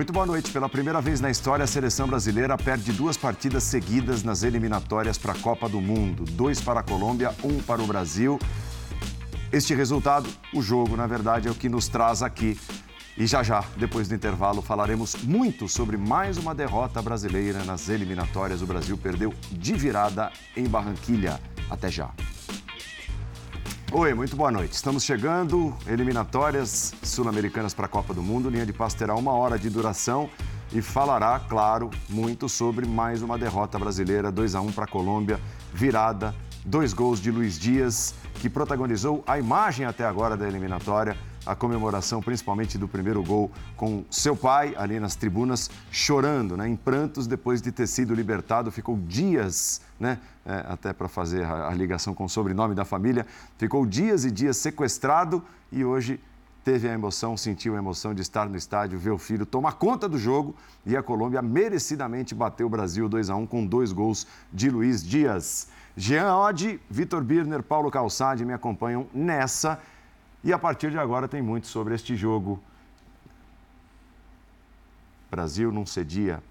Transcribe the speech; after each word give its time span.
Muito 0.00 0.14
boa 0.14 0.24
noite. 0.24 0.50
Pela 0.50 0.66
primeira 0.66 0.98
vez 0.98 1.20
na 1.20 1.30
história, 1.30 1.62
a 1.62 1.66
seleção 1.66 2.08
brasileira 2.08 2.56
perde 2.56 2.90
duas 2.90 3.18
partidas 3.18 3.64
seguidas 3.64 4.22
nas 4.22 4.42
eliminatórias 4.42 5.18
para 5.18 5.32
a 5.32 5.38
Copa 5.38 5.68
do 5.68 5.78
Mundo. 5.78 6.24
Dois 6.24 6.58
para 6.58 6.80
a 6.80 6.82
Colômbia, 6.82 7.34
um 7.44 7.60
para 7.60 7.82
o 7.82 7.86
Brasil. 7.86 8.38
Este 9.52 9.74
resultado, 9.74 10.26
o 10.54 10.62
jogo, 10.62 10.96
na 10.96 11.06
verdade, 11.06 11.48
é 11.48 11.50
o 11.50 11.54
que 11.54 11.68
nos 11.68 11.86
traz 11.86 12.22
aqui. 12.22 12.58
E 13.14 13.26
já 13.26 13.42
já, 13.42 13.62
depois 13.76 14.08
do 14.08 14.14
intervalo, 14.14 14.62
falaremos 14.62 15.16
muito 15.16 15.68
sobre 15.68 15.98
mais 15.98 16.38
uma 16.38 16.54
derrota 16.54 17.02
brasileira 17.02 17.62
nas 17.64 17.90
eliminatórias. 17.90 18.62
O 18.62 18.66
Brasil 18.66 18.96
perdeu 18.96 19.34
de 19.52 19.74
virada 19.74 20.32
em 20.56 20.66
Barranquilha. 20.66 21.38
Até 21.68 21.90
já. 21.90 22.10
Oi, 23.92 24.14
muito 24.14 24.36
boa 24.36 24.52
noite. 24.52 24.72
Estamos 24.72 25.02
chegando, 25.02 25.76
eliminatórias 25.84 26.94
sul-americanas 27.02 27.74
para 27.74 27.86
a 27.86 27.88
Copa 27.88 28.14
do 28.14 28.22
Mundo. 28.22 28.48
Linha 28.48 28.64
de 28.64 28.72
passe 28.72 28.96
terá 28.96 29.16
uma 29.16 29.32
hora 29.32 29.58
de 29.58 29.68
duração 29.68 30.30
e 30.72 30.80
falará, 30.80 31.40
claro, 31.40 31.90
muito 32.08 32.48
sobre 32.48 32.86
mais 32.86 33.20
uma 33.20 33.36
derrota 33.36 33.80
brasileira, 33.80 34.30
2 34.30 34.54
a 34.54 34.60
1 34.60 34.70
para 34.70 34.84
a 34.84 34.86
Colômbia, 34.86 35.40
virada, 35.74 36.32
dois 36.64 36.92
gols 36.92 37.20
de 37.20 37.32
Luiz 37.32 37.58
Dias, 37.58 38.14
que 38.34 38.48
protagonizou 38.48 39.24
a 39.26 39.40
imagem 39.40 39.84
até 39.84 40.04
agora 40.04 40.36
da 40.36 40.46
eliminatória 40.46 41.16
a 41.44 41.54
comemoração, 41.54 42.20
principalmente 42.20 42.76
do 42.76 42.86
primeiro 42.86 43.22
gol, 43.22 43.50
com 43.76 44.04
seu 44.10 44.36
pai 44.36 44.74
ali 44.76 45.00
nas 45.00 45.16
tribunas, 45.16 45.70
chorando, 45.90 46.56
né, 46.56 46.68
em 46.68 46.76
prantos, 46.76 47.26
depois 47.26 47.62
de 47.62 47.72
ter 47.72 47.86
sido 47.86 48.14
libertado. 48.14 48.70
Ficou 48.70 48.96
dias, 48.96 49.80
né, 49.98 50.18
é, 50.44 50.64
até 50.68 50.92
para 50.92 51.08
fazer 51.08 51.44
a, 51.44 51.70
ligação 51.70 52.14
com 52.14 52.24
o 52.24 52.28
sobrenome 52.28 52.74
da 52.74 52.84
família, 52.84 53.26
ficou 53.56 53.86
dias 53.86 54.24
e 54.24 54.30
dias 54.30 54.56
sequestrado 54.56 55.42
e 55.72 55.84
hoje 55.84 56.20
teve 56.62 56.88
a 56.88 56.92
emoção, 56.92 57.36
sentiu 57.36 57.74
a 57.74 57.78
emoção 57.78 58.14
de 58.14 58.20
estar 58.20 58.48
no 58.48 58.56
estádio, 58.56 58.98
ver 58.98 59.10
o 59.10 59.18
filho 59.18 59.46
tomar 59.46 59.72
conta 59.72 60.08
do 60.08 60.18
jogo 60.18 60.54
e 60.84 60.96
a 60.96 61.02
Colômbia 61.02 61.40
merecidamente 61.40 62.34
bateu 62.34 62.66
o 62.66 62.70
Brasil 62.70 63.08
2 63.08 63.30
a 63.30 63.36
1 63.36 63.46
com 63.46 63.64
dois 63.64 63.92
gols 63.92 64.26
de 64.52 64.68
Luiz 64.68 65.02
Dias. 65.02 65.68
Jean 65.96 66.34
Oddi, 66.36 66.80
Vitor 66.88 67.22
Birner, 67.22 67.62
Paulo 67.62 67.90
Calçade 67.90 68.44
me 68.44 68.52
acompanham 68.52 69.06
nessa 69.12 69.80
e 70.42 70.52
a 70.52 70.58
partir 70.58 70.90
de 70.90 70.98
agora 70.98 71.28
tem 71.28 71.42
muito 71.42 71.66
sobre 71.66 71.94
este 71.94 72.16
jogo. 72.16 72.62
Brasil 75.30 75.70
não 75.70 75.86
cedia 75.86 76.42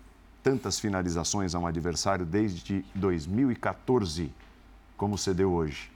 tantas 0.43 0.79
finalizações 0.79 1.53
a 1.53 1.59
um 1.59 1.67
adversário 1.67 2.25
desde 2.25 2.85
2014 2.95 4.31
como 4.95 5.17
cedeu 5.17 5.51
hoje. 5.51 5.91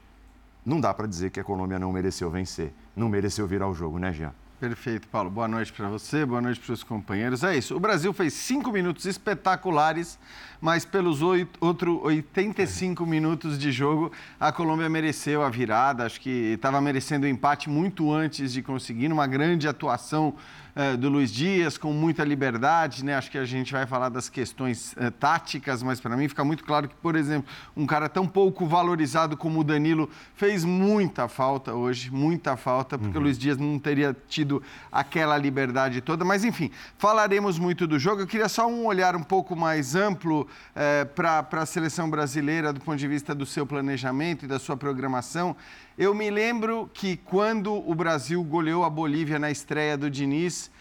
Não 0.65 0.79
dá 0.79 0.93
para 0.93 1.07
dizer 1.07 1.29
que 1.29 1.39
a 1.39 1.43
Colômbia 1.43 1.77
não 1.77 1.91
mereceu 1.91 2.29
vencer, 2.29 2.73
não 2.95 3.09
mereceu 3.09 3.45
virar 3.47 3.67
o 3.67 3.73
jogo, 3.73 3.99
né, 3.99 4.11
Jean? 4.13 4.33
Perfeito, 4.63 5.09
Paulo. 5.09 5.29
Boa 5.29 5.45
noite 5.45 5.73
para 5.73 5.89
você, 5.89 6.25
boa 6.25 6.39
noite 6.39 6.57
para 6.57 6.71
os 6.71 6.85
companheiros. 6.85 7.43
É 7.43 7.53
isso. 7.57 7.75
O 7.75 7.81
Brasil 7.81 8.13
fez 8.13 8.31
cinco 8.31 8.71
minutos 8.71 9.05
espetaculares, 9.05 10.17
mas 10.61 10.85
pelos 10.85 11.21
outros 11.21 11.99
85 12.01 13.05
minutos 13.05 13.59
de 13.59 13.73
jogo, 13.73 14.09
a 14.39 14.53
Colômbia 14.53 14.87
mereceu 14.87 15.43
a 15.43 15.49
virada. 15.49 16.05
Acho 16.05 16.21
que 16.21 16.53
estava 16.53 16.79
merecendo 16.79 17.25
o 17.25 17.29
empate 17.29 17.69
muito 17.69 18.09
antes 18.09 18.53
de 18.53 18.61
conseguir, 18.61 19.11
uma 19.11 19.27
grande 19.27 19.67
atuação 19.67 20.33
eh, 20.75 20.97
do 20.97 21.07
Luiz 21.07 21.31
Dias, 21.31 21.77
com 21.77 21.93
muita 21.93 22.23
liberdade, 22.23 23.05
né? 23.05 23.15
Acho 23.15 23.29
que 23.29 23.37
a 23.37 23.45
gente 23.45 23.71
vai 23.71 23.85
falar 23.85 24.09
das 24.09 24.27
questões 24.27 24.95
eh, 24.97 25.11
táticas, 25.11 25.83
mas 25.83 26.01
para 26.01 26.17
mim 26.17 26.27
fica 26.27 26.43
muito 26.43 26.63
claro 26.63 26.89
que, 26.89 26.95
por 26.95 27.15
exemplo, 27.15 27.47
um 27.77 27.85
cara 27.85 28.09
tão 28.09 28.27
pouco 28.27 28.65
valorizado 28.65 29.37
como 29.37 29.59
o 29.59 29.63
Danilo 29.63 30.09
fez 30.35 30.65
muita 30.65 31.27
falta 31.27 31.73
hoje, 31.73 32.09
muita 32.11 32.57
falta, 32.57 32.97
porque 32.97 33.15
uhum. 33.15 33.21
o 33.21 33.25
Luiz 33.25 33.37
Dias 33.37 33.57
não 33.57 33.77
teria 33.77 34.15
tido 34.27 34.63
aquela 34.91 35.37
liberdade 35.37 36.01
toda. 36.01 36.25
Mas, 36.25 36.43
enfim, 36.43 36.71
falaremos 36.97 37.59
muito 37.59 37.85
do 37.85 37.99
jogo. 37.99 38.21
Eu 38.21 38.27
queria 38.27 38.49
só 38.49 38.67
um 38.67 38.87
olhar 38.87 39.15
um 39.15 39.23
pouco 39.23 39.55
mais 39.55 39.95
amplo 39.95 40.47
eh, 40.75 41.05
para 41.05 41.45
a 41.51 41.65
seleção 41.67 42.09
brasileira, 42.09 42.73
do 42.73 42.81
ponto 42.81 42.97
de 42.97 43.07
vista 43.07 43.35
do 43.35 43.45
seu 43.45 43.65
planejamento 43.65 44.45
e 44.45 44.47
da 44.47 44.57
sua 44.57 44.75
programação. 44.75 45.55
Eu 45.95 46.15
me 46.15 46.27
lembro 46.31 46.89
que 46.91 47.17
quando 47.17 47.71
o 47.87 47.93
Brasil 47.93 48.43
goleou 48.43 48.83
a 48.83 48.89
Bolívia 48.89 49.37
na 49.37 49.51
estreia 49.51 49.95
do 49.95 50.09
Diniz, 50.09 50.71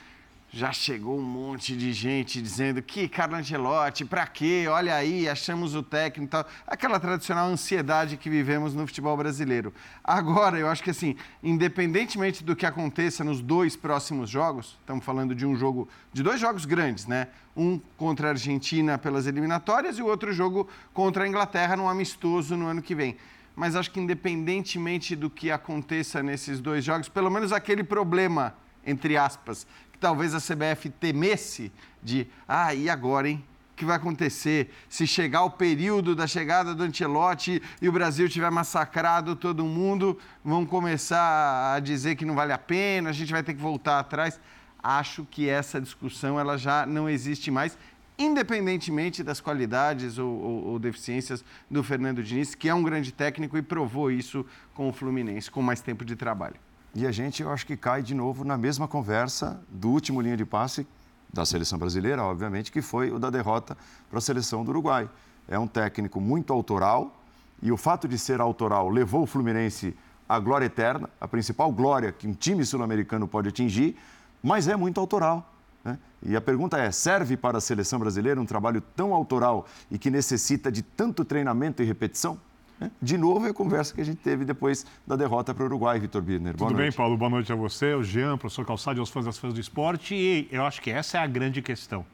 já 0.51 0.73
chegou 0.73 1.19
um 1.19 1.23
monte 1.23 1.77
de 1.77 1.93
gente 1.93 2.41
dizendo 2.41 2.81
que 2.81 3.07
Carlo 3.11 3.37
Ancelotti, 3.37 4.07
para 4.07 4.27
quê? 4.27 4.65
Olha 4.71 4.95
aí, 4.95 5.29
achamos 5.29 5.75
o 5.75 5.83
técnico 5.83 6.29
e 6.29 6.29
tal. 6.29 6.47
Aquela 6.67 6.99
tradicional 6.99 7.47
ansiedade 7.47 8.17
que 8.17 8.31
vivemos 8.31 8.75
no 8.75 8.87
futebol 8.87 9.15
brasileiro. 9.15 9.75
Agora, 10.03 10.59
eu 10.59 10.67
acho 10.67 10.83
que 10.83 10.89
assim, 10.89 11.15
independentemente 11.43 12.43
do 12.43 12.57
que 12.57 12.65
aconteça 12.65 13.23
nos 13.23 13.43
dois 13.43 13.77
próximos 13.77 14.31
jogos, 14.31 14.79
estamos 14.81 15.05
falando 15.05 15.35
de 15.35 15.45
um 15.45 15.55
jogo, 15.55 15.91
de 16.11 16.23
dois 16.23 16.41
jogos 16.41 16.65
grandes, 16.65 17.07
né? 17.07 17.29
Um 17.55 17.79
contra 17.99 18.29
a 18.29 18.31
Argentina 18.31 18.97
pelas 18.97 19.27
eliminatórias 19.27 19.99
e 19.99 20.03
o 20.03 20.07
outro 20.07 20.33
jogo 20.33 20.67
contra 20.95 21.25
a 21.25 21.29
Inglaterra 21.29 21.77
no 21.77 21.87
amistoso 21.87 22.57
no 22.57 22.67
ano 22.67 22.81
que 22.81 22.95
vem 22.95 23.19
mas 23.55 23.77
acho 23.77 23.91
que 23.91 24.01
independentemente 24.01 25.15
do 25.15 25.29
que 25.29 25.51
aconteça 25.51 26.23
nesses 26.23 26.61
dois 26.61 26.85
jogos, 26.85 27.09
pelo 27.09 27.31
menos 27.31 27.53
aquele 27.53 27.85
problema, 27.85 28.55
entre 28.85 29.17
aspas, 29.17 29.67
que 29.93 29.99
talvez 29.99 30.35
a 30.35 30.41
CBF 30.41 30.91
temesse 30.91 31.71
de, 32.03 32.27
ah, 32.49 32.75
e 32.75 32.89
agora, 32.89 33.29
hein? 33.29 33.45
O 33.73 33.75
que 33.75 33.85
vai 33.85 33.97
acontecer 33.97 34.73
se 34.89 35.07
chegar 35.07 35.45
o 35.45 35.51
período 35.51 36.15
da 36.15 36.27
chegada 36.27 36.75
do 36.75 36.83
Ancelotti 36.83 37.61
e 37.81 37.89
o 37.89 37.93
Brasil 37.93 38.29
tiver 38.29 38.51
massacrado 38.51 39.35
todo 39.35 39.65
mundo, 39.65 40.19
vão 40.45 40.65
começar 40.65 41.75
a 41.75 41.81
dizer 41.81 42.17
que 42.17 42.25
não 42.25 42.35
vale 42.35 42.53
a 42.53 42.59
pena, 42.59 43.11
a 43.11 43.13
gente 43.13 43.33
vai 43.33 43.43
ter 43.43 43.55
que 43.55 43.61
voltar 43.61 43.99
atrás. 43.99 44.39
Acho 44.83 45.25
que 45.25 45.49
essa 45.49 45.81
discussão 45.81 46.39
ela 46.39 46.59
já 46.59 46.85
não 46.85 47.09
existe 47.09 47.51
mais 47.51 47.79
independentemente 48.23 49.23
das 49.23 49.41
qualidades 49.41 50.19
ou, 50.19 50.31
ou, 50.31 50.65
ou, 50.69 50.79
deficiências 50.79 51.45
do 51.71 51.83
Fernando 51.83 52.23
Diniz, 52.23 52.55
que 52.55 52.69
é 52.69 52.75
um 52.75 52.83
grande 52.83 53.13
técnico 53.13 53.57
e 53.57 53.63
provou 53.63 54.11
isso 54.11 54.45
com 54.75 54.89
o 54.89 54.93
Fluminense, 54.93 55.51
com 55.51 55.63
mais 55.63 55.81
tempo 55.81 56.05
de 56.05 56.17
trabalho. 56.17 56.57
E 56.95 57.07
a 57.07 57.13
gente, 57.13 57.43
eu 57.43 57.51
acho 57.51 57.67
que 57.67 57.77
cai 57.77 58.03
de 58.03 58.15
novo 58.15 58.45
na 58.45 58.57
mesma 58.57 58.87
conversa 58.87 59.63
do 59.69 59.91
último 59.91 60.21
linha 60.21 60.37
de 60.37 60.45
passe 60.45 60.87
da 61.33 61.47
seleção 61.47 61.79
brasileira, 61.79 62.23
obviamente, 62.23 62.71
que 62.71 62.83
foi 62.83 63.11
o 63.11 63.19
da 63.19 63.31
derrota 63.31 63.77
para 64.11 64.19
a 64.19 64.21
seleção 64.21 64.63
do 64.63 64.71
Uruguai. 64.71 65.09
É 65.49 65.59
um 65.59 65.67
técnico 65.67 66.21
muito 66.21 66.53
autoral 66.53 67.19
e 67.63 67.73
o 67.73 67.77
fato 67.77 68.07
de 68.07 68.19
ser 68.19 68.41
autoral 68.41 68.89
levou 68.91 69.23
o 69.23 69.27
Fluminense 69.27 69.97
à 70.29 70.39
glória 70.39 70.67
eterna, 70.67 71.09
a 71.21 71.27
principal 71.27 71.73
glória 71.73 72.13
que 72.13 72.27
um 72.27 72.35
time 72.35 72.65
sul-americano 72.65 73.27
pode 73.27 73.49
atingir, 73.49 73.97
mas 74.43 74.69
é 74.69 74.77
muito 74.77 75.01
autoral. 75.01 75.52
Né? 75.85 75.99
E 76.25 76.37
a 76.37 76.41
pergunta 76.41 76.79
é: 76.79 76.91
serve 76.91 77.37
para 77.37 77.59
a 77.59 77.61
seleção 77.61 77.99
brasileira 77.99 78.41
um 78.41 78.47
trabalho 78.47 78.81
tão 78.81 79.15
autoral 79.15 79.67
e 79.91 79.99
que 79.99 80.11
necessita 80.11 80.71
de 80.71 80.83
tanto 80.83 81.25
treinamento 81.25 81.83
e 81.83 81.85
repetição? 81.85 82.39
Né? 82.79 82.91
De 83.01 83.19
novo, 83.19 83.47
é 83.47 83.51
a 83.51 83.55
conversa 83.55 83.95
que 83.95 84.01
a 84.01 84.05
gente 84.05 84.19
teve 84.19 84.45
depois 84.45 84.87
da 85.07 85.17
derrota 85.17 85.55
para 85.55 85.63
o 85.63 85.67
Uruguai, 85.67 85.99
Vitor 85.99 86.23
Birner. 86.23 86.57
Boa 86.57 86.69
Tudo 86.69 86.79
noite. 86.79 86.91
bem, 86.91 86.97
Paulo? 86.97 87.17
Boa 87.17 87.31
noite 87.31 87.53
a 87.53 87.57
você, 87.57 87.93
ao 87.93 88.03
Jean, 88.03 88.33
ao 88.33 88.39
professor 88.39 88.65
Calçado, 88.65 89.01
aos 89.01 89.11
fãs 89.11 89.25
das 89.25 89.39
fãs 89.39 89.55
do 89.55 89.61
esporte. 89.61 90.15
E 90.15 90.49
eu 90.51 90.65
acho 90.65 90.81
que 90.81 90.91
essa 90.91 91.19
é 91.19 91.21
a 91.21 91.27
grande 91.27 91.61
questão. 91.63 92.05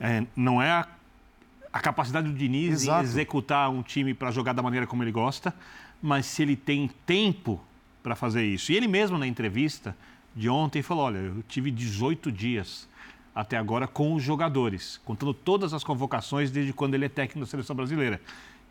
É, 0.00 0.24
não 0.36 0.62
é 0.62 0.70
a, 0.70 0.88
a, 1.72 1.80
capacidade 1.80 2.28
do 2.28 2.34
Diniz 2.34 2.82
Exato. 2.82 3.00
em 3.00 3.04
executar 3.04 3.68
um 3.70 3.82
time 3.82 4.14
para 4.14 4.30
jogar 4.30 4.52
da 4.52 4.62
maneira 4.62 4.86
como 4.86 5.02
ele 5.02 5.10
gosta, 5.10 5.52
mas 6.00 6.26
se 6.26 6.42
ele 6.42 6.54
tem 6.54 6.88
tempo 7.04 7.60
para 8.02 8.14
fazer 8.14 8.44
isso. 8.44 8.70
E 8.70 8.76
ele 8.76 8.86
mesmo, 8.86 9.18
na 9.18 9.26
entrevista 9.26 9.96
de 10.36 10.48
ontem, 10.48 10.82
falou: 10.82 11.04
olha, 11.04 11.18
eu 11.18 11.42
tive 11.48 11.70
18 11.70 12.30
dias 12.30 12.88
até 13.38 13.56
agora 13.56 13.86
com 13.86 14.14
os 14.14 14.22
jogadores, 14.24 15.00
contando 15.04 15.32
todas 15.32 15.72
as 15.72 15.84
convocações 15.84 16.50
desde 16.50 16.72
quando 16.72 16.94
ele 16.94 17.04
é 17.04 17.08
técnico 17.08 17.38
da 17.38 17.46
seleção 17.46 17.76
brasileira. 17.76 18.20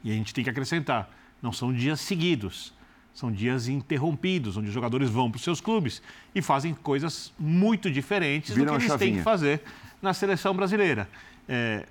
E 0.04 0.12
a 0.12 0.14
gente 0.14 0.34
tem 0.34 0.44
que 0.44 0.50
acrescentar, 0.50 1.10
não 1.42 1.54
são 1.54 1.74
dias 1.74 2.02
seguidos, 2.02 2.74
são 3.14 3.32
dias 3.32 3.70
interrompidos, 3.70 4.58
onde 4.58 4.68
os 4.68 4.74
jogadores 4.74 5.10
vão 5.10 5.32
para 5.32 5.38
os 5.38 5.44
seus 5.44 5.62
clubes 5.62 6.02
e 6.36 6.42
fazem 6.42 6.74
coisas 6.74 7.32
muito 7.40 7.90
diferentes 7.90 8.54
Viram 8.54 8.74
do 8.74 8.80
que 8.80 8.88
eles 8.88 8.98
têm 8.98 9.16
que 9.16 9.22
fazer 9.22 9.64
na 10.02 10.14
seleção 10.14 10.54
brasileira. 10.54 11.10
É, 11.48 11.88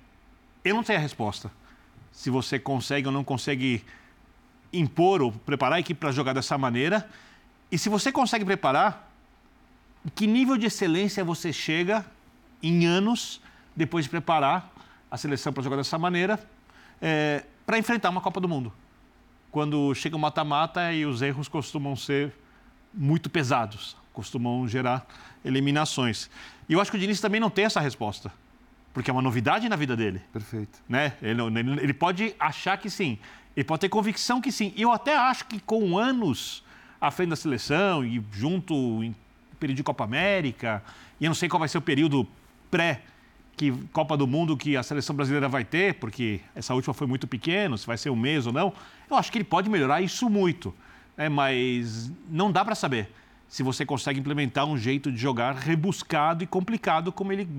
eu 0.63 0.75
não 0.75 0.83
sei 0.83 0.97
a 0.97 0.99
resposta. 0.99 1.51
Se 2.11 2.29
você 2.29 2.59
consegue 2.59 3.07
ou 3.07 3.11
não 3.11 3.23
consegue 3.23 3.83
impor 4.71 5.23
ou 5.23 5.31
preparar 5.31 5.77
a 5.77 5.79
equipe 5.79 5.99
para 5.99 6.11
jogar 6.11 6.33
dessa 6.33 6.55
maneira. 6.59 7.09
E 7.71 7.77
se 7.79 7.89
você 7.89 8.11
consegue 8.11 8.45
preparar, 8.45 9.11
que 10.13 10.27
nível 10.27 10.57
de 10.57 10.67
excelência 10.67 11.23
você 11.23 11.51
chega 11.51 12.05
em 12.61 12.85
anos 12.85 13.41
depois 13.75 14.05
de 14.05 14.09
preparar 14.09 14.71
a 15.09 15.17
seleção 15.17 15.53
para 15.53 15.63
jogar 15.63 15.77
dessa 15.77 15.97
maneira, 15.97 16.39
é, 17.01 17.45
para 17.65 17.77
enfrentar 17.77 18.09
uma 18.09 18.21
Copa 18.21 18.39
do 18.39 18.47
Mundo. 18.47 18.73
Quando 19.51 19.93
chega 19.95 20.15
o 20.15 20.19
mata-mata 20.19 20.91
e 20.91 21.05
os 21.05 21.21
erros 21.21 21.47
costumam 21.47 21.95
ser 21.95 22.33
muito 22.93 23.29
pesados, 23.29 23.95
costumam 24.11 24.67
gerar 24.67 25.05
eliminações. 25.45 26.29
E 26.67 26.73
eu 26.73 26.81
acho 26.81 26.91
que 26.91 26.97
o 26.97 26.99
Diniz 26.99 27.21
também 27.21 27.39
não 27.39 27.49
tem 27.49 27.65
essa 27.65 27.79
resposta, 27.79 28.31
porque 28.93 29.09
é 29.09 29.13
uma 29.13 29.21
novidade 29.21 29.69
na 29.69 29.75
vida 29.75 29.95
dele. 29.95 30.21
Perfeito. 30.33 30.79
Né? 30.89 31.13
Ele, 31.21 31.41
ele, 31.41 31.71
ele 31.81 31.93
pode 31.93 32.35
achar 32.39 32.77
que 32.77 32.89
sim, 32.89 33.17
ele 33.55 33.63
pode 33.63 33.81
ter 33.81 33.89
convicção 33.89 34.41
que 34.41 34.51
sim. 34.51 34.73
E 34.75 34.81
eu 34.81 34.91
até 34.91 35.15
acho 35.15 35.45
que 35.45 35.59
com 35.59 35.97
anos 35.97 36.63
à 36.99 37.09
frente 37.11 37.29
da 37.29 37.35
seleção 37.35 38.03
e 38.03 38.23
junto 38.31 38.73
em 39.03 39.15
período 39.59 39.77
de 39.77 39.83
Copa 39.83 40.03
América, 40.03 40.83
e 41.19 41.25
eu 41.25 41.29
não 41.29 41.35
sei 41.35 41.47
qual 41.47 41.59
vai 41.59 41.69
ser 41.69 41.77
o 41.77 41.81
período 41.81 42.27
pré 42.69 43.01
que 43.55 43.71
Copa 43.91 44.15
do 44.15 44.27
Mundo 44.27 44.55
que 44.55 44.77
a 44.77 44.83
seleção 44.83 45.15
brasileira 45.15 45.49
vai 45.49 45.65
ter, 45.65 45.95
porque 45.95 46.41
essa 46.53 46.75
última 46.75 46.93
foi 46.93 47.07
muito 47.07 47.27
pequena, 47.27 47.75
se 47.75 47.87
vai 47.87 47.97
ser 47.97 48.11
um 48.11 48.15
mês 48.15 48.45
ou 48.45 48.53
não, 48.53 48.71
eu 49.09 49.17
acho 49.17 49.31
que 49.31 49.39
ele 49.39 49.45
pode 49.45 49.67
melhorar 49.69 49.99
isso 50.01 50.29
muito. 50.29 50.73
É, 51.17 51.27
mas 51.27 52.11
não 52.29 52.51
dá 52.51 52.63
para 52.63 52.75
saber 52.75 53.09
se 53.47 53.63
você 53.63 53.83
consegue 53.83 54.19
implementar 54.19 54.65
um 54.65 54.77
jeito 54.77 55.11
de 55.11 55.17
jogar 55.17 55.55
rebuscado 55.55 56.43
e 56.43 56.47
complicado 56.47 57.11
como 57.11 57.33
ele 57.33 57.49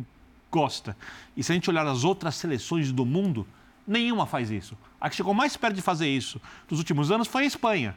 gosta. 0.50 0.96
E 1.36 1.42
se 1.42 1.50
a 1.50 1.54
gente 1.54 1.68
olhar 1.68 1.86
as 1.86 2.04
outras 2.04 2.36
seleções 2.36 2.92
do 2.92 3.04
mundo, 3.04 3.44
nenhuma 3.84 4.26
faz 4.26 4.50
isso. 4.50 4.76
A 5.00 5.10
que 5.10 5.16
chegou 5.16 5.34
mais 5.34 5.56
perto 5.56 5.74
de 5.74 5.82
fazer 5.82 6.08
isso 6.08 6.40
nos 6.70 6.78
últimos 6.78 7.10
anos 7.10 7.26
foi 7.26 7.42
a 7.42 7.46
Espanha. 7.46 7.96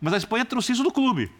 Mas 0.00 0.14
a 0.14 0.16
Espanha 0.16 0.44
trouxe 0.44 0.72
isso 0.72 0.82
do 0.82 0.90
clube. 0.90 1.30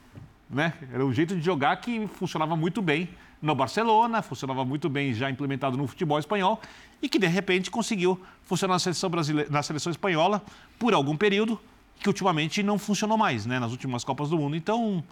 Né? 0.50 0.74
Era 0.92 1.04
um 1.04 1.12
jeito 1.12 1.34
de 1.34 1.42
jogar 1.42 1.76
que 1.76 2.06
funcionava 2.06 2.54
muito 2.54 2.82
bem 2.82 3.08
no 3.40 3.54
Barcelona, 3.54 4.22
funcionava 4.22 4.64
muito 4.64 4.88
bem 4.88 5.12
já 5.12 5.30
implementado 5.30 5.76
no 5.76 5.86
futebol 5.86 6.18
espanhol 6.18 6.60
e 7.02 7.08
que 7.08 7.18
de 7.18 7.26
repente 7.26 7.70
conseguiu 7.70 8.20
funcionar 8.42 8.74
na 8.74 8.78
seleção 8.78 9.10
brasileira, 9.10 9.50
na 9.50 9.62
seleção 9.62 9.90
espanhola 9.90 10.42
por 10.78 10.94
algum 10.94 11.16
período 11.16 11.60
que 12.00 12.08
ultimamente 12.08 12.62
não 12.62 12.78
funcionou 12.78 13.16
mais, 13.16 13.46
né, 13.46 13.58
nas 13.58 13.72
últimas 13.72 14.04
Copas 14.04 14.30
do 14.30 14.38
Mundo. 14.38 14.56
Então, 14.56 15.02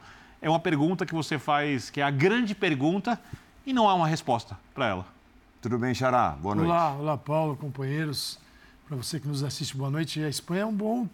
é 0.41 0.49
uma 0.49 0.61
pergunta 0.61 1.07
que 1.07 1.15
você 1.15 1.39
faz, 1.39 1.91
que 1.91 2.01
é 2.01 2.05
a 2.05 2.11
grande 2.11 2.55
pergunta 2.55 3.21
e 3.67 3.73
não 3.73 3.89
há 3.89 3.95
uma 3.95 4.07
resposta 4.07 4.59
para 4.75 4.89
ela. 4.89 5.07
Tudo 5.61 5.79
bem, 5.79 5.95
Xará? 5.95 6.31
Boa 6.31 6.55
noite. 6.55 6.69
Olá, 6.69 6.93
olá, 6.93 7.17
Paulo, 7.17 7.57
companheiros. 7.57 8.39
Para 8.87 8.97
você 8.99 9.19
que 9.19 9.27
nos 9.27 9.43
assiste, 9.43 9.75
boa 9.75 9.91
noite. 9.91 10.23
A 10.23 10.29
Espanha 10.29 10.63
é 10.63 10.67
um 10.67 10.75
bom 10.75 11.09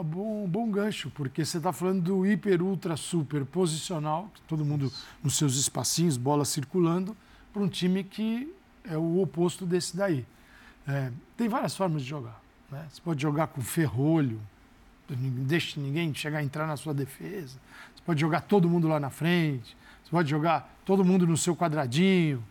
um 0.00 0.02
bom, 0.02 0.48
bom 0.48 0.70
gancho, 0.70 1.10
porque 1.10 1.44
você 1.44 1.58
está 1.58 1.72
falando 1.72 2.02
do 2.02 2.26
hiper, 2.26 2.62
ultra, 2.62 2.96
super 2.96 3.44
posicional, 3.44 4.30
todo 4.46 4.64
mundo 4.64 4.92
nos 5.22 5.36
seus 5.36 5.56
espacinhos, 5.56 6.16
bola 6.16 6.44
circulando, 6.44 7.16
para 7.52 7.62
um 7.62 7.68
time 7.68 8.04
que 8.04 8.52
é 8.84 8.96
o 8.96 9.20
oposto 9.20 9.66
desse 9.66 9.96
daí. 9.96 10.24
É, 10.86 11.10
tem 11.36 11.48
várias 11.48 11.76
formas 11.76 12.02
de 12.02 12.08
jogar. 12.08 12.40
Né? 12.70 12.86
Você 12.90 13.00
pode 13.00 13.20
jogar 13.20 13.48
com 13.48 13.60
ferrolho, 13.60 14.40
não 15.08 15.44
deixe 15.44 15.78
ninguém 15.80 16.12
chegar 16.14 16.38
a 16.38 16.42
entrar 16.42 16.66
na 16.66 16.76
sua 16.76 16.92
defesa. 16.92 17.58
Você 17.94 18.02
pode 18.04 18.20
jogar 18.20 18.42
todo 18.42 18.68
mundo 18.68 18.88
lá 18.88 19.00
na 19.00 19.10
frente. 19.10 19.76
Você 20.04 20.10
pode 20.10 20.30
jogar 20.30 20.74
todo 20.84 21.04
mundo 21.04 21.26
no 21.26 21.36
seu 21.36 21.54
quadradinho. 21.54 22.42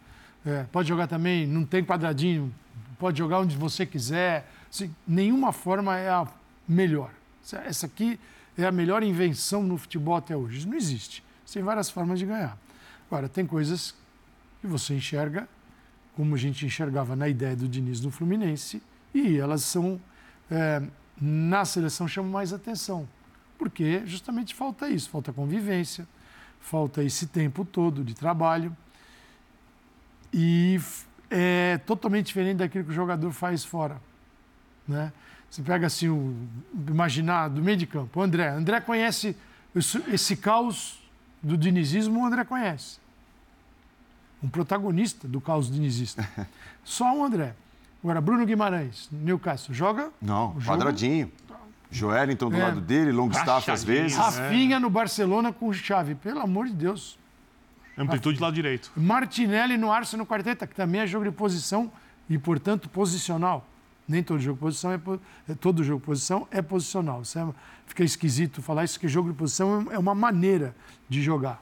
É, 0.46 0.64
pode 0.72 0.88
jogar 0.88 1.08
também, 1.08 1.46
não 1.46 1.66
tem 1.66 1.84
quadradinho, 1.84 2.54
pode 2.98 3.18
jogar 3.18 3.40
onde 3.40 3.58
você 3.58 3.86
quiser. 3.86 4.50
Assim, 4.72 4.94
nenhuma 5.08 5.52
forma 5.52 5.98
é 5.98 6.10
a 6.10 6.28
melhor. 6.68 7.12
Essa 7.56 7.86
aqui 7.86 8.20
é 8.58 8.66
a 8.66 8.72
melhor 8.72 9.04
invenção 9.04 9.64
no 9.64 9.78
futebol 9.78 10.16
até 10.16 10.36
hoje. 10.36 10.60
Isso 10.60 10.68
não 10.68 10.76
existe. 10.76 11.24
Tem 11.52 11.64
várias 11.64 11.90
formas 11.90 12.20
de 12.20 12.26
ganhar. 12.26 12.58
Agora, 13.10 13.30
tem 13.30 13.46
coisas 13.46 13.96
que 14.60 14.68
você 14.68 14.96
enxerga 14.96 15.48
como 16.18 16.34
a 16.34 16.38
gente 16.38 16.66
enxergava 16.66 17.16
na 17.16 17.30
ideia 17.30 17.56
do 17.56 17.68
Diniz 17.68 18.02
no 18.02 18.10
Fluminense, 18.10 18.82
e 19.14 19.38
elas 19.38 19.62
são, 19.62 20.02
é, 20.50 20.82
na 21.22 21.64
seleção, 21.64 22.08
chamam 22.08 22.32
mais 22.32 22.52
atenção. 22.52 23.08
Porque 23.56 24.02
justamente 24.04 24.56
falta 24.56 24.90
isso, 24.90 25.12
falta 25.12 25.32
convivência, 25.32 26.08
falta 26.60 27.04
esse 27.04 27.28
tempo 27.28 27.64
todo 27.64 28.04
de 28.04 28.16
trabalho. 28.16 28.76
E 30.34 30.80
é 31.30 31.78
totalmente 31.86 32.28
diferente 32.28 32.58
daquilo 32.58 32.86
que 32.86 32.92
o 32.92 32.96
jogador 32.96 33.32
faz 33.32 33.64
fora. 33.64 34.02
Né? 34.88 35.14
Você 35.50 35.62
pega 35.62 35.88
assim, 35.88 36.10
o, 36.10 36.36
imaginar 36.88 37.50
do 37.50 37.62
meio 37.62 37.78
de 37.78 37.88
campo, 37.88 38.20
o 38.20 38.24
André. 38.24 38.50
André 38.50 38.82
conhece 38.82 39.36
esse, 39.76 40.04
esse 40.08 40.36
caos 40.36 41.00
do 41.42 41.58
dinizismo, 41.58 42.22
o 42.22 42.26
André 42.26 42.44
conhece. 42.44 43.00
Um 44.44 44.50
protagonista 44.50 45.28
do 45.28 45.42
caos 45.42 45.72
dinizista. 45.72 46.28
Só 46.84 47.18
o 47.18 47.24
André. 47.24 47.56
Agora, 48.04 48.22
Bruno 48.22 48.46
Guimarães, 48.46 49.10
Newcastle, 49.12 49.74
joga? 49.74 50.12
Não, 50.22 50.56
quadradinho. 50.62 51.32
Joelinton 51.90 52.50
do 52.50 52.58
é. 52.58 52.64
lado 52.64 52.82
dele, 52.82 53.12
Longstaff 53.12 53.72
às 53.72 53.84
vezes. 53.84 54.18
Rafinha 54.18 54.76
é. 54.76 54.80
no 54.80 54.90
Barcelona 54.90 55.54
com 55.54 55.72
chave, 55.74 56.16
pelo 56.16 56.40
amor 56.40 56.68
de 56.68 56.74
Deus. 56.74 57.18
Amplitude 57.98 58.40
lá 58.40 58.52
direito. 58.52 58.92
Martinelli 58.96 59.78
no 59.78 59.92
Arsenal 59.92 60.26
quarteta, 60.26 60.68
que 60.68 60.76
também 60.76 61.02
é 61.02 61.08
jogo 61.08 61.26
de 61.26 61.32
posição 61.32 61.92
e, 62.30 62.38
portanto, 62.38 62.88
posicional. 62.90 63.66
Nem 64.08 64.24
todo 64.24 64.40
jogo 64.40 64.56
de 64.56 64.62
posição 64.62 64.92
é, 64.92 65.00
é 65.50 65.56
todo 65.56 65.84
jogo 65.84 66.00
de 66.00 66.06
posição 66.06 66.48
é 66.50 66.62
posicional. 66.62 67.22
Isso 67.22 67.38
é, 67.38 67.48
fica 67.86 68.04
esquisito 68.04 68.62
falar 68.62 68.86
isso 68.86 69.00
que 69.00 69.08
jogo 69.08 69.30
de 69.30 69.36
posição 69.36 69.88
é 69.92 70.00
uma 70.00 70.16
maneira 70.16 70.74
de 71.10 71.22
jogar, 71.22 71.62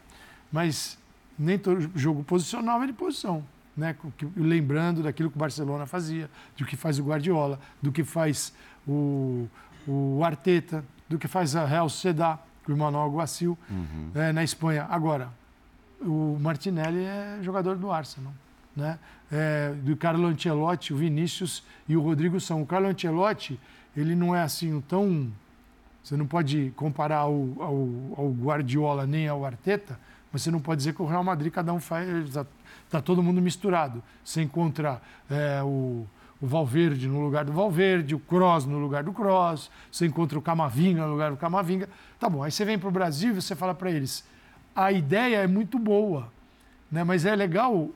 mas 0.52 0.98
nem 1.38 1.58
todo 1.58 1.90
jogo 1.96 2.24
posicional 2.24 2.82
é 2.84 2.88
de 2.88 2.94
posição, 2.94 3.44
né? 3.76 3.96
Lembrando 4.38 5.02
daquilo 5.02 5.30
que 5.30 5.36
o 5.36 5.40
Barcelona 5.40 5.86
fazia, 5.86 6.30
do 6.56 6.66
que 6.66 6.76
faz 6.76 7.00
o 7.00 7.04
Guardiola, 7.04 7.60
do 7.82 7.92
que 7.92 8.04
faz 8.04 8.54
o, 8.88 9.48
o 9.88 10.24
Arteta, 10.24 10.86
do 11.10 11.18
que 11.18 11.28
faz 11.28 11.56
a 11.56 11.66
Real 11.66 11.90
Sociedad, 11.90 12.40
o 12.68 12.72
Emmanuel 12.72 13.12
Guacil, 13.12 13.58
uhum. 13.70 14.12
é, 14.14 14.32
na 14.32 14.44
Espanha. 14.44 14.86
Agora, 14.90 15.30
o 16.00 16.38
Martinelli 16.40 17.04
é 17.04 17.40
jogador 17.42 17.76
do 17.76 17.92
Arsenal 17.92 18.34
né? 18.76 19.00
É, 19.32 19.74
do 19.84 19.96
Carlo 19.96 20.28
Ancelotti, 20.28 20.94
o 20.94 20.98
Vinícius 20.98 21.64
e 21.88 21.96
o 21.96 22.02
Rodrigo 22.02 22.40
são. 22.40 22.62
O 22.62 22.66
Carlo 22.66 22.88
Ancelotti, 22.88 23.60
ele 23.96 24.16
não 24.16 24.36
é 24.36 24.42
assim 24.42 24.82
tão. 24.82 25.32
Você 26.04 26.16
não 26.16 26.28
pode 26.28 26.72
comparar 26.76 27.20
ao, 27.20 27.34
ao, 27.60 27.90
ao 28.18 28.32
Guardiola 28.32 29.08
nem 29.08 29.28
ao 29.28 29.44
Arteta, 29.44 30.00
mas 30.32 30.44
você 30.44 30.52
não 30.52 30.60
pode 30.60 30.80
dizer 30.80 30.94
que 30.94 31.02
o 31.02 31.06
Real 31.06 31.24
Madrid 31.24 31.52
cada 31.52 31.74
um 31.74 31.80
faz. 31.80 32.08
Está 32.28 32.46
tá 32.90 33.02
todo 33.02 33.24
mundo 33.24 33.42
misturado. 33.42 34.04
Você 34.24 34.42
encontra 34.42 35.02
é, 35.30 35.64
o, 35.64 36.06
o 36.40 36.48
Valverde 36.48 37.08
no 37.08 37.22
lugar 37.22 37.46
do 37.46 37.52
Valverde, 37.52 38.14
o 38.14 38.20
Kroos 38.20 38.66
no 38.66 38.78
lugar 38.78 39.04
do 39.04 39.12
Kroos, 39.12 39.72
você 39.92 40.06
encontra 40.06 40.38
o 40.38 40.42
Camavinga 40.42 41.06
no 41.06 41.12
lugar 41.12 41.32
do 41.32 41.38
Camavinga. 41.38 41.90
Tá 42.20 42.30
bom, 42.30 42.44
aí 42.44 42.52
você 42.52 42.64
vem 42.64 42.78
para 42.78 42.90
o 42.90 42.92
Brasil 42.92 43.32
e 43.32 43.42
você 43.42 43.56
fala 43.56 43.74
para 43.74 43.90
eles: 43.90 44.24
a 44.76 44.92
ideia 44.92 45.38
é 45.38 45.48
muito 45.48 45.80
boa, 45.80 46.32
né? 46.92 47.04
mas 47.04 47.26
é 47.26 47.36
legal 47.36 47.90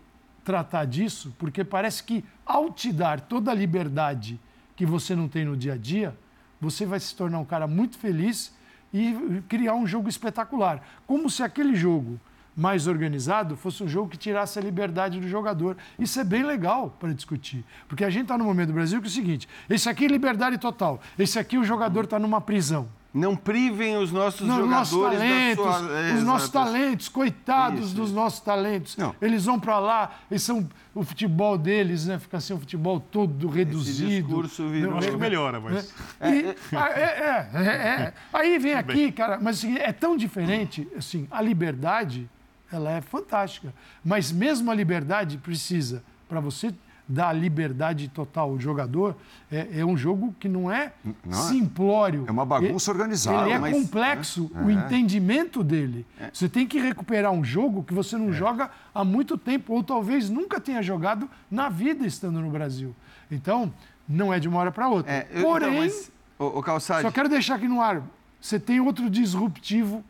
tratar 0.49 0.85
disso, 0.85 1.31
porque 1.37 1.63
parece 1.63 2.03
que 2.03 2.25
ao 2.43 2.71
te 2.71 2.91
dar 2.91 3.21
toda 3.21 3.51
a 3.51 3.53
liberdade 3.53 4.39
que 4.75 4.83
você 4.83 5.15
não 5.15 5.27
tem 5.27 5.45
no 5.45 5.55
dia 5.55 5.73
a 5.73 5.77
dia, 5.77 6.17
você 6.59 6.87
vai 6.87 6.99
se 6.99 7.15
tornar 7.15 7.37
um 7.37 7.45
cara 7.45 7.67
muito 7.67 7.99
feliz 7.99 8.51
e 8.91 9.43
criar 9.47 9.75
um 9.75 9.85
jogo 9.85 10.09
espetacular. 10.09 10.81
Como 11.05 11.29
se 11.29 11.43
aquele 11.43 11.75
jogo 11.75 12.19
mais 12.57 12.87
organizado 12.87 13.55
fosse 13.55 13.83
um 13.83 13.87
jogo 13.87 14.09
que 14.09 14.17
tirasse 14.17 14.57
a 14.57 14.61
liberdade 14.61 15.19
do 15.19 15.27
jogador. 15.27 15.77
Isso 15.99 16.19
é 16.19 16.23
bem 16.23 16.41
legal 16.41 16.89
para 16.99 17.13
discutir. 17.13 17.63
Porque 17.87 18.03
a 18.03 18.09
gente 18.09 18.23
está 18.23 18.35
no 18.35 18.43
momento 18.43 18.69
do 18.69 18.73
Brasil 18.73 18.99
que 18.99 19.05
é 19.05 19.11
o 19.11 19.13
seguinte: 19.13 19.47
esse 19.69 19.87
aqui 19.87 20.05
é 20.05 20.07
liberdade 20.07 20.57
total, 20.57 20.99
esse 21.19 21.37
aqui 21.37 21.59
o 21.59 21.63
jogador 21.63 22.05
está 22.05 22.17
numa 22.17 22.41
prisão. 22.41 22.89
Não 23.11 23.35
privem 23.35 23.97
os 23.97 24.11
nossos 24.11 24.47
Não, 24.47 24.57
jogadores 24.57 24.91
nossos 24.91 25.19
talentos, 25.19 25.65
sua... 25.65 26.13
Os 26.15 26.23
nossos 26.23 26.49
talentos, 26.49 27.09
coitados 27.09 27.85
isso, 27.85 27.95
dos 27.95 28.05
isso. 28.07 28.15
nossos 28.15 28.39
talentos. 28.39 28.97
Não. 28.97 29.15
Eles 29.19 29.45
vão 29.45 29.59
para 29.59 29.79
lá, 29.79 30.19
eles 30.29 30.43
são 30.43 30.69
o 30.93 31.03
futebol 31.03 31.57
deles, 31.57 32.05
né? 32.05 32.19
Fica 32.19 32.37
assim 32.37 32.53
um 32.53 32.59
futebol 32.59 32.99
todo 32.99 33.47
reduzido. 33.47 34.09
Esse 34.09 34.21
discurso 34.21 34.69
virou... 34.69 34.97
Acho 34.97 35.09
que 35.09 35.17
melhora, 35.17 35.59
mas. 35.59 35.91
É, 36.19 36.29
e, 36.29 36.45
é, 36.45 36.55
é, 36.71 37.49
é, 37.53 37.67
é 37.67 38.13
Aí 38.31 38.59
vem 38.59 38.75
aqui, 38.75 39.11
cara, 39.11 39.39
mas 39.41 39.57
assim, 39.57 39.75
é 39.77 39.91
tão 39.91 40.15
diferente, 40.15 40.87
assim, 40.95 41.27
a 41.31 41.41
liberdade, 41.41 42.29
ela 42.71 42.91
é 42.91 43.01
fantástica. 43.01 43.73
Mas 44.05 44.31
mesmo 44.31 44.69
a 44.69 44.75
liberdade 44.75 45.39
precisa, 45.39 46.03
para 46.27 46.39
você 46.39 46.71
dá 47.09 47.33
liberdade 47.33 48.07
total 48.07 48.51
ao 48.51 48.59
jogador, 48.59 49.17
é, 49.51 49.79
é 49.79 49.85
um 49.85 49.97
jogo 49.97 50.35
que 50.39 50.47
não 50.47 50.71
é 50.71 50.93
não 51.25 51.39
é. 51.39 51.41
simplório. 51.41 52.25
É 52.27 52.31
uma 52.31 52.45
bagunça 52.45 52.91
ele, 52.91 52.99
organizada. 52.99 53.45
Ele 53.45 53.53
é 53.53 53.59
mas, 53.59 53.73
complexo, 53.73 54.51
né? 54.53 54.63
o 54.63 54.69
é. 54.69 54.73
entendimento 54.73 55.63
dele. 55.63 56.05
É. 56.19 56.29
Você 56.31 56.47
tem 56.47 56.67
que 56.67 56.79
recuperar 56.79 57.31
um 57.31 57.43
jogo 57.43 57.83
que 57.83 57.95
você 57.95 58.15
não 58.15 58.29
é. 58.29 58.33
joga 58.33 58.69
há 58.93 59.03
muito 59.03 59.39
tempo, 59.39 59.73
ou 59.73 59.83
talvez 59.83 60.29
nunca 60.29 60.61
tenha 60.61 60.83
jogado 60.83 61.27
na 61.49 61.67
vida 61.67 62.05
estando 62.05 62.39
no 62.39 62.51
Brasil. 62.51 62.95
Então, 63.31 63.73
não 64.07 64.31
é 64.31 64.39
de 64.39 64.47
uma 64.47 64.59
hora 64.59 64.71
para 64.71 64.87
outra. 64.87 65.11
É, 65.11 65.27
eu, 65.31 65.41
Porém, 65.41 65.71
não, 65.71 65.79
mas, 65.79 66.11
o, 66.37 66.59
o 66.59 66.61
Calçade... 66.61 67.01
só 67.01 67.11
quero 67.11 67.27
deixar 67.27 67.55
aqui 67.55 67.67
no 67.67 67.81
ar, 67.81 68.03
você 68.39 68.59
tem 68.59 68.79
outro 68.79 69.09
disruptivo 69.09 70.03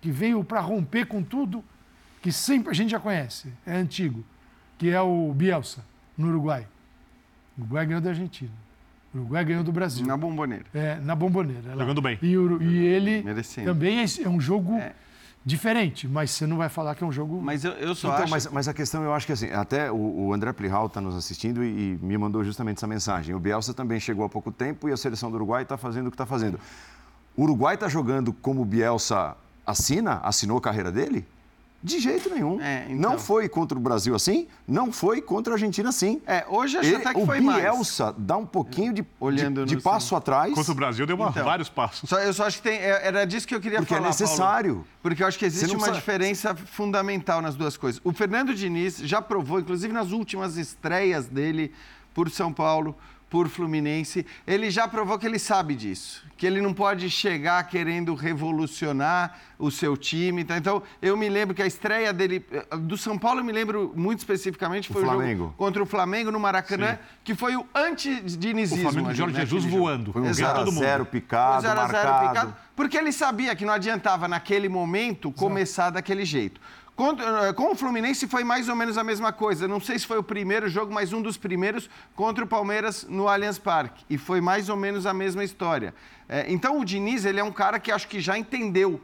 que 0.00 0.10
veio 0.10 0.42
para 0.42 0.60
romper 0.60 1.06
com 1.06 1.22
tudo, 1.22 1.62
que 2.20 2.32
sempre 2.32 2.70
a 2.70 2.74
gente 2.74 2.90
já 2.90 2.98
conhece, 2.98 3.52
é 3.64 3.76
antigo, 3.76 4.24
que 4.76 4.90
é 4.90 5.00
o 5.00 5.32
Bielsa 5.32 5.89
no 6.20 6.28
Uruguai. 6.28 6.66
O 7.56 7.62
Uruguai 7.62 7.86
ganhou 7.86 8.00
da 8.00 8.10
Argentina. 8.10 8.52
O 9.12 9.18
Uruguai 9.18 9.44
ganhou 9.44 9.64
do 9.64 9.72
Brasil. 9.72 10.06
Na 10.06 10.16
bomboneira. 10.16 10.64
É, 10.72 10.96
na 10.96 11.14
bomboneira. 11.16 11.72
Jogando 11.76 12.00
bem. 12.00 12.18
E, 12.22 12.28
e 12.28 12.78
ele 12.78 13.22
Merecendo. 13.22 13.66
também 13.66 13.98
é, 13.98 14.04
é, 14.22 14.28
um 14.28 14.40
jogo 14.40 14.74
é. 14.74 14.92
diferente, 15.44 16.06
mas 16.06 16.30
você 16.30 16.46
não 16.46 16.56
vai 16.56 16.68
falar 16.68 16.94
que 16.94 17.02
é 17.02 17.06
um 17.06 17.10
jogo. 17.10 17.40
Mas 17.42 17.64
eu, 17.64 17.72
eu 17.72 17.94
só 17.94 18.08
então, 18.08 18.22
acho. 18.22 18.30
Mas, 18.30 18.46
mas, 18.46 18.68
a 18.68 18.74
questão, 18.74 19.02
eu 19.02 19.12
acho 19.12 19.26
que 19.26 19.32
assim, 19.32 19.50
até 19.50 19.90
o, 19.90 19.96
o 19.96 20.32
André 20.32 20.52
Plihal 20.52 20.86
está 20.86 21.00
nos 21.00 21.16
assistindo 21.16 21.64
e, 21.64 21.66
e, 21.66 21.98
me 22.00 22.16
mandou 22.16 22.44
justamente 22.44 22.76
essa 22.76 22.86
mensagem. 22.86 23.34
O 23.34 23.40
Bielsa 23.40 23.74
também 23.74 23.98
chegou 23.98 24.24
há 24.24 24.28
pouco 24.28 24.52
tempo 24.52 24.88
e 24.88 24.92
a 24.92 24.96
seleção 24.96 25.28
do 25.28 25.36
Uruguai 25.36 25.64
está 25.64 25.76
fazendo 25.76 26.06
o 26.06 26.10
que 26.10 26.14
está 26.14 26.26
fazendo. 26.26 26.60
O 27.36 27.42
Uruguai 27.42 27.74
está 27.74 27.88
jogando 27.88 28.32
como 28.32 28.62
o 28.62 28.64
Bielsa 28.64 29.36
assina, 29.66 30.20
assinou 30.22 30.58
a 30.58 30.60
carreira 30.60 30.92
dele? 30.92 31.26
De 31.82 31.98
jeito 31.98 32.28
nenhum. 32.28 32.60
É, 32.60 32.84
então... 32.90 33.12
Não 33.12 33.18
foi 33.18 33.48
contra 33.48 33.76
o 33.76 33.80
Brasil 33.80 34.14
assim, 34.14 34.46
não 34.68 34.92
foi 34.92 35.22
contra 35.22 35.52
a 35.52 35.54
Argentina 35.54 35.88
assim. 35.88 36.20
É, 36.26 36.44
hoje 36.46 36.76
acho 36.76 36.96
até 36.96 37.14
que 37.14 37.24
foi 37.24 37.40
mais. 37.40 37.58
O 37.58 37.60
Bielsa 37.62 38.14
dá 38.18 38.36
um 38.36 38.44
pouquinho 38.44 38.92
de, 38.92 39.04
Olhando 39.18 39.64
de, 39.64 39.76
de 39.76 39.82
passo 39.82 40.14
atrás. 40.14 40.52
Contra 40.52 40.72
o 40.72 40.74
Brasil 40.74 41.06
deu 41.06 41.16
uma, 41.16 41.30
então, 41.30 41.44
vários 41.44 41.70
passos. 41.70 42.08
Só, 42.08 42.18
eu 42.18 42.34
só 42.34 42.44
acho 42.44 42.58
que 42.58 42.62
tem, 42.64 42.78
é, 42.78 43.06
era 43.06 43.24
disso 43.24 43.48
que 43.48 43.54
eu 43.54 43.60
queria 43.60 43.78
Porque 43.78 43.94
falar, 43.94 44.08
Porque 44.08 44.22
é 44.22 44.26
necessário. 44.26 44.74
Paulo, 44.74 44.86
porque 45.02 45.22
eu 45.22 45.26
acho 45.26 45.38
que 45.38 45.46
existe 45.46 45.74
uma 45.74 45.90
diferença 45.90 46.54
fundamental 46.54 47.40
nas 47.40 47.56
duas 47.56 47.78
coisas. 47.78 48.00
O 48.04 48.12
Fernando 48.12 48.54
Diniz 48.54 48.98
já 48.98 49.22
provou, 49.22 49.58
inclusive 49.58 49.92
nas 49.92 50.10
últimas 50.12 50.58
estreias 50.58 51.26
dele 51.28 51.72
por 52.12 52.28
São 52.28 52.52
Paulo, 52.52 52.94
por 53.30 53.48
Fluminense, 53.48 54.26
ele 54.44 54.70
já 54.70 54.88
provou 54.88 55.16
que 55.16 55.24
ele 55.24 55.38
sabe 55.38 55.76
disso, 55.76 56.24
que 56.36 56.44
ele 56.44 56.60
não 56.60 56.74
pode 56.74 57.08
chegar 57.08 57.62
querendo 57.68 58.12
revolucionar 58.12 59.38
o 59.56 59.70
seu 59.70 59.96
time. 59.96 60.44
Tá? 60.44 60.58
Então, 60.58 60.82
eu 61.00 61.16
me 61.16 61.28
lembro 61.28 61.54
que 61.54 61.62
a 61.62 61.66
estreia 61.66 62.12
dele, 62.12 62.44
do 62.80 62.98
São 62.98 63.16
Paulo, 63.16 63.38
eu 63.40 63.44
me 63.44 63.52
lembro 63.52 63.92
muito 63.94 64.18
especificamente, 64.18 64.92
foi 64.92 65.04
o, 65.04 65.06
o 65.08 65.22
jogo 65.22 65.54
contra 65.56 65.80
o 65.80 65.86
Flamengo 65.86 66.32
no 66.32 66.40
Maracanã, 66.40 66.94
Sim. 66.94 66.98
que 67.22 67.34
foi 67.36 67.54
o 67.54 67.64
anti-dinizismo. 67.72 68.88
O 68.88 68.90
Flamengo 68.90 69.12
de 69.12 69.18
Jorge 69.18 69.34
né, 69.34 69.40
Jesus 69.46 69.64
voando. 69.64 70.12
Foi 70.12 70.22
um 70.22 70.30
0x0 70.30 71.04
picado, 71.04 71.62
0 71.62 71.80
0 71.86 72.28
picado. 72.28 72.56
Porque 72.74 72.96
ele 72.96 73.12
sabia 73.12 73.54
que 73.54 73.64
não 73.64 73.74
adiantava, 73.74 74.26
naquele 74.26 74.68
momento, 74.68 75.30
começar 75.30 75.84
Exato. 75.84 75.94
daquele 75.94 76.24
jeito. 76.24 76.60
Eh, 77.00 77.52
com 77.54 77.72
o 77.72 77.74
Fluminense 77.74 78.26
foi 78.28 78.44
mais 78.44 78.68
ou 78.68 78.76
menos 78.76 78.98
a 78.98 79.04
mesma 79.04 79.32
coisa. 79.32 79.66
Não 79.66 79.80
sei 79.80 79.98
se 79.98 80.06
foi 80.06 80.18
o 80.18 80.22
primeiro 80.22 80.68
jogo, 80.68 80.92
mas 80.92 81.14
um 81.14 81.22
dos 81.22 81.38
primeiros 81.38 81.88
contra 82.14 82.44
o 82.44 82.46
Palmeiras 82.46 83.06
no 83.08 83.26
Allianz 83.26 83.58
Parque. 83.58 84.04
E 84.10 84.18
foi 84.18 84.40
mais 84.40 84.68
ou 84.68 84.76
menos 84.76 85.06
a 85.06 85.14
mesma 85.14 85.42
história. 85.42 85.94
É, 86.28 86.44
então 86.52 86.78
o 86.78 86.84
Diniz, 86.84 87.24
ele 87.24 87.40
é 87.40 87.44
um 87.44 87.52
cara 87.52 87.80
que 87.80 87.90
acho 87.90 88.06
que 88.06 88.20
já 88.20 88.36
entendeu 88.36 89.00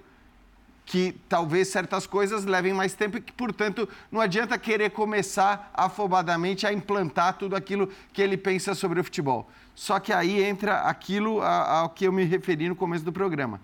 que 0.85 1.19
talvez 1.29 1.69
certas 1.69 2.07
coisas 2.07 2.45
levem 2.45 2.73
mais 2.73 2.93
tempo 2.95 3.17
e 3.17 3.21
que, 3.21 3.33
portanto, 3.33 3.89
não 4.13 4.21
adianta 4.21 4.57
querer 4.57 4.91
começar 4.91 5.71
afobadamente 5.75 6.65
a 6.67 6.73
implantar 6.73 7.35
tudo 7.35 7.57
aquilo 7.57 7.91
que 8.13 8.23
ele 8.23 8.37
pensa 8.37 8.75
sobre 8.75 9.01
o 9.01 9.05
futebol. 9.05 9.51
Só 9.75 9.99
que 9.99 10.13
aí 10.13 10.45
entra 10.45 10.83
aquilo 10.83 11.43
ao 11.43 11.89
que 11.89 12.05
eu 12.05 12.13
me 12.13 12.25
referi 12.25 12.69
no 12.69 12.77
começo 12.77 13.05
do 13.05 13.13
programa. 13.13 13.61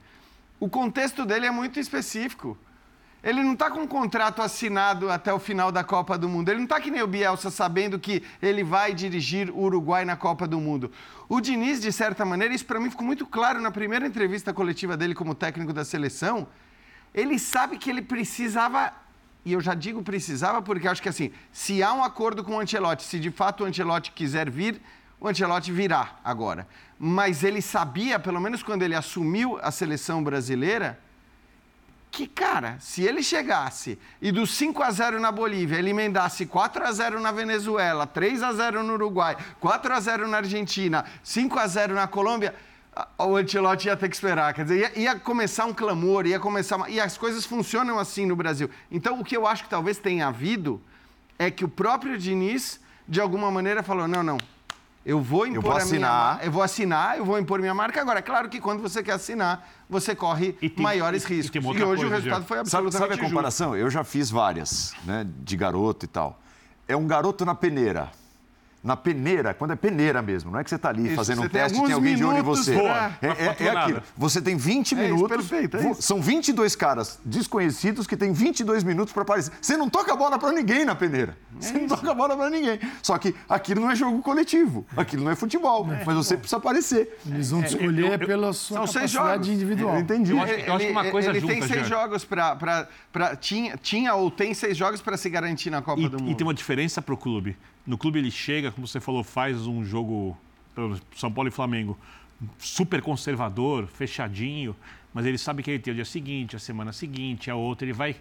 O 0.59 0.69
contexto 0.69 1.25
dele 1.25 1.47
é 1.47 1.51
muito 1.51 1.79
específico. 1.79 2.59
Ele 3.23 3.41
não 3.45 3.52
está 3.52 3.71
com 3.71 3.81
um 3.81 3.87
contrato 3.87 4.43
assinado 4.43 5.09
até 5.09 5.33
o 5.33 5.38
final 5.38 5.71
da 5.71 5.85
Copa 5.85 6.19
do 6.19 6.29
Mundo. 6.29 6.49
Ele 6.49 6.59
não 6.59 6.64
está 6.64 6.81
que 6.81 6.91
nem 6.91 7.02
o 7.02 7.07
Bielsa 7.07 7.50
sabendo 7.50 7.97
que 7.97 8.21
ele 8.43 8.64
vai 8.64 8.93
dirigir 8.93 9.49
o 9.50 9.61
Uruguai 9.61 10.05
na 10.05 10.17
Copa 10.17 10.47
do 10.47 10.59
Mundo. 10.59 10.91
O 11.29 11.41
Diniz, 11.41 11.81
de 11.81 11.93
certa 11.93 12.25
maneira, 12.25 12.52
isso 12.52 12.67
para 12.67 12.81
mim 12.81 12.91
ficou 12.91 13.07
muito 13.07 13.25
claro 13.25 13.61
na 13.61 13.71
primeira 13.71 14.05
entrevista 14.05 14.52
coletiva 14.52 14.97
dele 14.97 15.14
como 15.14 15.37
técnico 15.37 15.73
da 15.73 15.85
seleção. 15.85 16.49
Ele 17.14 17.38
sabe 17.38 17.79
que 17.79 17.91
ele 17.91 18.02
precisava, 18.02 18.93
e 19.45 19.52
eu 19.52 19.61
já 19.61 19.75
digo 19.75 20.02
precisava 20.02 20.61
porque 20.61 20.88
acho 20.88 21.00
que 21.00 21.09
assim, 21.09 21.31
se 21.52 21.81
há 21.81 21.93
um 21.93 22.02
acordo 22.02 22.43
com 22.43 22.57
o 22.57 22.61
Ancelotti, 22.61 23.05
se 23.05 23.21
de 23.21 23.31
fato 23.31 23.62
o 23.62 23.67
Ancelotti 23.67 24.11
quiser 24.11 24.50
vir, 24.50 24.81
o 25.21 25.29
Ancelotti 25.29 25.71
virá 25.71 26.17
agora. 26.25 26.67
Mas 26.99 27.45
ele 27.45 27.62
sabia, 27.62 28.19
pelo 28.19 28.41
menos 28.41 28.64
quando 28.64 28.83
ele 28.83 28.97
assumiu 28.97 29.61
a 29.62 29.71
seleção 29.71 30.25
brasileira, 30.25 30.99
que, 32.12 32.26
cara, 32.26 32.76
se 32.78 33.02
ele 33.02 33.23
chegasse 33.23 33.99
e 34.21 34.31
do 34.31 34.47
5 34.47 34.83
a 34.83 34.90
0 34.90 35.19
na 35.19 35.33
Bolívia, 35.33 35.78
ele 35.78 35.90
emendasse 35.90 36.45
4 36.45 36.85
a 36.85 36.92
0 36.92 37.19
na 37.19 37.33
Venezuela, 37.33 38.07
3 38.07 38.42
a 38.42 38.52
0 38.52 38.83
no 38.83 38.92
Uruguai, 38.92 39.35
4 39.59 39.95
a 39.95 39.99
0 39.99 40.28
na 40.28 40.37
Argentina, 40.37 41.07
5 41.25 41.59
a 41.59 41.66
0 41.66 41.95
na 41.95 42.07
Colômbia, 42.07 42.54
o 43.16 43.35
Ancelotti 43.35 43.88
ia 43.88 43.97
ter 43.97 44.11
que 44.11 44.14
esperar. 44.14 44.52
Quer 44.52 44.64
dizer, 44.64 44.78
ia, 44.78 44.99
ia, 44.99 45.19
começar 45.19 45.64
um 45.64 45.73
clamor, 45.73 46.26
ia 46.26 46.38
começar 46.38 46.76
uma... 46.76 46.90
E 46.90 47.00
as 47.00 47.16
coisas 47.16 47.47
funcionam 47.47 47.99
assim 47.99 48.26
no 48.26 48.37
Brasil. 48.37 48.69
Então, 48.90 49.19
o 49.19 49.25
que 49.25 49.35
eu 49.35 49.47
acho 49.47 49.64
que 49.64 49.71
talvez 49.71 49.97
tenha 49.97 50.26
havido 50.26 50.83
é 51.38 51.50
que 51.50 51.64
o 51.64 51.69
próprio 51.69 52.19
Diniz, 52.19 52.78
de 53.09 53.23
alguma 53.23 53.50
maneira, 53.50 53.83
falou: 53.83 54.07
não, 54.07 54.23
não, 54.23 54.37
eu 55.04 55.21
vou 55.21 55.47
impor 55.47 55.56
eu 55.56 55.62
vou 55.62 55.73
assinar. 55.73 56.35
Minha, 56.37 56.47
eu 56.47 56.52
vou 56.52 56.62
assinar, 56.62 57.18
eu 57.18 57.25
vou 57.25 57.38
impor 57.38 57.61
minha 57.61 57.75
marca. 57.75 58.00
Agora, 58.00 58.21
é 58.21 58.23
claro 58.23 58.49
que 58.49 58.61
quando 58.61 58.80
você 58.80 59.02
quer 59.02 59.12
assinar, 59.12 59.68
você 59.88 60.14
corre 60.14 60.52
tem, 60.52 60.73
maiores 60.76 61.25
e, 61.25 61.28
riscos. 61.35 61.64
E, 61.64 61.66
e 61.66 61.68
hoje 61.68 61.85
coisa, 61.85 62.06
o 62.06 62.09
resultado 62.09 62.44
foi 62.44 62.59
absolutamente 62.59 62.92
Sabe, 62.92 63.12
sabe 63.12 63.21
a 63.21 63.28
comparação? 63.28 63.71
Justo. 63.71 63.82
Eu 63.82 63.90
já 63.90 64.04
fiz 64.04 64.30
várias, 64.30 64.94
né, 65.04 65.26
de 65.26 65.56
garoto 65.56 66.04
e 66.04 66.09
tal. 66.09 66.40
É 66.87 66.97
um 66.97 67.06
garoto 67.06 67.44
na 67.44 67.54
peneira 67.54 68.11
na 68.83 68.97
peneira, 68.97 69.55
quando 69.55 69.73
é 69.73 69.77
peneira 69.77 70.21
mesmo, 70.21 70.51
não 70.51 70.59
é 70.59 70.65
que 70.65 70.71
você 70.71 70.75
está 70.75 70.89
ali 70.89 71.07
Isso, 71.07 71.15
fazendo 71.15 71.43
um 71.43 71.49
teste 71.49 71.79
e 71.79 71.83
tem 71.83 71.93
alguém 71.93 72.17
de 72.17 72.25
olho 72.25 72.39
em 72.39 72.43
você. 72.43 72.75
Boa, 72.75 73.12
é, 73.23 73.29
é, 73.29 73.67
é 73.67 73.71
aquilo. 73.71 74.03
Você 74.17 74.43
tem 74.43 74.57
20 74.57 74.93
é 74.93 74.97
minutos. 74.97 75.21
Isso, 75.21 75.29
perfeito, 75.29 75.77
é 75.77 75.91
isso. 75.91 76.03
São 76.03 76.21
22 76.21 76.75
caras 76.75 77.21
desconhecidos 77.25 78.09
que 78.09 78.17
têm 78.17 78.33
22 78.33 78.83
minutos 78.83 79.12
para 79.12 79.23
aparecer. 79.23 79.53
Você 79.61 79.77
não 79.77 79.89
toca 79.89 80.12
a 80.12 80.17
bola 80.17 80.37
para 80.37 80.51
ninguém 80.51 80.85
na 80.85 80.97
peneira. 80.97 81.37
É 81.55 81.61
você 81.61 81.73
não 81.75 81.87
toca 81.87 82.11
a 82.11 82.15
bola 82.15 82.37
para 82.37 82.51
ninguém. 82.51 82.81
Só 83.03 83.17
que 83.19 83.35
aquilo 83.49 83.81
não 83.81 83.91
é 83.91 83.95
jogo 83.95 84.21
coletivo. 84.21 84.85
Aquilo 84.97 85.23
não 85.23 85.31
é 85.31 85.37
futebol. 85.37 85.89
É. 85.93 86.03
Mas 86.05 86.17
você 86.17 86.37
precisa 86.37 86.57
aparecer. 86.57 87.19
Eles 87.25 87.53
vão 87.53 87.62
te 87.62 87.69
escolher 87.69 88.21
eu, 88.21 88.27
pela 88.27 88.53
sua 88.53 88.79
são 88.79 88.87
capacidade 88.87 89.11
seis 89.11 89.11
jogos. 89.12 89.49
individual. 89.49 89.95
Eu 89.95 90.01
entendi. 90.01 90.33
Eu 90.33 90.41
acho, 90.41 90.53
eu 90.55 90.75
acho 90.75 90.87
que 90.87 90.93
uma 90.93 91.11
coisa 91.11 91.31
ele, 91.31 91.41
junta, 91.41 91.53
tem 91.53 91.62
seis 91.62 91.87
jogos 91.87 92.25
para... 92.25 92.89
Tinha, 93.41 93.77
tinha 93.77 94.15
ou 94.15 94.29
tem 94.29 94.53
seis 94.55 94.77
jogos 94.77 95.01
para 95.01 95.17
se 95.17 95.31
garantir 95.31 95.71
na 95.71 95.81
Copa 95.81 96.01
e, 96.01 96.09
do 96.09 96.19
Mundo. 96.19 96.33
E 96.33 96.35
tem 96.35 96.45
uma 96.45 96.55
diferença 96.55 97.01
para 97.01 97.15
o 97.15 97.17
clube. 97.17 97.57
No 97.87 97.99
clube 97.99 98.19
ele 98.19 98.31
chega, 98.31 98.71
como 98.71 98.87
você 98.87 99.01
falou, 99.01 99.25
faz 99.25 99.67
um 99.67 99.85
jogo 99.85 100.37
São 101.17 101.33
Paulo 101.33 101.49
e 101.49 101.53
Flamengo 101.53 101.99
super 102.59 103.01
conservador, 103.03 103.87
fechadinho, 103.87 104.75
mas 105.12 105.27
ele 105.27 105.39
sabe 105.39 105.62
que 105.62 105.71
ele 105.71 105.79
tem 105.79 105.93
o 105.93 105.95
dia 105.95 106.05
seguinte, 106.05 106.57
a 106.57 106.59
semana 106.59 106.93
seguinte, 106.93 107.51
a 107.51 107.55
outra, 107.55 107.85
ele 107.85 107.93
vai 107.93 108.17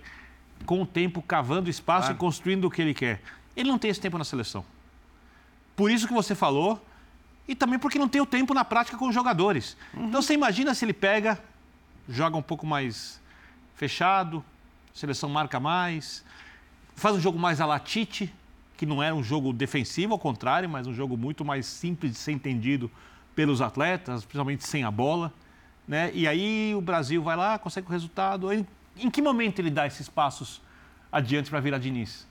com 0.65 0.81
o 0.81 0.85
tempo 0.85 1.21
cavando 1.21 1.69
espaço 1.69 2.07
claro. 2.07 2.15
e 2.15 2.19
construindo 2.19 2.65
o 2.65 2.71
que 2.71 2.81
ele 2.81 2.93
quer. 2.93 3.21
Ele 3.55 3.69
não 3.69 3.77
tem 3.77 3.89
esse 3.89 3.99
tempo 3.99 4.17
na 4.17 4.23
seleção. 4.23 4.63
Por 5.75 5.89
isso 5.89 6.07
que 6.07 6.13
você 6.13 6.35
falou, 6.35 6.83
e 7.47 7.55
também 7.55 7.79
porque 7.79 7.97
não 7.97 8.07
tem 8.07 8.21
o 8.21 8.25
tempo 8.25 8.53
na 8.53 8.63
prática 8.63 8.97
com 8.97 9.07
os 9.07 9.15
jogadores. 9.15 9.75
Uhum. 9.93 10.07
Então 10.07 10.21
você 10.21 10.33
imagina 10.33 10.73
se 10.73 10.85
ele 10.85 10.93
pega, 10.93 11.41
joga 12.07 12.37
um 12.37 12.41
pouco 12.41 12.65
mais 12.65 13.19
fechado, 13.75 14.43
seleção 14.93 15.29
marca 15.29 15.59
mais, 15.59 16.23
faz 16.95 17.15
um 17.15 17.19
jogo 17.19 17.39
mais 17.39 17.59
a 17.59 17.65
latite, 17.65 18.31
que 18.81 18.85
não 18.87 19.03
era 19.03 19.13
um 19.13 19.21
jogo 19.21 19.53
defensivo, 19.53 20.13
ao 20.13 20.17
contrário, 20.17 20.67
mas 20.67 20.87
um 20.87 20.93
jogo 20.95 21.15
muito 21.15 21.45
mais 21.45 21.67
simples 21.67 22.13
de 22.13 22.17
ser 22.17 22.31
entendido 22.31 22.89
pelos 23.35 23.61
atletas, 23.61 24.25
principalmente 24.25 24.65
sem 24.65 24.83
a 24.83 24.89
bola. 24.89 25.31
Né? 25.87 26.09
E 26.15 26.27
aí 26.27 26.73
o 26.75 26.81
Brasil 26.81 27.21
vai 27.21 27.37
lá, 27.37 27.59
consegue 27.59 27.85
o 27.85 27.91
resultado. 27.91 28.51
Em, 28.51 28.65
em 28.97 29.07
que 29.11 29.21
momento 29.21 29.59
ele 29.59 29.69
dá 29.69 29.85
esses 29.85 30.09
passos 30.09 30.63
adiante 31.11 31.47
para 31.47 31.59
virar 31.59 31.77
Diniz? 31.77 32.25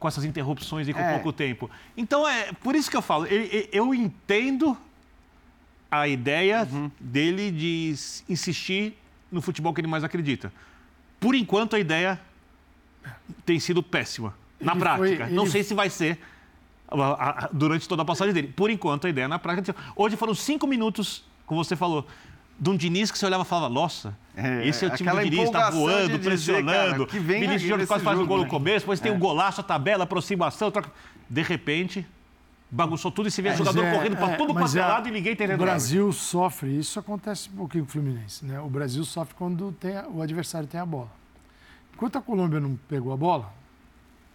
Com 0.00 0.08
essas 0.08 0.24
interrupções 0.24 0.88
e 0.88 0.92
com 0.92 0.98
é. 0.98 1.12
pouco 1.12 1.32
tempo. 1.32 1.70
Então, 1.96 2.26
é 2.26 2.52
por 2.54 2.74
isso 2.74 2.90
que 2.90 2.96
eu 2.96 3.02
falo, 3.02 3.24
eu, 3.26 3.68
eu 3.70 3.94
entendo 3.94 4.76
a 5.88 6.08
ideia 6.08 6.66
uhum. 6.72 6.90
dele 6.98 7.52
de 7.52 7.94
insistir 8.28 8.98
no 9.30 9.40
futebol 9.40 9.72
que 9.72 9.80
ele 9.80 9.86
mais 9.86 10.02
acredita. 10.02 10.52
Por 11.20 11.36
enquanto, 11.36 11.76
a 11.76 11.78
ideia 11.78 12.20
tem 13.46 13.60
sido 13.60 13.80
péssima 13.80 14.39
na 14.60 14.72
ele 14.72 14.80
prática. 14.80 15.26
Foi, 15.26 15.34
Não 15.34 15.46
sei 15.46 15.62
se 15.62 15.74
vai 15.74 15.90
ser 15.90 16.18
durante 17.52 17.88
toda 17.88 18.02
a 18.02 18.04
passagem 18.04 18.34
dele. 18.34 18.48
Por 18.48 18.70
enquanto, 18.70 19.06
a 19.06 19.10
ideia 19.10 19.24
é 19.24 19.28
na 19.28 19.38
prática. 19.38 19.74
Hoje 19.94 20.16
foram 20.16 20.34
cinco 20.34 20.66
minutos, 20.66 21.24
como 21.46 21.62
você 21.62 21.76
falou, 21.76 22.06
de 22.58 22.68
um 22.68 22.76
Diniz 22.76 23.10
que 23.10 23.18
você 23.18 23.24
olhava 23.24 23.42
e 23.42 23.46
falava, 23.46 23.72
nossa, 23.72 24.16
é, 24.36 24.66
esse 24.68 24.84
é 24.84 24.88
o 24.88 24.90
time 24.94 25.10
do 25.10 25.20
Diniz, 25.22 25.44
está 25.44 25.70
voando, 25.70 26.18
pressionando. 26.18 27.06
Dizer, 27.06 27.18
cara, 27.18 27.40
Vinícius 27.40 27.62
Júnior 27.62 27.86
quase 27.86 28.04
faz 28.04 28.18
um 28.18 28.26
gol 28.26 28.38
no 28.38 28.44
né? 28.44 28.50
começo, 28.50 28.80
depois 28.80 29.00
é. 29.00 29.02
tem 29.02 29.12
um 29.12 29.18
golaço, 29.18 29.60
a 29.60 29.64
tabela, 29.64 30.04
aproximação, 30.04 30.70
troca. 30.70 30.90
De 31.28 31.42
repente, 31.42 32.06
bagunçou 32.70 33.10
tudo 33.10 33.28
e 33.28 33.30
se 33.30 33.40
vê 33.40 33.48
é, 33.48 33.56
jogador 33.56 33.82
é, 33.82 33.94
correndo 33.94 34.16
para 34.16 34.32
é, 34.32 34.36
tudo 34.36 34.52
quanto 34.52 34.76
é 34.76 34.80
lado 34.80 35.08
e 35.08 35.10
ninguém 35.10 35.34
tem 35.34 35.52
O 35.54 35.56
Brasil 35.56 36.12
sofre, 36.12 36.78
isso 36.78 36.98
acontece 36.98 37.48
um 37.48 37.56
pouquinho 37.56 37.84
com 37.84 37.90
o 37.90 37.92
Fluminense, 37.92 38.44
né? 38.44 38.60
O 38.60 38.68
Brasil 38.68 39.04
sofre 39.04 39.34
quando 39.34 39.72
tem 39.72 39.96
a, 39.96 40.06
o 40.06 40.20
adversário 40.20 40.68
tem 40.68 40.78
a 40.78 40.86
bola. 40.86 41.10
Enquanto 41.94 42.16
a 42.16 42.20
Colômbia 42.20 42.60
não 42.60 42.78
pegou 42.88 43.12
a 43.12 43.16
bola, 43.16 43.52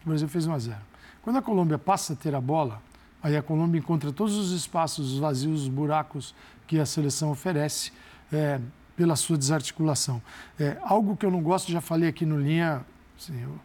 o 0.06 0.10
Brasil 0.10 0.28
fez 0.28 0.46
1 0.46 0.54
a 0.54 0.60
0. 0.60 0.78
Quando 1.22 1.38
a 1.38 1.42
Colômbia 1.42 1.78
passa 1.78 2.14
a 2.14 2.16
ter 2.16 2.36
a 2.36 2.42
bola, 2.42 2.82
aí 3.22 3.36
a 3.36 3.42
Colômbia 3.42 3.80
encontra 3.80 4.12
todos 4.12 4.36
os 4.36 4.52
espaços, 4.52 5.14
os 5.14 5.20
vazios, 5.20 5.64
os 5.64 5.68
buracos 5.68 6.36
que 6.68 6.80
a 6.80 6.86
seleção 6.86 7.32
oferece 7.32 7.92
é, 8.32 8.60
pela 8.96 9.16
sua 9.16 9.38
desarticulação. 9.38 10.22
É, 10.60 10.78
algo 10.84 11.18
que 11.18 11.26
eu 11.26 11.32
não 11.32 11.42
gosto, 11.42 11.72
já 11.72 11.82
falei 11.82 12.08
aqui 12.08 12.26
no 12.26 12.40
Linha, 12.40 12.86
assim, 13.20 13.42
eu, 13.42 13.60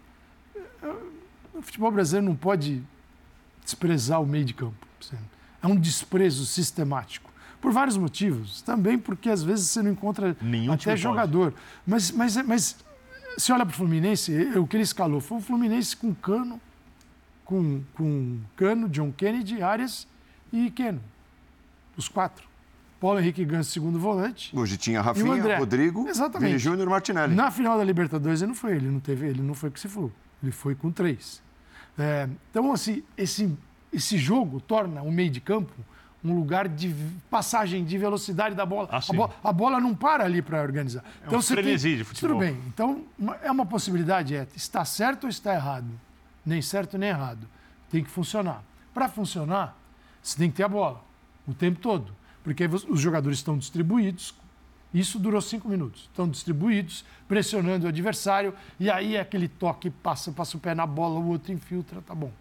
eu, 0.82 1.12
o 1.54 1.62
futebol 1.62 1.90
brasileiro 1.90 2.26
não 2.26 2.36
pode 2.36 2.82
desprezar 3.62 4.20
o 4.22 4.26
meio 4.26 4.44
de 4.44 4.54
campo. 4.54 4.86
Assim, 5.00 5.18
é 5.62 5.66
um 5.66 5.76
desprezo 5.76 6.46
sistemático. 6.46 7.30
Por 7.60 7.72
vários 7.72 7.96
motivos. 7.96 8.62
Também 8.62 8.98
porque 8.98 9.28
às 9.28 9.42
vezes 9.42 9.68
você 9.68 9.82
não 9.82 9.90
encontra 9.90 10.34
Nenhum 10.40 10.72
até 10.72 10.96
jogador. 10.96 11.52
Mas, 11.86 12.10
mas, 12.10 12.36
mas 12.36 12.76
se 13.36 13.52
olha 13.52 13.64
para 13.64 13.72
o 13.72 13.76
Fluminense, 13.76 14.32
o 14.56 14.66
que 14.66 14.76
ele 14.76 14.84
escalou 14.84 15.20
foi 15.20 15.38
o 15.38 15.40
Fluminense 15.40 15.96
com 15.96 16.14
Cano, 16.14 16.60
com, 17.44 17.82
com 17.94 18.38
Cano, 18.56 18.88
John 18.88 19.12
Kennedy, 19.12 19.62
Arias 19.62 20.06
e 20.52 20.70
Keno. 20.70 21.00
Os 21.96 22.08
quatro. 22.08 22.48
Paulo 23.00 23.18
Henrique 23.18 23.44
Ganso, 23.44 23.70
segundo 23.70 23.98
volante. 23.98 24.56
Hoje 24.56 24.76
tinha 24.76 25.00
Rafinha, 25.00 25.58
Rodrigo, 25.58 26.06
Exatamente. 26.06 26.48
Vini 26.48 26.58
Júnior 26.58 26.86
e 26.86 26.90
Martinelli. 26.90 27.34
Na 27.34 27.50
final 27.50 27.78
da 27.78 27.84
Libertadores 27.84 28.42
ele 28.42 28.48
não 28.48 28.54
foi, 28.54 28.76
ele 28.76 28.90
não 28.90 29.00
teve, 29.00 29.26
ele 29.26 29.40
não 29.40 29.54
foi 29.54 29.70
com 29.70 29.76
esse 29.76 29.88
flu. 29.88 30.12
Ele 30.42 30.52
foi 30.52 30.74
com 30.74 30.90
três. 30.90 31.42
É, 31.98 32.28
então, 32.50 32.72
assim, 32.72 33.02
esse, 33.16 33.56
esse 33.90 34.18
jogo 34.18 34.60
torna 34.60 35.02
o 35.02 35.10
meio 35.10 35.30
de 35.30 35.40
campo 35.40 35.72
um 36.22 36.34
lugar 36.34 36.68
de 36.68 36.94
passagem 37.30 37.84
de 37.84 37.96
velocidade 37.96 38.54
da 38.54 38.66
bola. 38.66 38.88
Ah, 38.92 38.98
a, 38.98 39.12
bo 39.12 39.30
a, 39.42 39.52
bola 39.52 39.80
não 39.80 39.94
para 39.94 40.24
ali 40.24 40.42
para 40.42 40.62
organizar. 40.62 41.02
É 41.22 41.26
então, 41.26 41.38
um 41.38 41.42
você 41.42 41.56
tem... 41.56 41.76
de 41.76 42.04
futebol. 42.04 42.38
Tudo 42.38 42.38
bem. 42.38 42.60
Então, 42.68 43.04
é 43.42 43.50
uma 43.50 43.64
possibilidade, 43.64 44.36
é, 44.36 44.46
está 44.54 44.84
certo 44.84 45.24
ou 45.24 45.30
está 45.30 45.54
errado? 45.54 45.88
Nem 46.44 46.60
certo 46.60 46.98
nem 46.98 47.08
errado. 47.08 47.48
Tem 47.90 48.04
que 48.04 48.10
funcionar. 48.10 48.62
Para 48.92 49.08
funcionar, 49.08 49.76
você 50.22 50.36
tem 50.36 50.50
que 50.50 50.56
ter 50.56 50.64
a 50.64 50.68
bola 50.68 51.02
o 51.46 51.54
tempo 51.54 51.80
todo. 51.80 52.12
Porque 52.44 52.64
os 52.66 53.00
jogadores 53.00 53.38
estão 53.38 53.56
distribuídos. 53.56 54.34
Isso 54.92 55.18
durou 55.18 55.40
cinco 55.40 55.68
minutos. 55.68 56.02
Estão 56.02 56.28
distribuídos, 56.28 57.04
pressionando 57.28 57.86
o 57.86 57.88
adversário, 57.88 58.54
e 58.78 58.90
aí 58.90 59.16
é 59.16 59.20
aquele 59.20 59.46
toque, 59.46 59.88
passa, 59.88 60.32
passa 60.32 60.56
o 60.56 60.60
pé 60.60 60.74
na 60.74 60.84
bola, 60.84 61.20
o 61.20 61.28
outro 61.28 61.52
infiltra, 61.52 62.02
tá 62.02 62.14
bom. 62.14 62.32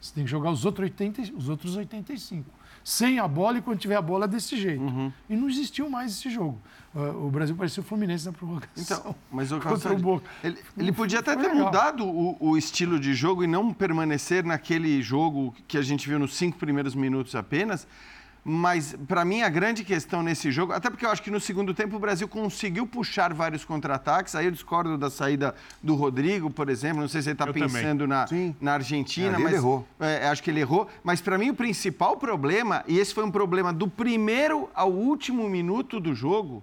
Você 0.00 0.14
tem 0.14 0.24
que 0.24 0.30
jogar 0.30 0.50
os, 0.50 0.64
outros 0.64 0.84
80, 0.84 1.22
os 1.36 1.48
outros 1.48 1.76
85 1.76 2.59
sem 2.90 3.20
a 3.20 3.28
bola 3.28 3.58
e 3.58 3.62
quando 3.62 3.78
tiver 3.78 3.94
a 3.94 4.02
bola 4.02 4.26
desse 4.26 4.56
jeito. 4.56 4.82
Uhum. 4.82 5.12
E 5.28 5.36
não 5.36 5.48
existiu 5.48 5.88
mais 5.88 6.10
esse 6.10 6.28
jogo. 6.28 6.60
Uh, 6.92 7.26
o 7.26 7.30
Brasil 7.30 7.54
parecia 7.54 7.80
o 7.80 7.86
Fluminense 7.86 8.26
na 8.26 8.32
prorrogação. 8.32 8.72
Então, 8.76 9.14
mas 9.30 9.52
o 9.52 9.60
contra 9.62 9.92
o 9.92 9.96
Boca. 9.96 10.28
Ele, 10.42 10.58
ele 10.76 10.90
podia 10.90 11.20
até 11.20 11.36
ter 11.36 11.42
legal. 11.42 11.66
mudado 11.66 12.04
o, 12.04 12.36
o, 12.40 12.58
estilo 12.58 12.98
de 12.98 13.14
jogo 13.14 13.44
e 13.44 13.46
não 13.46 13.72
permanecer 13.72 14.44
naquele 14.44 15.00
jogo 15.02 15.54
que 15.68 15.78
a 15.78 15.82
gente 15.82 16.08
viu 16.08 16.18
nos 16.18 16.34
cinco 16.34 16.58
primeiros 16.58 16.96
minutos 16.96 17.36
apenas, 17.36 17.86
mas, 18.44 18.96
para 19.06 19.24
mim, 19.24 19.42
a 19.42 19.48
grande 19.48 19.84
questão 19.84 20.22
nesse 20.22 20.50
jogo, 20.50 20.72
até 20.72 20.88
porque 20.88 21.04
eu 21.04 21.10
acho 21.10 21.22
que 21.22 21.30
no 21.30 21.38
segundo 21.38 21.74
tempo 21.74 21.96
o 21.96 21.98
Brasil 21.98 22.26
conseguiu 22.26 22.86
puxar 22.86 23.34
vários 23.34 23.64
contra-ataques. 23.64 24.34
Aí 24.34 24.46
eu 24.46 24.50
discordo 24.50 24.96
da 24.96 25.10
saída 25.10 25.54
do 25.82 25.94
Rodrigo, 25.94 26.50
por 26.50 26.70
exemplo. 26.70 27.00
Não 27.00 27.08
sei 27.08 27.20
se 27.20 27.28
ele 27.28 27.34
está 27.34 27.52
pensando 27.52 28.06
na, 28.06 28.24
na 28.60 28.74
Argentina, 28.74 29.36
é, 29.36 29.38
mas. 29.38 29.46
Ele 29.46 29.56
errou. 29.56 29.86
É, 29.98 30.28
acho 30.28 30.42
que 30.42 30.50
ele 30.50 30.60
errou. 30.60 30.88
Mas, 31.04 31.20
para 31.20 31.36
mim, 31.36 31.50
o 31.50 31.54
principal 31.54 32.16
problema, 32.16 32.82
e 32.88 32.98
esse 32.98 33.12
foi 33.12 33.24
um 33.24 33.30
problema 33.30 33.72
do 33.72 33.86
primeiro 33.86 34.70
ao 34.74 34.90
último 34.90 35.48
minuto 35.48 36.00
do 36.00 36.14
jogo, 36.14 36.62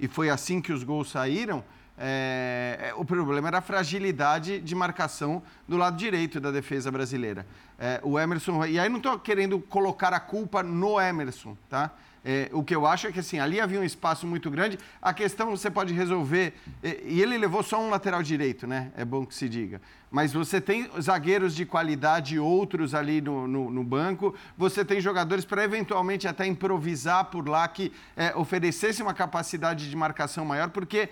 e 0.00 0.08
foi 0.08 0.28
assim 0.28 0.60
que 0.60 0.72
os 0.72 0.82
gols 0.82 1.10
saíram 1.10 1.62
é, 1.98 2.88
é, 2.88 2.94
o 2.94 3.04
problema 3.04 3.48
era 3.48 3.58
a 3.58 3.62
fragilidade 3.62 4.60
de 4.60 4.74
marcação 4.74 5.42
do 5.68 5.76
lado 5.76 5.96
direito 5.96 6.40
da 6.40 6.50
defesa 6.50 6.90
brasileira. 6.90 7.46
É, 7.78 8.00
o 8.02 8.18
Emerson. 8.18 8.64
E 8.64 8.78
aí 8.78 8.88
não 8.88 8.96
estou 8.96 9.18
querendo 9.18 9.58
colocar 9.58 10.12
a 10.12 10.20
culpa 10.20 10.62
no 10.62 11.00
Emerson, 11.00 11.56
tá? 11.68 11.90
É, 12.24 12.48
o 12.52 12.62
que 12.62 12.74
eu 12.74 12.86
acho 12.86 13.08
é 13.08 13.12
que 13.12 13.18
assim, 13.18 13.40
ali 13.40 13.60
havia 13.60 13.80
um 13.80 13.84
espaço 13.84 14.26
muito 14.26 14.48
grande. 14.50 14.78
A 15.00 15.12
questão 15.12 15.50
você 15.50 15.70
pode 15.70 15.92
resolver. 15.92 16.54
E, 16.82 17.20
ele 17.20 17.36
levou 17.36 17.62
só 17.62 17.80
um 17.80 17.90
lateral 17.90 18.22
direito, 18.22 18.66
né? 18.66 18.92
É 18.96 19.04
bom 19.04 19.26
que 19.26 19.34
se 19.34 19.48
diga. 19.48 19.80
Mas 20.10 20.32
você 20.32 20.60
tem 20.60 20.88
zagueiros 21.00 21.54
de 21.54 21.66
qualidade, 21.66 22.38
outros 22.38 22.94
ali 22.94 23.20
no, 23.20 23.48
no, 23.48 23.70
no 23.70 23.82
banco. 23.82 24.34
Você 24.56 24.84
tem 24.84 25.00
jogadores 25.00 25.44
para 25.44 25.64
eventualmente 25.64 26.28
até 26.28 26.46
improvisar 26.46 27.24
por 27.24 27.48
lá 27.48 27.66
que 27.66 27.92
é, 28.16 28.34
oferecesse 28.36 29.02
uma 29.02 29.14
capacidade 29.14 29.90
de 29.90 29.96
marcação 29.96 30.44
maior, 30.44 30.68
porque 30.70 31.08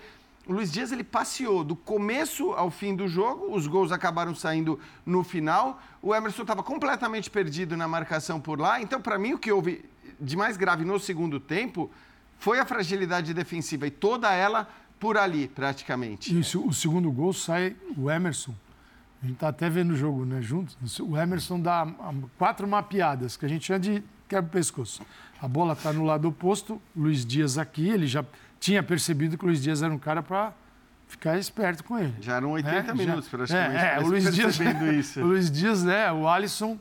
o 0.47 0.53
Luiz 0.53 0.71
Dias 0.71 0.91
ele 0.91 1.03
passeou 1.03 1.63
do 1.63 1.75
começo 1.75 2.51
ao 2.51 2.71
fim 2.71 2.95
do 2.95 3.07
jogo, 3.07 3.55
os 3.55 3.67
gols 3.67 3.91
acabaram 3.91 4.33
saindo 4.33 4.79
no 5.05 5.23
final. 5.23 5.81
O 6.01 6.15
Emerson 6.15 6.41
estava 6.41 6.63
completamente 6.63 7.29
perdido 7.29 7.77
na 7.77 7.87
marcação 7.87 8.39
por 8.39 8.59
lá. 8.59 8.81
Então, 8.81 8.99
para 8.99 9.19
mim, 9.19 9.33
o 9.33 9.37
que 9.37 9.51
houve 9.51 9.85
de 10.19 10.35
mais 10.35 10.57
grave 10.57 10.83
no 10.83 10.99
segundo 10.99 11.39
tempo 11.39 11.91
foi 12.39 12.59
a 12.59 12.65
fragilidade 12.65 13.33
defensiva 13.33 13.85
e 13.85 13.91
toda 13.91 14.31
ela 14.33 14.67
por 14.99 15.17
ali, 15.17 15.47
praticamente. 15.47 16.37
Isso, 16.37 16.65
o 16.65 16.73
segundo 16.73 17.11
gol 17.11 17.33
sai 17.33 17.75
o 17.95 18.09
Emerson. 18.09 18.53
A 19.21 19.25
gente 19.25 19.35
está 19.35 19.49
até 19.49 19.69
vendo 19.69 19.91
o 19.91 19.95
jogo 19.95 20.25
né, 20.25 20.41
juntos. 20.41 20.99
O 20.99 21.15
Emerson 21.15 21.59
dá 21.59 21.87
quatro 22.37 22.67
mapeadas, 22.67 23.37
que 23.37 23.45
a 23.45 23.49
gente 23.49 23.65
chama 23.65 23.79
de 23.79 24.03
quebra 24.27 24.47
o 24.47 24.51
pescoço. 24.51 25.03
A 25.39 25.47
bola 25.47 25.73
está 25.73 25.93
no 25.93 26.03
lado 26.03 26.27
oposto, 26.27 26.81
Luiz 26.95 27.25
Dias 27.25 27.57
aqui, 27.57 27.89
ele 27.89 28.07
já 28.07 28.25
tinha 28.61 28.83
percebido 28.83 29.37
que 29.37 29.43
o 29.43 29.47
Luiz 29.47 29.61
Dias 29.61 29.81
era 29.81 29.91
um 29.91 29.97
cara 29.97 30.21
para 30.21 30.53
ficar 31.07 31.37
esperto 31.37 31.83
com 31.83 31.97
ele. 31.97 32.13
Já 32.21 32.35
eram 32.35 32.51
80 32.51 32.81
né? 32.83 32.93
minutos, 32.93 33.25
Já, 33.25 33.31
praticamente. 33.31 33.83
É, 33.83 33.95
é 33.95 33.99
o 33.99 34.07
Luiz 34.07 34.33
Dias, 34.33 34.59
isso. 34.95 35.19
o 35.19 35.25
Luiz 35.25 35.51
Dias, 35.51 35.83
né? 35.83 36.11
O 36.11 36.27
Alisson, 36.27 36.77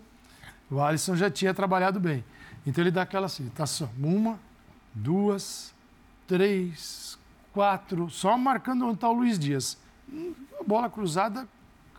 o 0.71 0.81
Alisson 0.81 1.17
já 1.17 1.31
tinha 1.31 1.55
trabalhado 1.55 1.99
bem. 1.99 2.23
Então 2.67 2.85
ele 2.85 2.91
dá 2.91 3.03
aquela 3.03 3.27
assim, 3.27 3.49
tá 3.49 3.67
só 3.67 3.89
uma, 3.99 4.39
duas, 4.95 5.75
três, 6.29 7.19
quatro, 7.51 8.11
só 8.11 8.37
marcando 8.37 8.85
onde 8.85 8.97
está 8.97 9.09
o 9.09 9.15
Luiz 9.15 9.39
Dias. 9.39 9.79
Hum, 10.13 10.35
bola 10.67 10.91
cruzada, 10.91 11.49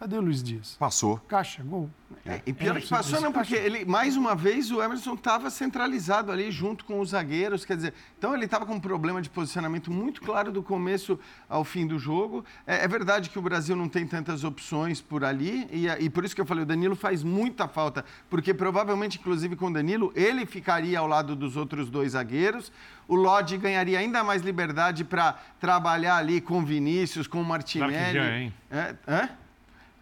cadê 0.01 0.17
o 0.17 0.21
Luiz 0.21 0.41
Dias? 0.41 0.75
Passou. 0.79 1.19
Caixa, 1.27 1.61
gol. 1.61 1.87
É, 2.25 2.41
e 2.43 2.51
pior 2.51 2.75
é, 2.75 2.81
que 2.81 2.87
passou, 2.87 3.21
não, 3.21 3.31
porque 3.31 3.55
ele, 3.55 3.85
mais 3.85 4.17
uma 4.17 4.35
vez 4.35 4.71
o 4.71 4.81
Emerson 4.81 5.13
estava 5.13 5.51
centralizado 5.51 6.31
ali 6.31 6.49
junto 6.49 6.85
com 6.85 6.99
os 6.99 7.11
zagueiros, 7.11 7.63
quer 7.63 7.75
dizer, 7.75 7.93
então 8.17 8.33
ele 8.33 8.45
estava 8.45 8.65
com 8.65 8.73
um 8.73 8.79
problema 8.79 9.21
de 9.21 9.29
posicionamento 9.29 9.91
muito 9.91 10.19
claro 10.21 10.51
do 10.51 10.63
começo 10.63 11.19
ao 11.47 11.63
fim 11.63 11.85
do 11.85 11.99
jogo. 11.99 12.43
É, 12.65 12.83
é 12.83 12.87
verdade 12.87 13.29
que 13.29 13.37
o 13.37 13.43
Brasil 13.43 13.75
não 13.75 13.87
tem 13.87 14.07
tantas 14.07 14.43
opções 14.43 14.99
por 14.99 15.23
ali, 15.23 15.67
e, 15.71 15.87
e, 15.87 16.09
por 16.09 16.25
isso 16.25 16.33
que 16.33 16.41
eu 16.41 16.47
falei, 16.47 16.63
o 16.63 16.67
Danilo 16.67 16.95
faz 16.95 17.23
muita 17.23 17.67
falta, 17.67 18.03
porque 18.27 18.55
provavelmente, 18.55 19.19
inclusive 19.19 19.55
com 19.55 19.67
o 19.67 19.73
Danilo, 19.73 20.11
ele 20.15 20.47
ficaria 20.47 20.97
ao 20.97 21.05
lado 21.05 21.35
dos 21.35 21.55
outros 21.55 21.91
dois 21.91 22.13
zagueiros, 22.13 22.71
o 23.07 23.15
Lodge 23.15 23.55
ganharia 23.55 23.99
ainda 23.99 24.23
mais 24.23 24.41
liberdade 24.41 25.03
para 25.03 25.33
trabalhar 25.59 26.15
ali 26.15 26.41
com 26.41 26.57
o 26.57 26.65
Vinícius, 26.65 27.27
com 27.27 27.39
o 27.39 27.45
Martinelli. 27.45 27.93
Claro 27.93 28.07
que 28.07 28.13
já, 28.13 28.37
hein? 28.37 28.53
É, 28.71 28.95
é? 29.05 29.29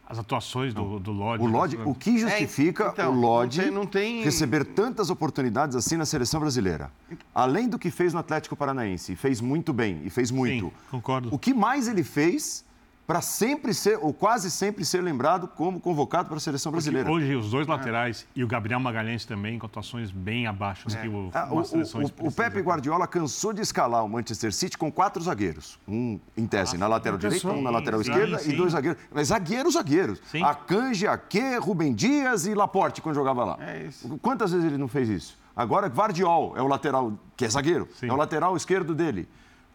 As 0.09 0.17
atuações 0.17 0.73
do, 0.73 0.99
do 0.99 1.11
Lodge. 1.11 1.43
O 1.43 1.47
Lodge, 1.47 1.77
o 1.85 1.93
que 1.93 2.17
justifica 2.17 2.85
é, 2.85 2.89
então, 2.89 3.13
o 3.13 3.21
Lodge 3.21 3.59
não 3.59 3.67
tem, 3.67 3.75
não 3.75 3.85
tem... 3.85 4.23
receber 4.23 4.65
tantas 4.65 5.11
oportunidades 5.11 5.75
assim 5.75 5.97
na 5.97 6.05
seleção 6.05 6.39
brasileira? 6.39 6.91
Além 7.33 7.69
do 7.69 7.77
que 7.77 7.91
fez 7.91 8.11
no 8.11 8.19
Atlético 8.19 8.55
Paranaense, 8.55 9.15
fez 9.15 9.39
muito 9.39 9.71
bem 9.71 10.01
e 10.03 10.09
fez 10.09 10.31
muito. 10.31 10.65
Sim, 10.65 10.71
concordo. 10.89 11.29
O 11.31 11.37
que 11.37 11.53
mais 11.53 11.87
ele 11.87 12.03
fez 12.03 12.65
para 13.09 13.21
sempre 13.21 13.73
ser, 13.73 13.97
ou 13.99 14.13
quase 14.13 14.51
sempre 14.51 14.85
ser 14.85 15.01
lembrado 15.01 15.47
como 15.47 15.79
convocado 15.79 16.27
para 16.27 16.37
a 16.37 16.39
seleção 16.39 16.71
brasileira. 16.71 17.09
Porque 17.09 17.23
hoje 17.25 17.35
os 17.35 17.49
dois 17.49 17.65
laterais 17.65 18.27
e 18.35 18.43
o 18.43 18.47
Gabriel 18.47 18.79
Magalhães 18.79 19.25
também 19.25 19.57
com 19.57 19.65
atuações 19.65 20.11
bem 20.11 20.45
abaixo 20.45 20.87
é. 20.95 21.01
que 21.01 21.07
o, 21.07 21.31
ah, 21.33 21.49
o, 21.51 21.57
o, 21.57 22.27
o 22.27 22.31
Pepe 22.31 22.61
Guardiola 22.61 23.07
cansou 23.07 23.51
de 23.51 23.63
escalar 23.63 24.05
o 24.05 24.07
Manchester 24.07 24.53
City 24.53 24.77
com 24.77 24.91
quatro 24.91 25.23
zagueiros. 25.23 25.79
Um, 25.87 26.19
em 26.37 26.45
tese, 26.45 26.75
ah, 26.75 26.77
na 26.77 26.87
lateral 26.87 27.17
direita, 27.17 27.47
um 27.47 27.63
na 27.63 27.71
lateral 27.71 28.03
sim, 28.03 28.11
esquerda 28.11 28.37
sim. 28.37 28.51
e 28.51 28.55
dois 28.55 28.73
zagueiros. 28.73 29.01
Mas 29.11 29.29
zagueiros, 29.29 29.73
zagueiros. 29.73 30.21
Sim. 30.29 30.43
Akanji, 30.43 31.07
Ake, 31.07 31.57
Rubem 31.57 31.95
Dias 31.95 32.45
e 32.45 32.53
Laporte 32.53 33.01
quando 33.01 33.15
jogava 33.15 33.43
lá. 33.43 33.57
É 33.59 33.85
isso. 33.87 34.19
Quantas 34.21 34.51
vezes 34.51 34.67
ele 34.67 34.77
não 34.77 34.87
fez 34.87 35.09
isso? 35.09 35.35
Agora, 35.55 35.87
Guardiol 35.87 36.53
é 36.55 36.61
o 36.61 36.67
lateral, 36.67 37.17
que 37.35 37.43
é 37.43 37.49
zagueiro, 37.49 37.87
é 38.03 38.13
o 38.13 38.15
lateral 38.15 38.55
esquerdo 38.55 38.93
dele. 38.93 39.27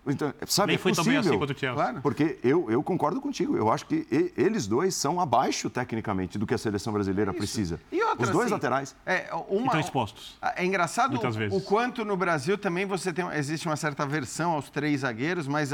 Então, 0.06 0.34
sabe, 0.46 0.68
Nem 0.68 0.74
é 0.76 0.78
foi 0.78 0.92
possível, 0.92 1.04
também 1.04 1.30
assim 1.30 1.38
quanto 1.38 1.56
o 1.56 1.58
Chelsea. 1.58 1.74
Claro. 1.74 2.00
Porque 2.02 2.38
eu, 2.42 2.70
eu 2.70 2.82
concordo 2.82 3.20
contigo. 3.20 3.56
Eu 3.56 3.70
acho 3.72 3.86
que 3.86 4.06
eles 4.36 4.66
dois 4.66 4.94
são 4.94 5.20
abaixo, 5.20 5.70
tecnicamente, 5.70 6.38
do 6.38 6.46
que 6.46 6.52
a 6.52 6.58
seleção 6.58 6.92
brasileira 6.92 7.30
é 7.30 7.34
precisa. 7.34 7.80
E 7.90 8.02
outra, 8.02 8.24
Os 8.24 8.30
dois 8.30 8.44
assim, 8.46 8.54
laterais. 8.54 8.96
É, 9.06 9.30
uma, 9.48 9.66
estão 9.66 9.80
expostos. 9.80 10.38
É 10.56 10.64
engraçado 10.64 11.18
o, 11.18 11.56
o, 11.56 11.60
quanto 11.60 12.04
no 12.04 12.16
Brasil 12.16 12.58
também 12.58 12.84
você 12.84 13.12
tem. 13.12 13.26
Existe 13.32 13.66
uma 13.66 13.76
certa 13.76 14.02
aversão 14.02 14.52
aos 14.52 14.68
três 14.68 15.00
zagueiros, 15.00 15.48
mas 15.48 15.70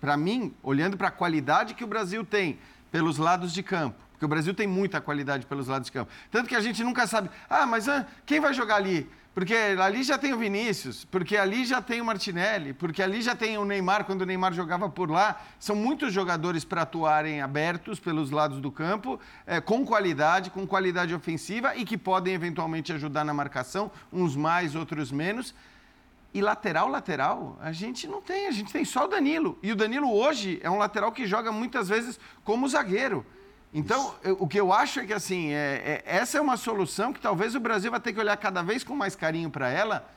para 0.00 0.16
mim, 0.16 0.54
olhando 0.62 0.96
para 0.96 1.08
a 1.08 1.10
qualidade 1.10 1.74
que 1.74 1.82
o 1.82 1.86
Brasil 1.86 2.24
tem 2.24 2.58
pelos 2.90 3.18
lados 3.18 3.52
de 3.52 3.60
campo, 3.60 3.96
porque 4.12 4.24
o 4.24 4.28
Brasil 4.28 4.54
tem 4.54 4.68
muita 4.68 5.00
qualidade 5.00 5.46
pelos 5.46 5.66
lados 5.66 5.86
de 5.86 5.92
campo. 5.92 6.12
Tanto 6.30 6.48
que 6.48 6.54
a 6.54 6.60
gente 6.60 6.84
nunca 6.84 7.08
sabe, 7.08 7.28
ah, 7.50 7.66
mas 7.66 7.88
ah, 7.88 8.06
quem 8.24 8.38
vai 8.38 8.54
jogar 8.54 8.76
ali? 8.76 9.10
Porque 9.34 9.52
ali 9.52 10.04
já 10.04 10.16
tem 10.16 10.32
o 10.32 10.38
Vinícius, 10.38 11.04
porque 11.06 11.36
ali 11.36 11.64
já 11.64 11.82
tem 11.82 12.00
o 12.00 12.04
Martinelli, 12.04 12.72
porque 12.72 13.02
ali 13.02 13.20
já 13.20 13.34
tem 13.34 13.58
o 13.58 13.64
Neymar, 13.64 14.04
quando 14.04 14.22
o 14.22 14.26
Neymar 14.26 14.52
jogava 14.52 14.88
por 14.88 15.10
lá. 15.10 15.40
São 15.58 15.74
muitos 15.74 16.12
jogadores 16.12 16.64
para 16.64 16.82
atuarem 16.82 17.42
abertos 17.42 17.98
pelos 17.98 18.30
lados 18.30 18.60
do 18.60 18.70
campo, 18.70 19.18
é, 19.44 19.60
com 19.60 19.84
qualidade, 19.84 20.50
com 20.50 20.64
qualidade 20.64 21.12
ofensiva 21.12 21.74
e 21.74 21.84
que 21.84 21.98
podem 21.98 22.32
eventualmente 22.32 22.92
ajudar 22.92 23.24
na 23.24 23.34
marcação, 23.34 23.90
uns 24.12 24.36
mais, 24.36 24.76
outros 24.76 25.10
menos. 25.10 25.52
E 26.32 26.40
lateral, 26.40 26.88
lateral, 26.88 27.58
a 27.60 27.72
gente 27.72 28.06
não 28.06 28.22
tem, 28.22 28.46
a 28.46 28.52
gente 28.52 28.72
tem 28.72 28.84
só 28.84 29.06
o 29.06 29.08
Danilo. 29.08 29.58
E 29.64 29.72
o 29.72 29.76
Danilo 29.76 30.12
hoje 30.12 30.60
é 30.62 30.70
um 30.70 30.78
lateral 30.78 31.10
que 31.10 31.26
joga 31.26 31.50
muitas 31.50 31.88
vezes 31.88 32.20
como 32.44 32.68
zagueiro. 32.68 33.26
Então, 33.74 34.14
eu, 34.22 34.36
o 34.38 34.46
que 34.46 34.58
eu 34.58 34.72
acho 34.72 35.00
é 35.00 35.04
que, 35.04 35.12
assim, 35.12 35.52
é, 35.52 36.02
é, 36.06 36.16
essa 36.16 36.38
é 36.38 36.40
uma 36.40 36.56
solução 36.56 37.12
que 37.12 37.20
talvez 37.20 37.56
o 37.56 37.60
Brasil 37.60 37.90
vai 37.90 37.98
ter 37.98 38.12
que 38.12 38.20
olhar 38.20 38.36
cada 38.36 38.62
vez 38.62 38.84
com 38.84 38.94
mais 38.94 39.16
carinho 39.16 39.50
para 39.50 39.68
ela 39.68 40.08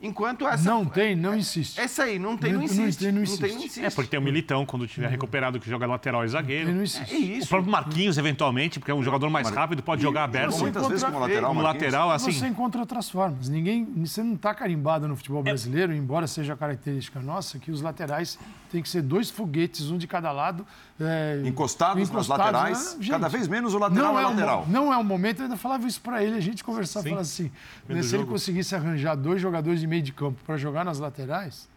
Enquanto 0.00 0.46
essa. 0.46 0.68
Não 0.68 0.84
tem, 0.84 1.16
não 1.16 1.34
insiste. 1.34 1.80
Essa 1.80 2.02
aí, 2.04 2.18
não 2.18 2.36
tem, 2.36 2.52
não, 2.52 2.58
Não- 2.58 2.64
insiste. 2.66 3.00
não 3.06 3.12
tem, 3.12 3.12
não 3.12 3.20
Não 3.22 3.26
tem, 3.26 3.38
não 3.40 3.46
insiste. 3.48 3.64
insiste. 3.66 3.84
É, 3.84 3.90
porque 3.90 4.10
tem 4.10 4.20
o 4.20 4.22
Militão, 4.22 4.66
quando 4.66 4.86
tiver 4.86 5.08
recuperado, 5.08 5.58
que 5.58 5.68
joga 5.70 5.86
lateral 5.86 6.22
e 6.24 6.28
zagueiro. 6.28 6.70
Não 6.70 6.80
É 6.80 6.84
insiste. 6.84 7.14
O 7.14 7.16
isso. 7.18 7.48
próprio 7.48 7.72
Marquinhos, 7.72 8.18
eventualmente, 8.18 8.78
porque 8.78 8.90
é 8.90 8.94
um 8.94 9.02
jogador 9.02 9.30
mais 9.30 9.48
rápido, 9.48 9.82
pode 9.82 10.02
jogar 10.02 10.24
aberto. 10.24 10.52
você 10.52 10.60
Muitas 10.62 10.86
vezes 10.86 11.02
como 11.02 11.16
encontra- 11.16 11.28
lateral, 11.34 11.50
Como 11.50 11.62
lateral, 11.62 12.10
assim. 12.10 12.30
Você 12.32 12.46
encontra 12.46 12.80
outras 12.80 13.08
formas. 13.08 13.48
Ninguém, 13.48 13.84
você 13.96 14.22
não 14.22 14.34
está 14.34 14.54
carimbado 14.54 15.08
no 15.08 15.16
futebol 15.16 15.42
brasileiro, 15.42 15.94
embora 15.94 16.26
seja 16.26 16.54
característica 16.54 17.18
nossa, 17.20 17.58
que 17.58 17.70
os 17.70 17.80
laterais 17.80 18.38
têm 18.70 18.82
que 18.82 18.88
ser 18.90 19.00
dois 19.00 19.30
foguetes, 19.30 19.90
um 19.90 19.96
de 19.96 20.06
cada 20.06 20.30
lado. 20.30 20.66
é, 21.00 21.42
Encostados, 21.44 22.10
nas 22.10 22.26
laterais, 22.28 22.94
né? 22.96 23.02
Gente, 23.02 23.10
cada 23.10 23.28
vez 23.28 23.46
menos 23.48 23.74
o 23.74 23.78
lateral 23.78 24.12
não 24.12 24.18
é 24.18 24.22
é, 24.22 24.26
lateral. 24.26 24.64
O, 24.66 24.70
não 24.70 24.92
é 24.92 24.96
o 24.96 25.04
momento, 25.04 25.40
eu 25.40 25.44
ainda 25.44 25.56
falava 25.56 25.86
isso 25.86 26.00
para 26.00 26.22
ele, 26.24 26.36
a 26.36 26.40
gente 26.40 26.62
conversava, 26.64 27.02
Sim. 27.04 27.08
falava 27.10 27.22
assim, 27.22 27.50
né, 27.88 28.00
o 28.00 28.02
se 28.02 28.14
ele 28.16 28.24
conseguisse 28.24 28.74
arranjar 28.74 29.14
dois 29.14 29.40
jogadores 29.40 29.80
de 29.80 29.85
meio 29.86 30.02
de 30.02 30.12
campo 30.12 30.42
para 30.44 30.56
jogar 30.56 30.84
nas 30.84 30.98
laterais, 30.98 31.68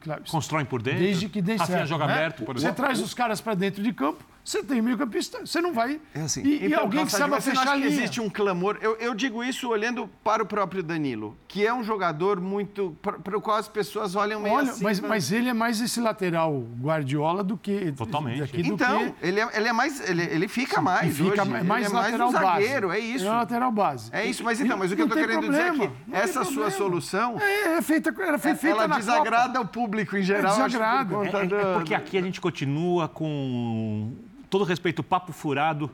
claro, 0.00 0.22
Constroem 0.30 0.64
por 0.64 0.80
dentro. 0.82 1.00
Desde 1.00 1.28
que 1.28 1.42
dê 1.42 1.56
Rafinha 1.56 1.78
certo. 1.78 1.88
joga 1.88 2.06
né? 2.06 2.14
aberto, 2.14 2.44
por 2.44 2.54
Você 2.54 2.66
exemplo. 2.66 2.84
traz 2.84 3.00
os 3.00 3.12
caras 3.14 3.40
para 3.40 3.54
dentro 3.54 3.82
de 3.82 3.92
campo, 3.92 4.24
você 4.48 4.62
tem 4.62 4.80
meio 4.80 4.96
campista, 4.96 5.40
você 5.44 5.60
não 5.60 5.72
vai. 5.72 6.00
É 6.14 6.20
assim. 6.20 6.40
E, 6.44 6.62
e 6.62 6.66
Então, 6.66 6.80
alguém 6.82 7.04
que 7.04 7.10
saiba 7.10 7.34
não 7.34 7.40
fechar 7.42 7.58
a 7.60 7.62
acha 7.64 7.72
que 7.72 7.78
linha. 7.78 7.88
existe 7.88 8.20
um 8.20 8.30
clamor? 8.30 8.78
Eu, 8.80 8.94
eu 8.98 9.12
digo 9.14 9.42
isso 9.42 9.68
olhando 9.68 10.08
para 10.22 10.40
o 10.42 10.46
próprio 10.46 10.82
Danilo, 10.84 11.36
que 11.48 11.66
é 11.66 11.74
um 11.74 11.82
jogador 11.82 12.40
muito. 12.40 12.96
para 13.02 13.36
o 13.36 13.40
qual 13.40 13.56
as 13.56 13.66
pessoas 13.66 14.14
olham 14.14 14.40
meio 14.40 14.54
Olha, 14.54 14.70
assim. 14.70 14.84
mas, 14.84 15.00
pra- 15.00 15.08
mas 15.08 15.32
ele 15.32 15.48
é 15.48 15.52
mais 15.52 15.80
esse 15.80 16.00
lateral 16.00 16.60
Guardiola 16.80 17.42
do 17.42 17.56
que. 17.56 17.90
Totalmente. 17.92 18.38
Daqui 18.40 18.62
do 18.62 18.68
Então, 18.74 19.10
que, 19.12 19.26
ele 19.26 19.40
é, 19.40 19.48
ele 19.54 19.66
é 19.68 19.72
mais. 19.72 20.08
Ele, 20.08 20.22
ele 20.22 20.46
fica 20.48 20.80
mais. 20.80 21.10
e 21.18 21.24
fica 21.24 21.42
hoje. 21.42 21.62
mais 21.64 21.86
ele 21.86 21.94
é 21.96 21.98
lateral 21.98 22.30
mais 22.32 22.42
um 22.42 22.46
base. 22.46 22.62
zagueiro, 22.64 22.90
é 22.92 22.98
isso. 23.00 23.24
Ele 23.24 23.28
é 23.34 23.36
lateral 23.36 23.72
base. 23.72 24.10
É 24.12 24.24
isso, 24.24 24.44
mas 24.44 24.60
então, 24.60 24.78
mas 24.78 24.92
o 24.92 24.94
que 24.94 25.00
Não 25.02 25.06
eu 25.06 25.08
tô 25.08 25.14
tem 25.16 25.26
querendo 25.26 25.50
dizer 25.50 25.60
é 25.60 25.66
problema, 25.72 25.92
que 26.08 26.14
essa 26.16 26.44
sua 26.44 26.44
problema. 26.44 26.70
solução. 26.70 27.36
É, 27.40 27.78
é 27.78 27.82
feita, 27.82 28.14
era 28.16 28.38
foi 28.38 28.54
feita 28.54 28.76
ela 28.76 28.86
na 28.88 28.96
desagrada 28.98 29.58
Copa. 29.58 29.60
o 29.60 29.66
público 29.68 30.16
em 30.16 30.22
geral. 30.22 30.52
É, 30.52 30.62
acho 30.62 30.66
desagrada. 30.66 31.14
conta 31.14 31.38
É, 31.38 31.42
é 31.42 31.46
do- 31.46 31.74
porque 31.74 31.94
aqui 31.94 32.16
a 32.16 32.22
gente 32.22 32.40
continua 32.40 33.08
com 33.08 34.12
todo 34.50 34.64
respeito, 34.64 35.02
papo 35.02 35.32
furado 35.32 35.90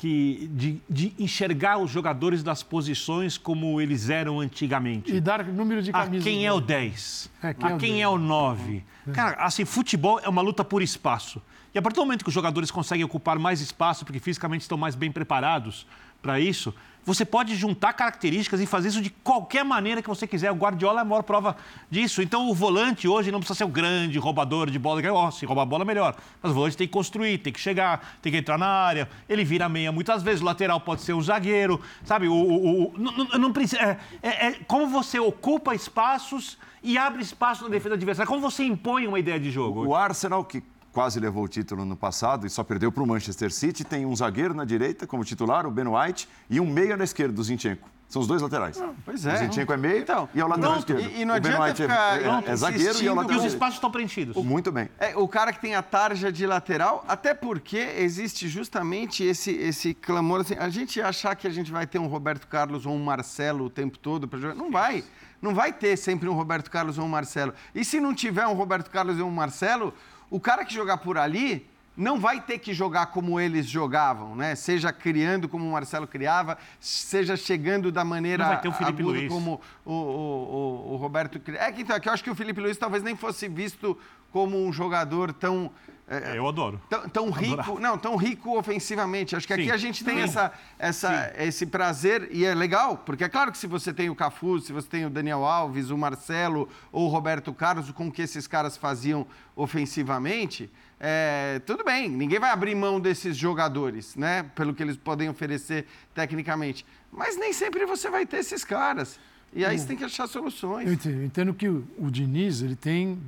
que 0.00 0.48
de, 0.54 0.80
de 0.88 1.12
enxergar 1.18 1.76
os 1.76 1.90
jogadores 1.90 2.42
das 2.42 2.62
posições 2.62 3.36
como 3.36 3.78
eles 3.82 4.08
eram 4.08 4.40
antigamente. 4.40 5.14
E 5.14 5.20
dar 5.20 5.44
número 5.44 5.82
de 5.82 5.90
Ah, 5.90 6.04
camisas. 6.04 6.24
quem 6.24 6.46
é 6.46 6.52
o 6.52 6.58
10? 6.58 7.30
É, 7.42 7.52
quem 7.52 7.68
ah, 7.68 7.70
é 7.72 7.74
o 7.74 7.78
quem 7.78 7.90
10? 7.92 8.02
é 8.02 8.08
o 8.08 8.16
9? 8.16 8.84
Cara, 9.12 9.36
assim, 9.44 9.66
futebol 9.66 10.18
é 10.20 10.28
uma 10.28 10.40
luta 10.40 10.64
por 10.64 10.80
espaço. 10.80 11.42
E 11.74 11.78
a 11.78 11.82
partir 11.82 11.96
do 11.96 12.02
momento 12.06 12.24
que 12.24 12.28
os 12.28 12.34
jogadores 12.34 12.70
conseguem 12.70 13.04
ocupar 13.04 13.38
mais 13.38 13.60
espaço, 13.60 14.06
porque 14.06 14.18
fisicamente 14.18 14.62
estão 14.62 14.78
mais 14.78 14.94
bem 14.94 15.12
preparados 15.12 15.86
para 16.22 16.40
isso, 16.40 16.74
você 17.12 17.24
pode 17.24 17.56
juntar 17.56 17.92
características 17.92 18.60
e 18.60 18.66
fazer 18.66 18.88
isso 18.88 19.02
de 19.02 19.10
qualquer 19.10 19.64
maneira 19.64 20.00
que 20.00 20.08
você 20.08 20.26
quiser. 20.26 20.50
O 20.52 20.54
Guardiola 20.54 21.00
é 21.00 21.02
a 21.02 21.04
maior 21.04 21.22
prova 21.22 21.56
disso. 21.90 22.22
Então, 22.22 22.48
o 22.48 22.54
volante 22.54 23.08
hoje 23.08 23.32
não 23.32 23.40
precisa 23.40 23.56
ser 23.58 23.64
o 23.64 23.68
grande 23.68 24.18
roubador 24.18 24.70
de 24.70 24.78
bola. 24.78 25.00
Oh, 25.12 25.30
se 25.30 25.44
roubar 25.44 25.62
a 25.62 25.66
bola, 25.66 25.84
melhor. 25.84 26.14
Mas 26.42 26.52
o 26.52 26.54
volante 26.54 26.76
tem 26.76 26.86
que 26.86 26.92
construir, 26.92 27.38
tem 27.38 27.52
que 27.52 27.58
chegar, 27.60 28.18
tem 28.22 28.30
que 28.30 28.38
entrar 28.38 28.56
na 28.58 28.66
área. 28.68 29.08
Ele 29.28 29.44
vira 29.44 29.68
meia 29.68 29.90
muitas 29.90 30.22
vezes. 30.22 30.40
O 30.40 30.44
lateral 30.44 30.80
pode 30.80 31.02
ser 31.02 31.12
o 31.12 31.20
zagueiro. 31.22 31.80
Sabe? 32.04 32.28
O, 32.28 32.32
o, 32.34 32.82
o- 32.84 32.92
não, 32.98 33.12
não- 33.16 33.38
não 33.38 33.52
precisa, 33.52 33.80
é, 33.82 33.98
é- 34.22 34.46
é 34.48 34.52
como 34.66 34.86
você 34.86 35.18
ocupa 35.18 35.74
espaços 35.74 36.56
e 36.82 36.96
abre 36.96 37.22
espaço 37.22 37.64
na 37.64 37.70
defesa 37.70 37.94
adversária. 37.94 38.28
Como 38.28 38.40
você 38.40 38.62
impõe 38.64 39.06
uma 39.06 39.18
ideia 39.18 39.38
de 39.40 39.50
jogo. 39.50 39.86
O 39.86 39.94
Arsenal, 39.94 40.44
que 40.44 40.62
quase 40.92 41.20
levou 41.20 41.44
o 41.44 41.48
título 41.48 41.84
no 41.84 41.96
passado 41.96 42.46
e 42.46 42.50
só 42.50 42.64
perdeu 42.64 42.90
para 42.90 43.02
o 43.02 43.06
Manchester 43.06 43.52
City, 43.52 43.84
tem 43.84 44.04
um 44.06 44.14
zagueiro 44.16 44.54
na 44.54 44.64
direita 44.64 45.06
como 45.06 45.24
titular, 45.24 45.66
o 45.66 45.70
Ben 45.70 45.86
White, 45.86 46.28
e 46.48 46.58
um 46.60 46.66
meia 46.66 46.96
na 46.96 47.04
esquerda, 47.04 47.40
o 47.40 47.44
Zinchenko. 47.44 47.88
São 48.08 48.20
os 48.20 48.26
dois 48.26 48.42
laterais. 48.42 48.76
Pois 49.04 49.24
é. 49.24 49.34
O 49.34 49.38
Zinchenko 49.38 49.72
é 49.72 49.76
meia 49.76 49.98
Então, 50.00 50.28
e 50.34 50.40
é 50.40 50.44
o 50.44 50.48
lateral 50.48 50.72
pronto. 50.82 50.90
esquerdo. 50.92 51.16
E- 51.16 51.20
e 51.20 51.24
não 51.24 51.36
o 51.36 51.40
Ben 51.40 51.52
adianta 51.52 51.68
White 51.68 51.82
é- 51.82 51.86
ficar 51.86 52.42
é, 52.48 52.50
é 52.52 52.56
zagueiro 52.56 53.02
e 53.02 53.06
é 53.06 53.12
o 53.12 53.14
lateral 53.14 53.36
E 53.40 53.46
os 53.46 53.52
espaços 53.52 53.74
estão 53.76 53.88
preenchidos. 53.88 54.44
Muito 54.44 54.72
bem. 54.72 54.88
É, 54.98 55.16
o 55.16 55.28
cara 55.28 55.52
que 55.52 55.60
tem 55.60 55.76
a 55.76 55.82
tarja 55.82 56.32
de 56.32 56.44
lateral, 56.44 57.04
até 57.06 57.34
porque 57.34 57.78
existe 57.98 58.48
justamente 58.48 59.22
esse, 59.22 59.52
esse 59.52 59.94
clamor. 59.94 60.40
Assim, 60.40 60.54
a 60.58 60.68
gente 60.68 61.00
achar 61.00 61.36
que 61.36 61.46
a 61.46 61.50
gente 61.50 61.70
vai 61.70 61.86
ter 61.86 62.00
um 62.00 62.08
Roberto 62.08 62.48
Carlos 62.48 62.84
ou 62.84 62.92
um 62.92 62.98
Marcelo 63.04 63.66
o 63.66 63.70
tempo 63.70 63.96
todo 63.96 64.26
para 64.26 64.40
jogar. 64.40 64.54
Não 64.56 64.72
vai. 64.72 65.04
Não 65.40 65.54
vai 65.54 65.72
ter 65.72 65.96
sempre 65.96 66.28
um 66.28 66.34
Roberto 66.34 66.68
Carlos 66.68 66.98
ou 66.98 67.04
um 67.04 67.08
Marcelo. 67.08 67.54
E 67.72 67.84
se 67.84 68.00
não 68.00 68.12
tiver 68.12 68.44
um 68.44 68.54
Roberto 68.54 68.90
Carlos 68.90 69.20
ou 69.20 69.28
um 69.28 69.30
Marcelo, 69.30 69.94
o 70.30 70.38
cara 70.40 70.64
que 70.64 70.72
jogar 70.72 70.98
por 70.98 71.18
ali 71.18 71.68
não 71.96 72.18
vai 72.18 72.40
ter 72.40 72.58
que 72.58 72.72
jogar 72.72 73.06
como 73.06 73.38
eles 73.38 73.66
jogavam, 73.66 74.34
né? 74.34 74.54
Seja 74.54 74.90
criando 74.92 75.48
como 75.48 75.66
o 75.68 75.72
Marcelo 75.72 76.06
criava, 76.06 76.56
seja 76.78 77.36
chegando 77.36 77.92
da 77.92 78.04
maneira 78.04 78.44
Não 78.44 78.52
vai 78.52 78.60
ter 78.62 78.68
o 78.68 78.72
Felipe 78.72 79.02
aguda 79.02 79.18
Luiz. 79.18 79.28
como 79.32 79.60
o, 79.84 79.92
o, 79.92 79.94
o, 79.94 80.92
o 80.94 80.96
Roberto 80.96 81.38
cri- 81.40 81.56
É 81.58 81.70
que 81.72 81.82
então, 81.82 81.94
é 81.96 82.00
que 82.00 82.08
eu 82.08 82.12
acho 82.12 82.24
que 82.24 82.30
o 82.30 82.34
Felipe 82.34 82.60
Luiz 82.60 82.78
talvez 82.78 83.02
nem 83.02 83.14
fosse 83.16 83.48
visto 83.48 83.98
como 84.32 84.56
um 84.64 84.72
jogador 84.72 85.32
tão 85.32 85.70
é, 86.10 86.36
Eu 86.36 86.48
adoro. 86.48 86.80
tão, 86.90 87.08
tão 87.08 87.30
rico, 87.30 87.78
não, 87.78 87.96
tão 87.96 88.16
rico 88.16 88.58
ofensivamente. 88.58 89.36
Acho 89.36 89.46
que 89.46 89.52
aqui 89.52 89.64
Sim. 89.66 89.70
a 89.70 89.76
gente 89.76 90.04
tem 90.04 90.16
Sim. 90.16 90.22
essa, 90.22 90.52
essa, 90.76 91.32
esse 91.38 91.64
prazer 91.66 92.28
e 92.32 92.44
é 92.44 92.52
legal, 92.52 92.96
porque 92.98 93.22
é 93.22 93.28
claro 93.28 93.52
que 93.52 93.58
se 93.58 93.68
você 93.68 93.94
tem 93.94 94.10
o 94.10 94.14
Cafu, 94.14 94.58
se 94.58 94.72
você 94.72 94.88
tem 94.88 95.06
o 95.06 95.10
Daniel 95.10 95.44
Alves, 95.44 95.90
o 95.90 95.96
Marcelo 95.96 96.68
ou 96.90 97.06
o 97.06 97.08
Roberto 97.08 97.54
Carlos, 97.54 97.90
com 97.92 98.08
o 98.08 98.12
que 98.12 98.22
esses 98.22 98.48
caras 98.48 98.76
faziam 98.76 99.24
ofensivamente, 99.54 100.68
é, 100.98 101.62
tudo 101.64 101.84
bem, 101.84 102.08
ninguém 102.10 102.38
vai 102.38 102.50
abrir 102.50 102.74
mão 102.74 102.98
desses 102.98 103.36
jogadores, 103.36 104.16
né? 104.16 104.42
Pelo 104.54 104.74
que 104.74 104.82
eles 104.82 104.96
podem 104.96 105.28
oferecer 105.28 105.86
tecnicamente. 106.14 106.84
Mas 107.12 107.38
nem 107.38 107.52
sempre 107.52 107.86
você 107.86 108.10
vai 108.10 108.26
ter 108.26 108.38
esses 108.38 108.64
caras. 108.64 109.18
E 109.52 109.64
aí 109.64 109.78
você 109.78 109.86
tem 109.86 109.96
que 109.96 110.04
achar 110.04 110.26
soluções. 110.26 110.86
Eu 110.86 110.92
entendo, 110.92 111.16
eu 111.16 111.24
entendo 111.24 111.54
que 111.54 111.68
o, 111.68 111.86
o 111.98 112.10
Diniz, 112.10 112.62
ele 112.62 112.76
tem. 112.76 113.18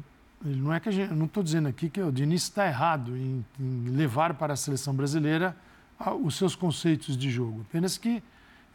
Não 0.45 0.73
é 0.73 0.81
que 0.81 0.89
a 0.89 0.93
gente, 0.93 1.11
eu 1.11 1.17
não 1.17 1.27
estou 1.27 1.43
dizendo 1.43 1.69
aqui 1.69 1.89
que 1.89 2.01
o 2.01 2.11
Diniz 2.11 2.43
está 2.43 2.67
errado 2.67 3.17
em, 3.17 3.45
em 3.61 3.89
levar 3.91 4.35
para 4.35 4.55
a 4.55 4.57
seleção 4.57 4.95
brasileira 4.95 5.57
os 6.23 6.37
seus 6.37 6.57
conceitos 6.57 7.17
de 7.17 7.31
jogo. 7.31 7.65
Apenas 7.69 7.97
que 7.97 8.23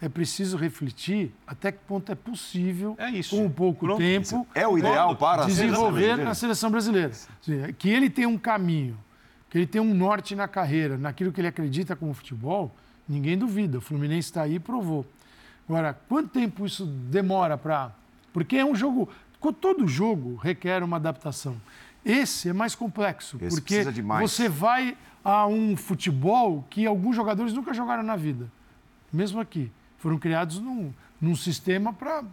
é 0.02 0.08
preciso 0.08 0.56
refletir 0.58 1.34
até 1.46 1.72
que 1.72 1.80
ponto 1.88 2.10
é 2.12 2.16
possível, 2.16 2.96
É 2.98 3.10
isso. 3.10 3.36
com 3.36 3.46
um 3.46 3.50
pouco 3.50 3.86
Pronto. 3.86 3.98
tempo, 3.98 4.48
É 4.56 4.68
o 4.68 4.78
ideal 4.78 5.16
para 5.16 5.46
desenvolver 5.46 6.16
na 6.18 6.34
seleção 6.34 6.72
brasileira. 6.72 7.12
É 7.50 7.74
Que 7.74 7.90
ele 7.90 8.10
tem 8.10 8.26
um 8.26 8.38
caminho, 8.38 8.98
que 9.50 9.58
ele 9.58 9.68
tem 9.68 9.82
um 9.82 9.94
norte 9.94 10.36
na 10.36 10.48
carreira, 10.48 10.98
naquilo 10.98 11.32
que 11.32 11.42
ele 11.42 11.48
acredita 11.48 11.96
como 11.96 12.14
futebol, 12.14 12.74
ninguém 13.10 13.38
duvida. 13.38 13.80
O 13.80 13.82
Fluminense 13.82 14.30
está 14.30 14.44
aí 14.44 14.56
e 14.56 14.60
provou. 14.60 15.06
Agora, 15.68 15.94
quanto 16.08 16.30
tempo 16.30 16.66
isso 16.66 16.86
demora 16.86 17.58
para. 17.58 17.92
Porque 18.32 18.56
é 18.56 18.64
um 18.66 18.76
jogo. 18.76 19.10
Todo 19.62 19.88
jogo 19.88 20.36
requer 20.36 20.84
uma 20.84 20.98
adaptação. 20.98 21.56
Esse 22.06 22.50
é 22.50 22.54
mais 22.54 22.76
complexo, 22.76 23.38
Esse 23.42 23.60
porque 23.62 23.84
você 24.20 24.48
vai 24.50 24.98
a 25.24 25.46
um 25.48 25.76
futebol 25.76 26.64
que 26.70 26.86
alguns 26.86 27.16
jogadores 27.16 27.54
nunca 27.54 27.74
jogaram 27.74 28.04
na 28.04 28.16
vida. 28.16 28.50
Mesmo 29.12 29.40
aqui. 29.40 29.72
Foram 30.00 30.18
criados 30.18 30.60
num, 30.60 30.94
num 31.20 31.36
sistema 31.36 31.92
para 31.94 32.24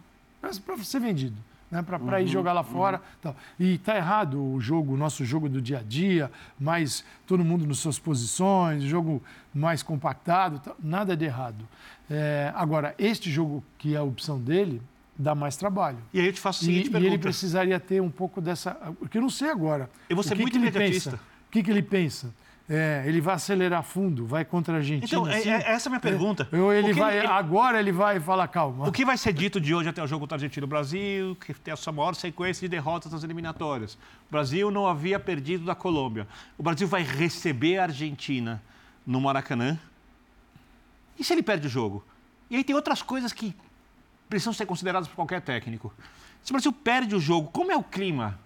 ser 0.83 0.99
vendido. 0.99 1.35
Né, 1.71 1.81
para 1.81 1.97
Uhum, 1.99 2.19
ir 2.19 2.27
jogar 2.27 2.53
lá 2.53 2.63
fora. 2.63 3.01
tal. 3.21 3.35
E 3.59 3.73
está 3.73 3.97
errado 3.97 4.41
o 4.41 4.61
jogo, 4.61 4.93
o 4.93 4.97
nosso 4.97 5.25
jogo 5.25 5.49
do 5.49 5.59
dia 5.61 5.79
a 5.79 5.81
dia, 5.81 6.31
mais 6.59 7.03
todo 7.25 7.43
mundo 7.43 7.65
nas 7.65 7.79
suas 7.79 7.97
posições, 7.97 8.83
jogo 8.83 9.21
mais 9.53 9.81
compactado, 9.81 10.59
tal. 10.59 10.75
nada 10.79 11.17
de 11.17 11.25
errado. 11.25 11.67
É, 12.09 12.53
agora, 12.55 12.93
este 12.99 13.31
jogo 13.31 13.63
que 13.79 13.95
é 13.95 13.97
a 13.97 14.03
opção 14.03 14.39
dele, 14.39 14.79
dá 15.17 15.33
mais 15.35 15.55
trabalho. 15.55 15.97
E 16.13 16.19
aí 16.19 16.25
eu 16.27 16.33
te 16.33 16.39
faço 16.39 16.63
a 16.63 16.63
E, 16.63 16.65
seguinte 16.67 16.87
e 16.87 16.91
pergunta. 16.91 17.13
ele 17.13 17.21
precisaria 17.21 17.79
ter 17.79 18.01
um 18.01 18.09
pouco 18.11 18.41
dessa. 18.41 18.71
Porque 18.99 19.17
eu 19.17 19.21
não 19.21 19.29
sei 19.29 19.49
agora. 19.49 19.89
Eu 20.09 20.15
vou 20.15 20.23
ser 20.23 20.33
o 20.33 20.35
que 20.35 20.41
muito 20.41 20.53
que 20.53 20.59
imediatista. 20.59 21.19
O 21.47 21.51
que, 21.51 21.63
que 21.63 21.71
ele 21.71 21.81
pensa? 21.81 22.33
É, 22.67 23.03
ele 23.05 23.21
vai 23.21 23.35
acelerar 23.35 23.83
fundo, 23.83 24.25
vai 24.25 24.43
contra 24.43 24.73
a 24.73 24.77
Argentina. 24.77 25.05
Então, 25.05 25.27
é- 25.27 25.37
assim? 25.37 25.49
é- 25.49 25.71
essa 25.71 25.87
é 25.87 25.89
a 25.89 25.91
minha 25.91 25.99
pergunta. 25.99 26.49
Ou 26.51 26.73
ele 26.73 26.93
vai, 26.93 27.19
ele- 27.19 27.27
agora 27.27 27.79
ele 27.79 27.91
vai 27.91 28.19
falar, 28.19 28.47
calma. 28.47 28.87
O 28.87 28.91
que 28.91 29.05
vai 29.05 29.15
ser 29.19 29.33
dito 29.33 29.61
de 29.61 29.73
hoje 29.75 29.87
até 29.87 30.01
o 30.03 30.07
jogo 30.07 30.21
contra 30.21 30.35
a 30.35 30.37
Argentina? 30.37 30.65
O 30.65 30.67
Brasil, 30.67 31.37
que 31.39 31.53
tem 31.53 31.71
a 31.71 31.77
sua 31.77 31.93
maior 31.93 32.15
sequência 32.15 32.61
de 32.67 32.67
derrotas 32.75 33.11
nas 33.11 33.23
eliminatórias. 33.23 33.93
O 34.27 34.31
Brasil 34.31 34.71
não 34.71 34.87
havia 34.87 35.19
perdido 35.19 35.63
da 35.63 35.75
Colômbia. 35.75 36.27
O 36.57 36.63
Brasil 36.63 36.87
vai 36.87 37.03
receber 37.03 37.77
a 37.77 37.83
Argentina 37.83 38.59
no 39.05 39.21
Maracanã. 39.21 39.77
E 41.19 41.23
se 41.23 41.33
ele 41.33 41.43
perde 41.43 41.67
o 41.67 41.69
jogo? 41.69 42.03
E 42.49 42.55
aí 42.55 42.63
tem 42.63 42.75
outras 42.75 43.01
coisas 43.03 43.31
que 43.31 43.55
precisam 44.29 44.53
ser 44.53 44.65
consideradas 44.65 45.07
por 45.07 45.15
qualquer 45.15 45.41
técnico. 45.41 45.93
Se 46.43 46.51
o 46.51 46.53
Brasil 46.53 46.71
perde 46.71 47.15
o 47.15 47.19
jogo, 47.19 47.49
como 47.51 47.71
é 47.71 47.75
o 47.77 47.83
clima 47.83 48.39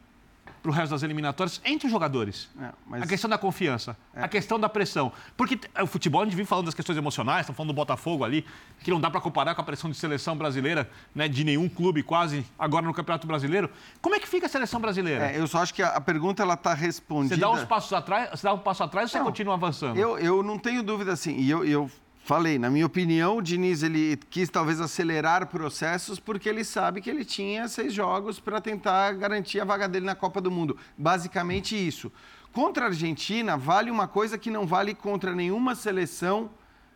para 0.62 0.72
o 0.72 0.74
resto 0.74 0.92
das 0.92 1.04
eliminatórias 1.04 1.62
entre 1.64 1.86
os 1.88 1.92
jogadores? 1.92 2.50
É, 2.62 2.70
mas- 2.86 3.04
A 3.04 3.08
questão 3.08 3.30
da 3.30 3.38
confiança, 3.38 3.96
a 4.14 4.28
questão 4.28 4.60
da 4.60 4.68
pressão. 4.68 5.10
Porque 5.38 5.56
t- 5.56 5.70
o 5.82 5.88
futebol, 5.88 6.22
a 6.22 6.26
gente 6.26 6.36
vive 6.36 6.48
falando 6.48 6.66
das 6.66 6.74
questões 6.76 6.98
emocionais, 6.98 7.42
estão 7.42 7.56
falando 7.56 7.70
do 7.72 7.76
Botafogo 7.76 8.26
ali, 8.26 8.46
que 8.84 8.92
não 8.92 9.00
dá 9.00 9.10
para 9.10 9.22
comparar 9.22 9.56
com 9.56 9.62
a 9.62 9.64
pressão 9.64 9.90
de 9.90 9.96
seleção 9.96 10.36
brasileira, 10.38 10.90
né, 11.16 11.30
de 11.30 11.46
nenhum 11.46 11.70
clube 11.70 12.04
quase 12.04 12.46
agora 12.58 12.86
no 12.86 12.94
Campeonato 12.94 13.26
Brasileiro. 13.26 13.70
Como 14.02 14.16
é 14.16 14.20
que 14.20 14.28
fica 14.28 14.48
a 14.48 14.50
seleção 14.50 14.82
brasileira? 14.82 15.32
É, 15.32 15.40
eu 15.40 15.48
só 15.48 15.60
acho 15.62 15.74
que 15.74 15.82
a, 15.82 15.90
a 15.90 16.02
pergunta 16.02 16.44
ela 16.44 16.56
está 16.56 16.74
respondida. 16.74 17.36
Você 17.36 17.40
dá 17.42 17.50
uns 17.52 17.64
passos 17.64 17.94
atrás, 17.94 18.30
você 18.30 18.44
dá 18.46 18.54
um 18.54 18.60
passo 18.60 18.84
atrás 18.84 19.06
ou 19.06 19.12
você 19.12 19.18
Não, 19.20 19.26
continua 19.26 19.54
avançando? 19.54 19.98
Eu, 19.98 20.18
eu 20.20 20.44
não 20.44 20.60
tenho 20.60 20.84
dúvida 20.84 21.14
assim, 21.14 21.38
e 21.38 21.50
eu, 21.50 21.64
eu 21.64 21.90
falei, 22.30 22.60
na 22.60 22.70
minha 22.70 22.86
opinião, 22.86 23.38
o 23.38 23.42
Diniz 23.42 23.82
ele 23.82 24.16
quis 24.30 24.52
talvez 24.52 24.80
acelerar 24.80 25.48
processos 25.48 26.20
porque 26.20 26.48
ele 26.48 26.64
sabe 26.64 27.02
que 27.02 27.10
ele 27.10 27.26
tinha 27.26 27.68
seis 27.68 27.92
jogos 27.92 28.40
para 28.40 28.62
tentar 28.62 29.14
garantir 29.14 29.60
a 29.60 29.66
vaga 29.66 29.90
dele 29.90 30.06
na 30.06 30.14
Copa 30.14 30.40
do 30.40 30.52
Mundo. 30.52 30.78
Basicamente 30.96 31.76
isso. 31.76 32.12
Contra 32.54 32.86
a 32.86 32.88
Argentina, 32.90 33.58
vale 33.58 33.90
uma 33.90 34.08
coisa 34.08 34.38
que 34.38 34.52
não 34.52 34.68
vale 34.68 34.94
contra 34.94 35.34
nenhuma 35.34 35.74
seleção 35.74 36.52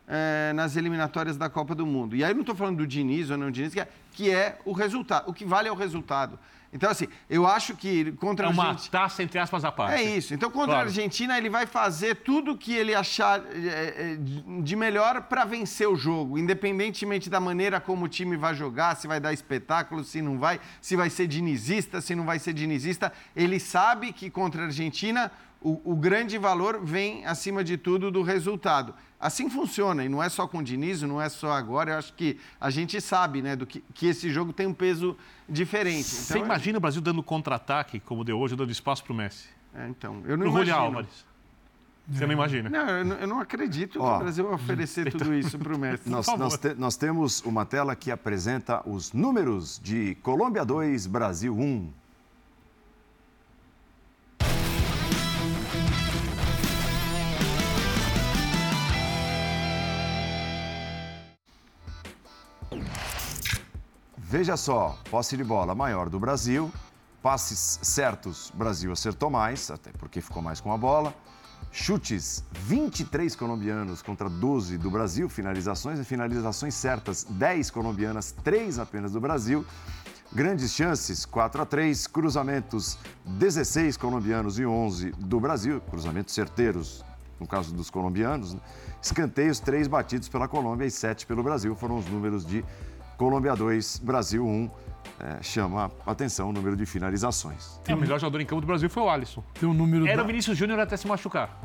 é, 0.06 0.52
nas 0.54 0.76
eliminatórias 0.76 1.36
da 1.36 1.48
Copa 1.48 1.74
do 1.74 1.86
Mundo. 1.86 2.14
E 2.16 2.24
aí 2.24 2.32
não 2.34 2.40
estou 2.40 2.54
falando 2.54 2.78
do 2.78 2.86
Diniz 2.86 3.30
ou 3.30 3.36
não 3.38 3.50
Diniz, 3.50 3.72
que 3.72 3.80
é, 3.80 3.88
que 4.12 4.30
é 4.30 4.58
o 4.64 4.72
resultado. 4.72 5.28
O 5.28 5.32
que 5.32 5.44
vale 5.44 5.68
é 5.68 5.72
o 5.72 5.76
resultado. 5.76 6.38
Então, 6.76 6.90
assim, 6.90 7.06
eu 7.30 7.46
acho 7.46 7.76
que 7.76 8.10
contra 8.12 8.46
é 8.46 8.48
a 8.48 8.50
uma 8.52 8.64
Argentina. 8.70 8.90
taça, 8.90 9.22
entre 9.22 9.38
aspas, 9.38 9.64
à 9.64 9.70
parte. 9.70 9.94
É 9.94 10.02
isso. 10.16 10.34
Então, 10.34 10.50
contra 10.50 10.72
Claro. 10.74 10.80
a 10.80 10.90
Argentina, 10.90 11.38
ele 11.38 11.48
vai 11.48 11.66
fazer 11.66 12.16
tudo 12.16 12.58
que 12.58 12.74
ele 12.74 12.92
achar 12.92 13.40
é, 13.54 14.16
é, 14.16 14.18
de 14.60 14.74
melhor 14.74 15.22
para 15.22 15.44
vencer 15.44 15.88
o 15.88 15.94
jogo, 15.94 16.36
independentemente 16.36 17.30
da 17.30 17.38
maneira 17.38 17.78
como 17.80 18.06
o 18.06 18.08
time 18.08 18.36
vai 18.36 18.56
jogar, 18.56 18.96
se 18.96 19.06
vai 19.06 19.20
dar 19.20 19.32
espetáculo, 19.32 20.02
se 20.02 20.20
não 20.20 20.36
vai, 20.36 20.60
se 20.80 20.96
vai 20.96 21.08
ser 21.10 21.28
dinizista, 21.28 22.00
se 22.00 22.12
não 22.12 22.24
vai 22.24 22.40
ser 22.40 22.52
dinizista. 22.52 23.12
Ele 23.36 23.60
sabe 23.60 24.12
que 24.12 24.28
contra 24.28 24.62
a 24.62 24.64
Argentina 24.64 25.30
o, 25.64 25.92
o 25.92 25.96
grande 25.96 26.36
valor 26.38 26.80
vem, 26.84 27.24
acima 27.26 27.64
de 27.64 27.76
tudo, 27.76 28.10
do 28.10 28.22
resultado. 28.22 28.94
Assim 29.18 29.48
funciona, 29.48 30.04
e 30.04 30.08
não 30.08 30.22
é 30.22 30.28
só 30.28 30.46
com 30.46 30.58
o 30.58 30.62
Diniz, 30.62 31.00
não 31.02 31.20
é 31.20 31.28
só 31.30 31.50
agora. 31.52 31.92
Eu 31.92 31.98
acho 31.98 32.12
que 32.12 32.38
a 32.60 32.68
gente 32.68 33.00
sabe 33.00 33.40
né, 33.40 33.56
do 33.56 33.64
que, 33.66 33.82
que 33.94 34.06
esse 34.06 34.28
jogo 34.30 34.52
tem 34.52 34.66
um 34.66 34.74
peso 34.74 35.16
diferente. 35.48 36.04
Você 36.04 36.34
Então, 36.34 36.44
imagina 36.44 36.76
o 36.78 36.80
Brasil 36.80 37.00
dando 37.00 37.22
contra-ataque, 37.22 37.98
como 38.00 38.22
deu 38.22 38.38
hoje, 38.38 38.54
dando 38.54 38.70
espaço 38.70 39.02
para 39.02 39.12
o 39.12 39.16
Messi? 39.16 39.48
é, 39.74 39.88
então, 39.88 40.22
eu 40.26 40.36
não 40.36 40.44
Pro 40.44 40.50
Julio 40.52 40.64
imagino. 40.68 40.76
Álvares. 40.76 41.26
Você 42.06 42.26
não 42.26 42.32
imagina? 42.34 42.68
Não, 42.68 42.86
eu 42.90 43.04
não, 43.06 43.16
eu 43.16 43.26
não 43.26 43.40
acredito 43.40 43.98
Ó. 43.98 44.10
que 44.10 44.16
o 44.16 44.18
Brasil 44.24 44.44
vai 44.44 44.54
oferecer 44.54 45.10
tudo 45.10 45.32
isso 45.32 45.58
para 45.58 45.74
o 45.74 45.78
Messi. 45.78 46.02
Nós, 46.10 46.26
nós, 46.26 46.58
te- 46.58 46.74
nós 46.74 46.96
temos 46.98 47.40
uma 47.46 47.64
tela 47.64 47.96
que 47.96 48.10
apresenta 48.10 48.86
os 48.86 49.10
números 49.14 49.80
de 49.82 50.14
Colômbia 50.16 50.66
2, 50.66 51.06
Brasil 51.06 51.56
1. 51.58 51.90
Veja 64.36 64.56
só, 64.56 64.98
posse 65.12 65.36
de 65.36 65.44
bola 65.44 65.76
maior 65.76 66.08
do 66.08 66.18
Brasil, 66.18 66.68
passes 67.22 67.78
certos, 67.82 68.50
Brasil 68.52 68.90
acertou 68.90 69.30
mais, 69.30 69.70
até 69.70 69.92
porque 69.92 70.20
ficou 70.20 70.42
mais 70.42 70.60
com 70.60 70.72
a 70.72 70.76
bola. 70.76 71.14
Chutes, 71.70 72.42
23 72.50 73.36
colombianos 73.36 74.02
contra 74.02 74.28
12 74.28 74.76
do 74.76 74.90
Brasil, 74.90 75.28
finalizações 75.28 76.00
e 76.00 76.04
finalizações 76.04 76.74
certas, 76.74 77.22
10 77.22 77.70
colombianas, 77.70 78.32
3 78.42 78.80
apenas 78.80 79.12
do 79.12 79.20
Brasil. 79.20 79.64
Grandes 80.32 80.72
chances, 80.72 81.24
4 81.24 81.62
a 81.62 81.64
3, 81.64 82.08
cruzamentos, 82.08 82.98
16 83.24 83.96
colombianos 83.96 84.58
e 84.58 84.66
11 84.66 85.12
do 85.12 85.38
Brasil, 85.38 85.80
cruzamentos 85.82 86.34
certeiros, 86.34 87.04
no 87.38 87.46
caso 87.46 87.72
dos 87.72 87.88
colombianos. 87.88 88.54
né? 88.54 88.60
Escanteios, 89.00 89.60
3 89.60 89.86
batidos 89.86 90.28
pela 90.28 90.48
Colômbia 90.48 90.86
e 90.86 90.90
7 90.90 91.24
pelo 91.24 91.40
Brasil, 91.40 91.76
foram 91.76 91.98
os 91.98 92.06
números 92.06 92.44
de 92.44 92.64
Colômbia 93.16 93.54
2, 93.54 93.98
Brasil 93.98 94.46
1. 94.46 94.70
É, 95.20 95.42
chama 95.42 95.90
atenção 96.04 96.50
o 96.50 96.52
número 96.52 96.76
de 96.76 96.84
finalizações. 96.84 97.80
É, 97.86 97.94
o 97.94 97.98
melhor 97.98 98.18
jogador 98.18 98.40
em 98.40 98.46
campo 98.46 98.60
do 98.60 98.66
Brasil 98.66 98.90
foi 98.90 99.02
o 99.02 99.08
Alisson. 99.08 99.44
Tem 99.54 99.68
um 99.68 99.72
número 99.72 100.06
Era 100.06 100.18
da, 100.18 100.24
o 100.24 100.26
Vinícius 100.26 100.58
Júnior 100.58 100.80
até 100.80 100.96
se 100.96 101.06
machucar. 101.06 101.56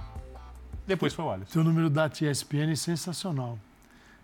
Depois 0.86 1.14
foi 1.14 1.26
o 1.26 1.32
Alisson. 1.32 1.54
tem 1.54 1.62
um 1.62 1.66
número 1.66 1.90
da 1.90 2.08
TSPN 2.08 2.76
sensacional. 2.76 3.58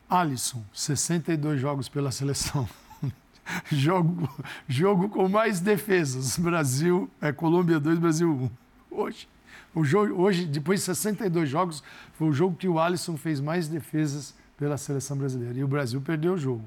Alisson, 0.10 0.64
62 0.74 1.60
jogos 1.60 1.90
pela 1.90 2.12
seleção. 2.12 2.70
jogo, 3.72 4.30
jogo 4.68 5.10
com 5.10 5.28
mais 5.28 5.60
defesas. 5.60 6.38
Brasil, 6.38 7.10
é 7.20 7.32
Colômbia 7.32 7.80
2, 7.80 7.98
Brasil 7.98 8.32
1. 8.32 8.50
Hoje. 8.92 9.28
O 9.74 9.84
jogo, 9.84 10.22
hoje, 10.22 10.46
depois 10.46 10.80
de 10.80 10.86
62 10.86 11.50
jogos, 11.50 11.84
foi 12.14 12.30
o 12.30 12.34
jogo 12.34 12.56
que 12.56 12.68
o 12.68 12.80
Alisson 12.80 13.18
fez 13.18 13.42
mais 13.42 13.68
defesas 13.68 14.34
pela 14.58 14.78
seleção 14.78 15.18
brasileira. 15.18 15.58
E 15.58 15.64
o 15.64 15.68
Brasil 15.68 16.00
perdeu 16.00 16.34
o 16.34 16.38
jogo. 16.38 16.64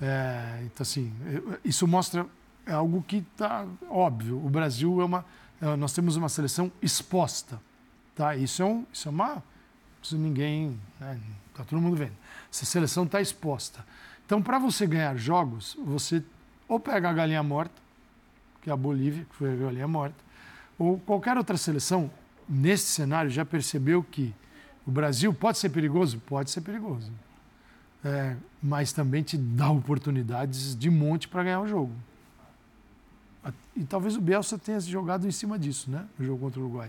É, 0.00 0.62
então, 0.64 0.82
assim, 0.82 1.12
isso 1.64 1.86
mostra 1.86 2.26
é 2.66 2.72
algo 2.72 3.02
que 3.02 3.16
está 3.16 3.66
óbvio. 3.90 4.44
O 4.44 4.48
Brasil 4.48 5.00
é 5.00 5.04
uma. 5.04 5.24
é, 5.60 5.76
nós 5.76 5.92
temos 5.92 6.16
uma 6.16 6.28
seleção 6.28 6.70
exposta. 6.80 7.60
Tá? 8.14 8.36
Isso, 8.36 8.62
é 8.62 8.64
um, 8.64 8.86
isso 8.92 9.08
é 9.08 9.10
uma. 9.10 9.42
Isso 10.02 10.16
ninguém. 10.16 10.78
Está 11.50 11.64
todo 11.64 11.80
mundo 11.80 11.96
vendo. 11.96 12.12
Essa 12.50 12.64
seleção 12.64 13.04
está 13.04 13.20
exposta. 13.20 13.84
Então, 14.24 14.40
para 14.40 14.58
você 14.58 14.86
ganhar 14.86 15.16
jogos, 15.16 15.76
você 15.84 16.22
ou 16.68 16.80
pega 16.80 17.10
a 17.10 17.12
galinha 17.12 17.42
morta, 17.42 17.74
que 18.62 18.70
é 18.70 18.72
a 18.72 18.76
Bolívia, 18.76 19.26
que 19.28 19.34
foi 19.34 19.52
a 19.52 19.56
galinha 19.56 19.88
morta, 19.88 20.16
ou 20.78 20.98
qualquer 21.00 21.36
outra 21.36 21.56
seleção, 21.56 22.10
nesse 22.48 22.86
cenário, 22.86 23.30
já 23.30 23.44
percebeu 23.44 24.02
que 24.02 24.34
o 24.86 24.90
Brasil 24.90 25.34
pode 25.34 25.58
ser 25.58 25.68
perigoso? 25.68 26.18
Pode 26.26 26.50
ser 26.50 26.60
perigoso. 26.60 27.12
É, 28.04 28.36
mas 28.62 28.92
também 28.92 29.22
te 29.22 29.36
dá 29.36 29.70
oportunidades 29.70 30.76
de 30.76 30.90
monte 30.90 31.28
para 31.28 31.44
ganhar 31.44 31.60
o 31.60 31.68
jogo. 31.68 31.92
E 33.74 33.84
talvez 33.84 34.16
o 34.16 34.20
Bielsa 34.20 34.58
tenha 34.58 34.78
jogado 34.80 35.26
em 35.26 35.30
cima 35.30 35.58
disso, 35.58 35.90
né? 35.90 36.06
No 36.18 36.26
jogo 36.26 36.40
contra 36.40 36.60
o 36.60 36.64
Uruguai. 36.64 36.88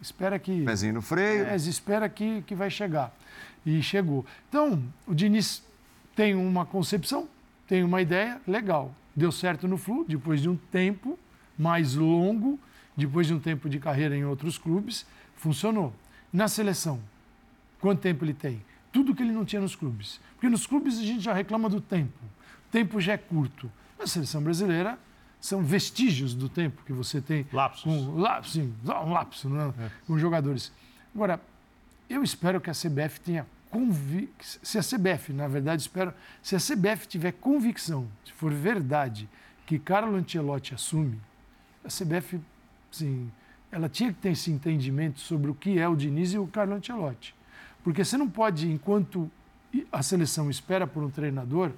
Espera 0.00 0.38
que. 0.38 0.64
Pezinho 0.64 0.94
no 0.94 1.02
freio. 1.02 1.46
É, 1.46 1.56
espera 1.56 2.08
que, 2.08 2.42
que 2.42 2.54
vai 2.54 2.70
chegar. 2.70 3.14
E 3.64 3.82
chegou. 3.82 4.24
Então, 4.48 4.82
o 5.06 5.14
Diniz 5.14 5.64
tem 6.14 6.34
uma 6.34 6.64
concepção, 6.64 7.28
tem 7.66 7.82
uma 7.82 8.00
ideia, 8.00 8.40
legal. 8.46 8.94
Deu 9.14 9.32
certo 9.32 9.66
no 9.66 9.78
Flu, 9.78 10.04
depois 10.06 10.42
de 10.42 10.48
um 10.48 10.56
tempo 10.56 11.18
mais 11.58 11.94
longo, 11.94 12.60
depois 12.96 13.26
de 13.26 13.34
um 13.34 13.40
tempo 13.40 13.68
de 13.68 13.78
carreira 13.78 14.14
em 14.14 14.24
outros 14.24 14.58
clubes, 14.58 15.06
funcionou. 15.34 15.92
Na 16.32 16.48
seleção, 16.48 17.00
quanto 17.80 18.00
tempo 18.00 18.24
ele 18.24 18.34
tem? 18.34 18.62
Tudo 18.96 19.14
que 19.14 19.22
ele 19.22 19.32
não 19.32 19.44
tinha 19.44 19.60
nos 19.60 19.76
clubes. 19.76 20.18
Porque 20.32 20.48
nos 20.48 20.66
clubes 20.66 20.98
a 20.98 21.02
gente 21.02 21.20
já 21.20 21.34
reclama 21.34 21.68
do 21.68 21.82
tempo. 21.82 22.18
O 22.66 22.72
tempo 22.72 22.98
já 22.98 23.12
é 23.12 23.18
curto. 23.18 23.70
Na 23.98 24.06
seleção 24.06 24.42
brasileira, 24.42 24.98
são 25.38 25.62
vestígios 25.62 26.32
do 26.32 26.48
tempo 26.48 26.82
que 26.82 26.94
você 26.94 27.20
tem 27.20 27.46
Lapsos. 27.52 27.84
com 27.84 28.18
lá, 28.18 28.42
sim, 28.42 28.72
um 28.82 29.12
lapso 29.12 29.50
né? 29.50 29.70
com 30.06 30.18
jogadores. 30.18 30.72
Agora, 31.14 31.38
eu 32.08 32.22
espero 32.22 32.58
que 32.58 32.70
a 32.70 32.72
CBF 32.72 33.20
tenha 33.20 33.46
convicção. 33.70 34.60
Se 34.62 34.78
a 34.78 34.82
CBF, 34.82 35.34
na 35.34 35.46
verdade, 35.46 35.82
espero. 35.82 36.14
Se 36.42 36.56
a 36.56 36.58
CBF 36.58 37.06
tiver 37.06 37.32
convicção, 37.32 38.08
se 38.24 38.32
for 38.32 38.50
verdade, 38.50 39.28
que 39.66 39.78
Carlo 39.78 40.16
Ancelotti 40.16 40.72
assume, 40.72 41.20
a 41.84 41.88
CBF, 41.88 42.40
sim, 42.90 43.30
ela 43.70 43.90
tinha 43.90 44.10
que 44.10 44.20
ter 44.20 44.30
esse 44.30 44.50
entendimento 44.50 45.20
sobre 45.20 45.50
o 45.50 45.54
que 45.54 45.78
é 45.78 45.86
o 45.86 45.94
Diniz 45.94 46.32
e 46.32 46.38
o 46.38 46.46
Carlo 46.46 46.74
Ancelotti. 46.74 47.35
Porque 47.86 48.04
você 48.04 48.18
não 48.18 48.28
pode, 48.28 48.68
enquanto 48.68 49.30
a 49.92 50.02
seleção 50.02 50.50
espera 50.50 50.88
por 50.88 51.04
um 51.04 51.08
treinador, 51.08 51.70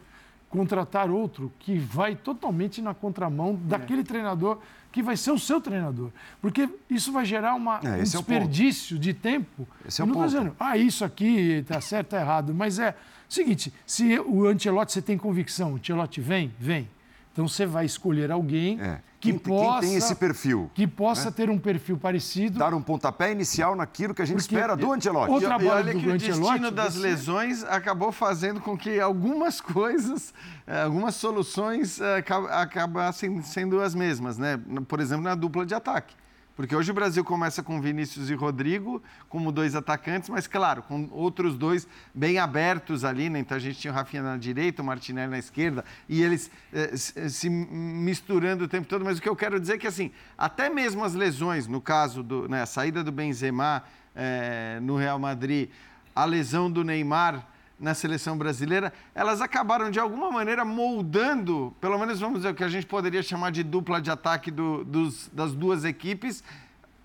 contratar 0.49 1.11
outro 1.11 1.53
que 1.59 1.79
vai 1.79 2.17
totalmente 2.17 2.81
na 2.81 2.95
contramão 2.95 3.55
daquele 3.55 4.03
treinador 4.03 4.59
que 4.91 5.03
vai 5.03 5.19
ser 5.19 5.33
o 5.33 5.39
seu 5.39 5.61
treinador. 5.61 6.11
Porque 6.41 6.67
isso 6.89 7.13
vai 7.13 7.27
gerar 7.27 7.55
uma, 7.55 7.79
É, 7.85 7.91
um 7.91 7.95
é 7.97 8.03
desperdício 8.05 8.99
de 8.99 9.13
tempo. 9.13 9.69
Esse 9.87 10.01
é 10.01 10.03
Eu 10.03 10.07
o 10.07 10.09
não 10.09 10.25
estou 10.25 10.41
dizendo, 10.41 10.57
ah, 10.59 10.79
isso 10.79 11.05
aqui 11.05 11.59
está 11.59 11.79
certo, 11.79 12.07
está 12.07 12.21
errado. 12.23 12.55
Mas 12.55 12.79
é 12.79 12.97
o 13.29 13.33
seguinte, 13.35 13.71
se 13.85 14.19
o 14.19 14.47
Ancelotti 14.47 14.93
você 14.93 15.03
tem 15.03 15.19
convicção, 15.19 15.75
o 15.75 15.77
Ancelotti 15.77 16.23
vem, 16.23 16.55
vem. 16.59 16.89
Então 17.35 17.47
você 17.47 17.67
vai 17.67 17.85
escolher 17.85 18.31
alguém 18.31 18.81
É. 18.81 19.03
que 19.21 19.31
Quem, 19.33 19.39
possa, 19.39 19.81
quem 19.81 19.89
tem 19.89 19.97
esse 19.99 20.15
perfil? 20.15 20.71
que 20.75 20.87
possa 20.87 21.33
ter 21.33 21.51
um 21.51 21.59
perfil 21.59 21.97
parecido. 21.99 22.59
Dar 22.59 22.73
um 22.73 22.81
pontapé 22.81 23.33
inicial 23.33 23.75
naquilo 23.75 24.15
que 24.15 24.23
a 24.23 24.25
gente 24.25 24.37
Porque- 24.39 24.55
espera 24.55 24.77
do 24.77 24.93
Ancelotti. 24.93 25.33
O 25.33 25.37
E, 25.41 25.43
e 25.43 25.47
trabalho 25.47 25.71
olha 25.71 25.93
do 25.93 25.99
que 26.01 26.09
o 26.09 26.13
Ancelotti, 26.13 26.41
destino 26.53 26.71
das 26.71 26.95
você- 26.95 27.01
lesões 27.01 27.65
acabou 27.65 28.13
fazendo 28.13 28.61
com 28.61 28.77
que 28.79 29.01
algumas 29.01 29.61
coisas, 29.61 30.33
eh, 30.67 30.83
algumas 30.83 31.17
soluções 31.17 32.01
eh, 32.01 32.19
aca- 32.19 32.63
acabassem 32.63 33.43
sendo 33.43 33.81
as 33.81 33.95
mesmas, 33.95 34.39
né? 34.39 34.59
Por 34.87 35.01
exemplo, 35.01 35.25
na 35.25 35.35
dupla 35.35 35.67
de 35.67 35.75
ataque. 35.75 36.15
Porque 36.59 36.75
hoje 36.75 36.91
o 36.91 36.95
Brasil 36.95 37.25
começa 37.25 37.63
com 37.63 37.81
Vinícius 37.81 38.31
e 38.31 38.35
Rodrigo 38.35 39.01
como 39.29 39.53
dois 39.53 39.77
atacantes, 39.77 40.29
mas 40.29 40.49
claro, 40.49 40.83
com 40.83 41.09
outros 41.13 41.57
dois 41.57 41.87
bem 42.13 42.41
abertos 42.41 43.05
ali, 43.05 43.31
né? 43.31 43.39
Então 43.39 43.57
a 43.57 43.61
gente 43.61 43.79
tinha 43.79 43.93
o 43.93 43.95
Rafinha 43.95 44.25
na 44.25 44.37
direita, 44.37 44.83
o 44.83 44.85
Martinelli 44.85 45.31
na 45.31 45.39
esquerda, 45.39 45.85
e 46.09 46.21
eles 46.21 46.51
eh, 46.73 46.97
se 46.97 47.31
se 47.31 47.49
misturando 47.49 48.65
o 48.65 48.69
tempo 48.69 48.89
todo. 48.89 49.05
Mas 49.05 49.19
o 49.19 49.23
que 49.23 49.29
eu 49.29 49.37
quero 49.37 49.61
dizer 49.61 49.75
é 49.75 49.79
que, 49.79 49.87
assim, 49.87 50.11
até 50.37 50.69
mesmo 50.69 51.05
as 51.05 51.15
lesões, 51.15 51.69
no 51.69 51.81
caso 51.81 52.25
do, 52.25 52.49
né, 52.49 52.67
saída 52.67 53.05
do 53.05 53.13
Benzema 53.13 53.85
eh, 54.17 54.81
no 54.83 54.97
Real 54.97 55.21
Madrid, 55.21 55.71
a 56.13 56.25
lesão 56.25 56.69
do 56.69 56.83
Neymar 56.83 57.47
na 57.79 57.95
seleção 57.95 58.37
brasileira, 58.37 58.93
elas 59.15 59.41
acabaram 59.41 59.91
de 59.91 60.01
alguma 60.01 60.31
maneira 60.31 60.65
moldando, 60.65 61.75
pelo 61.81 61.99
menos 61.99 62.19
vamos 62.21 62.39
dizer 62.39 62.51
o 62.51 62.55
que 62.55 62.65
a 62.65 62.69
gente 62.69 62.87
poderia 62.87 63.23
chamar 63.23 63.51
de 63.53 63.63
dupla 63.63 64.01
de 64.01 64.11
ataque 64.11 64.51
do- 64.51 64.85
dos- 64.85 65.31
das 65.33 65.53
duas 65.53 65.85
equipes, 65.85 66.43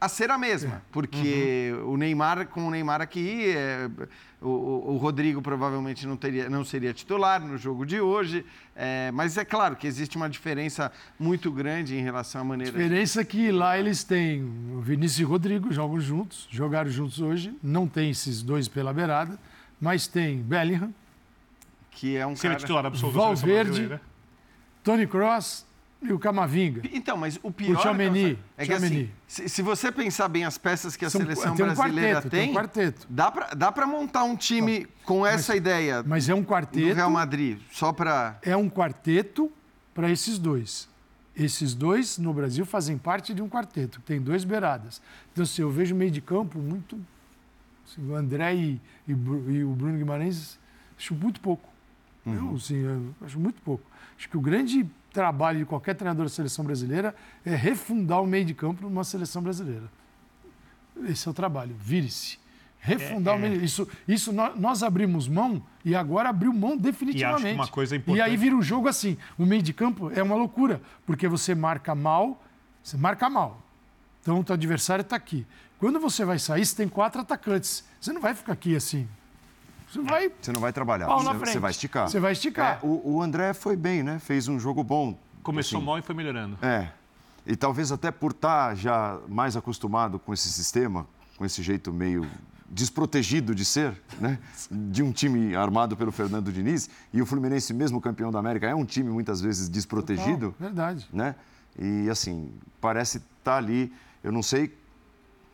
a 0.01 0.09
ser 0.09 0.29
a 0.31 0.37
mesma, 0.37 0.81
porque 0.91 1.73
uhum. 1.77 1.93
o 1.93 1.97
Neymar, 1.97 2.47
com 2.47 2.67
o 2.67 2.71
Neymar 2.71 2.99
aqui, 3.01 3.45
é, 3.55 3.89
o, 4.41 4.49
o, 4.93 4.97
Rodrigo 4.97 5.41
provavelmente 5.41 6.05
não, 6.05 6.17
teria, 6.17 6.49
não 6.49 6.65
seria 6.65 6.93
titular 6.93 7.39
no 7.39 7.57
jogo 7.57 7.85
de 7.85 8.01
hoje, 8.01 8.45
é, 8.75 9.11
mas 9.11 9.37
é 9.37 9.45
claro 9.45 9.77
que 9.77 9.87
existe 9.87 10.17
uma 10.17 10.29
diferença 10.29 10.91
muito 11.17 11.49
grande 11.49 11.95
em 11.95 12.01
relação 12.01 12.41
à 12.41 12.43
maneira. 12.43 12.77
A 12.77 12.81
diferença 12.81 13.21
é 13.21 13.23
que 13.23 13.49
lá 13.49 13.79
eles 13.79 14.03
têm 14.03 14.43
o 14.75 14.81
Vinícius 14.81 15.19
e 15.21 15.23
o 15.23 15.27
Rodrigo 15.29 15.71
jogam 15.71 16.01
juntos, 16.01 16.49
jogaram 16.51 16.89
juntos 16.89 17.21
hoje, 17.21 17.55
não 17.63 17.87
tem 17.87 18.09
esses 18.09 18.43
dois 18.43 18.67
pela 18.67 18.91
beirada, 18.91 19.39
mas 19.79 20.07
tem 20.07 20.41
Bellingham, 20.41 20.93
que 21.91 22.17
é 22.17 22.25
um 22.25 22.35
Seria 22.35 22.51
cara... 22.51 22.59
titular 22.59 22.85
absoluto 22.85 23.17
Valverde, 23.17 23.99
Tony 24.83 25.07
Cross 25.07 25.65
e 26.01 26.11
o 26.11 26.19
Camavinga. 26.19 26.81
Então, 26.91 27.15
mas 27.15 27.39
o 27.41 27.51
pior 27.51 27.77
o 27.77 28.41
é 28.57 28.65
que 28.65 28.73
assim, 28.73 29.09
se, 29.25 29.47
se, 29.47 29.61
você 29.61 29.91
pensar 29.91 30.27
bem 30.27 30.43
as 30.43 30.57
peças 30.57 30.95
que 30.95 31.05
a 31.05 31.09
São, 31.09 31.21
seleção 31.21 31.55
tem 31.55 31.65
um 31.65 31.73
brasileira 31.73 32.13
quarteto, 32.15 32.29
tem, 32.29 32.41
tem 32.41 32.51
um 32.51 32.53
quarteto. 32.53 33.07
dá 33.09 33.31
para 33.31 33.47
dá 33.53 33.71
para 33.71 33.87
montar 33.87 34.23
um 34.23 34.35
time 34.35 34.85
com 35.05 35.25
essa 35.25 35.53
mas, 35.53 35.57
ideia. 35.57 36.03
Mas 36.05 36.29
é 36.29 36.33
um 36.33 36.43
quarteto. 36.43 36.87
Do 36.87 36.93
Real 36.93 37.09
Madrid, 37.09 37.59
só 37.71 37.93
para 37.93 38.37
É 38.41 38.55
um 38.55 38.69
quarteto 38.69 39.51
para 39.93 40.11
esses 40.11 40.37
dois. 40.37 40.89
Esses 41.35 41.73
dois 41.73 42.17
no 42.17 42.31
Brasil 42.31 42.65
fazem 42.65 42.97
parte 42.97 43.33
de 43.33 43.41
um 43.41 43.49
quarteto, 43.49 43.99
que 43.99 44.05
tem 44.05 44.21
dois 44.21 44.43
beiradas. 44.43 45.01
Então, 45.31 45.43
assim, 45.43 45.63
eu 45.63 45.69
vejo 45.69 45.95
o 45.95 45.97
meio 45.97 46.11
de 46.11 46.21
campo 46.21 46.59
muito. 46.59 46.99
Assim, 47.85 48.09
o 48.09 48.15
André 48.15 48.55
e, 48.55 48.81
e, 49.07 49.11
e, 49.11 49.63
o 49.63 49.71
Bruno 49.71 49.97
Guimarães, 49.97 50.59
acho 50.97 51.13
muito 51.13 51.39
pouco. 51.39 51.69
Uhum. 52.25 52.51
Eu, 52.51 52.55
assim, 52.55 53.13
acho 53.21 53.39
muito 53.39 53.61
pouco. 53.61 53.83
Acho 54.17 54.29
que 54.29 54.37
o 54.37 54.41
grande 54.41 54.87
trabalho 55.11 55.59
de 55.59 55.65
qualquer 55.65 55.95
treinador 55.95 56.25
da 56.25 56.29
seleção 56.29 56.65
brasileira 56.65 57.15
é 57.45 57.55
refundar 57.55 58.21
o 58.21 58.25
meio 58.25 58.45
de 58.45 58.53
campo 58.53 58.81
numa 58.83 59.03
seleção 59.03 59.41
brasileira. 59.41 59.89
Esse 61.07 61.27
é 61.27 61.31
o 61.31 61.33
trabalho. 61.33 61.75
Vire-se. 61.79 62.39
Refundar 62.79 63.35
é, 63.35 63.37
é. 63.37 63.39
o 63.39 63.41
meio. 63.41 63.63
Isso, 63.63 63.87
isso 64.07 64.33
nós, 64.33 64.83
abrimos 64.83 65.27
mão 65.27 65.63
e 65.85 65.95
agora 65.95 66.29
abriu 66.29 66.53
mão 66.53 66.75
definitivamente. 66.75 67.55
E, 67.55 67.55
uma 67.55 67.67
coisa 67.67 67.95
importante. 67.95 68.19
e 68.19 68.21
aí 68.21 68.35
vira 68.35 68.55
um 68.55 68.61
jogo 68.61 68.89
assim. 68.89 69.17
O 69.37 69.45
meio 69.45 69.61
de 69.61 69.73
campo 69.73 70.11
é 70.11 70.21
uma 70.21 70.35
loucura, 70.35 70.81
porque 71.05 71.27
você 71.27 71.55
marca 71.55 71.95
mal, 71.95 72.43
você 72.83 72.97
marca 72.97 73.29
mal. 73.29 73.62
Então 74.23 74.39
o 74.39 74.43
teu 74.43 74.53
adversário 74.53 75.03
está 75.03 75.17
aqui. 75.17 75.45
Quando 75.77 75.99
você 75.99 76.23
vai 76.23 76.39
sair, 76.39 76.65
você 76.65 76.75
tem 76.75 76.87
quatro 76.87 77.21
atacantes. 77.21 77.83
Você 77.99 78.13
não 78.13 78.21
vai 78.21 78.33
ficar 78.33 78.53
aqui 78.53 78.73
assim. 78.73 79.07
Você 79.91 80.01
vai. 80.01 80.31
Você 80.41 80.51
não 80.53 80.61
vai 80.61 80.71
trabalhar, 80.73 81.07
você, 81.07 81.33
você, 81.33 81.59
vai 81.59 81.71
esticar. 81.71 82.09
Você 82.09 82.19
vai 82.19 82.31
esticar. 82.31 82.79
É, 82.81 82.85
o, 82.85 83.15
o, 83.15 83.21
André 83.21 83.53
foi 83.53 83.75
bem, 83.75 84.01
né? 84.01 84.17
Fez 84.17 84.47
um 84.47 84.57
jogo 84.57 84.83
bom. 84.83 85.19
Começou 85.43 85.77
assim. 85.77 85.85
mal 85.85 85.99
e 85.99 86.01
foi 86.01 86.15
melhorando. 86.15 86.57
É. 86.61 86.87
E 87.45 87.55
talvez 87.55 87.91
até 87.91 88.09
por 88.09 88.31
estar 88.31 88.69
tá 88.69 88.75
já 88.75 89.19
mais 89.27 89.57
acostumado 89.57 90.17
com 90.17 90.33
esse 90.33 90.49
sistema, 90.49 91.05
com 91.37 91.45
esse 91.45 91.61
jeito 91.61 91.91
meio 91.91 92.25
desprotegido 92.69 93.53
de 93.53 93.65
ser, 93.65 93.93
né? 94.19 94.39
De 94.71 95.03
um 95.03 95.11
time 95.11 95.55
armado 95.55 95.95
pelo 95.95 96.11
Fernando 96.11 96.51
Diniz. 96.51 96.89
E 97.13 97.21
o 97.21 97.25
Fluminense, 97.25 97.73
mesmo 97.73 98.01
campeão 98.01 98.31
da 98.31 98.39
América, 98.39 98.67
é 98.67 98.73
um 98.73 98.85
time 98.85 99.11
muitas 99.11 99.41
vezes 99.41 99.69
desprotegido. 99.69 100.53
Total, 100.53 100.67
verdade. 100.67 101.07
Né? 101.11 101.35
E 101.77 102.09
assim, 102.09 102.51
parece 102.81 103.17
estar 103.17 103.27
tá 103.43 103.57
ali. 103.57 103.93
Eu 104.23 104.31
não 104.31 104.41
sei 104.41 104.73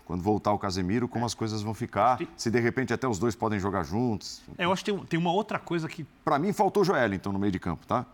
quando 0.05 0.23
voltar 0.23 0.51
o 0.53 0.57
Casemiro, 0.57 1.07
como 1.07 1.25
as 1.25 1.33
coisas 1.33 1.61
vão 1.61 1.73
ficar. 1.73 2.19
Se 2.35 2.49
de 2.49 2.59
repente 2.59 2.93
até 2.93 3.07
os 3.07 3.19
dois 3.19 3.35
podem 3.35 3.59
jogar 3.59 3.83
juntos. 3.83 4.41
É, 4.57 4.65
eu 4.65 4.73
acho 4.73 4.83
que 4.83 4.91
tem, 4.91 5.05
tem 5.05 5.19
uma 5.19 5.31
outra 5.31 5.59
coisa 5.59 5.87
que. 5.87 6.03
Para 6.23 6.39
mim, 6.39 6.51
faltou 6.51 6.81
o 6.81 6.85
Joelinton 6.85 7.31
no 7.31 7.37
meio 7.39 7.51
de 7.51 7.59
campo, 7.59 7.85
tá? 7.85 8.05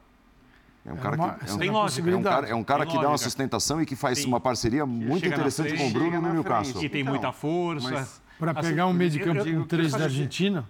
É 0.86 0.92
um 0.92 0.98
é 0.98 1.00
cara 1.00 1.18
que. 1.18 1.50
É 1.50 1.54
um, 1.54 1.58
tem 1.58 1.70
lógica. 1.70 2.10
É 2.10 2.16
um 2.16 2.22
cara, 2.22 2.48
é 2.48 2.56
um 2.56 2.64
cara 2.64 2.86
que 2.86 2.90
lógica. 2.90 3.04
dá 3.04 3.12
uma 3.12 3.18
sustentação 3.18 3.82
e 3.82 3.86
que 3.86 3.96
faz 3.96 4.20
Sim. 4.20 4.28
uma 4.28 4.40
parceria 4.40 4.86
muito 4.86 5.26
interessante 5.26 5.70
frente, 5.70 5.82
com 5.82 5.88
o 5.88 5.92
Bruno 5.92 6.22
no 6.22 6.34
Newcastle. 6.34 6.82
Que 6.82 6.90
tem 6.90 7.02
então, 7.02 7.14
muita 7.14 7.32
força. 7.32 8.22
Para 8.38 8.52
assim, 8.52 8.70
pegar 8.70 8.88
um 8.88 8.94
meio 8.94 9.10
de 9.10 9.20
campo 9.20 9.44
com 9.44 9.64
três 9.64 9.94
da 9.94 10.04
Argentina. 10.04 10.68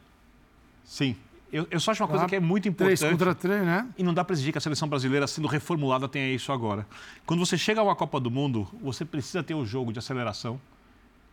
Sim. 0.83 1.15
Eu, 1.55 1.65
eu, 1.71 1.79
só 1.79 1.91
acho 1.91 2.03
uma 2.03 2.09
coisa 2.09 2.25
que 2.25 2.35
é 2.35 2.39
muito 2.41 2.67
importante. 2.67 2.99
Três 2.99 3.11
contra 3.13 3.33
três, 3.33 3.63
né? 3.63 3.87
E 3.97 4.03
não 4.03 4.13
dá 4.13 4.25
para 4.25 4.33
exigir 4.33 4.51
que 4.51 4.57
a 4.57 4.61
seleção 4.61 4.89
brasileira, 4.89 5.25
sendo 5.25 5.47
reformulada, 5.47 6.05
tenha 6.05 6.35
isso 6.35 6.51
agora. 6.51 6.85
Quando 7.25 7.39
você 7.39 7.57
chega 7.57 7.79
a 7.79 7.83
uma 7.85 7.95
Copa 7.95 8.19
do 8.19 8.29
Mundo, 8.29 8.67
você 8.81 9.05
precisa 9.05 9.41
ter 9.41 9.53
o 9.53 9.65
jogo 9.65 9.93
de 9.93 9.99
aceleração, 9.99 10.59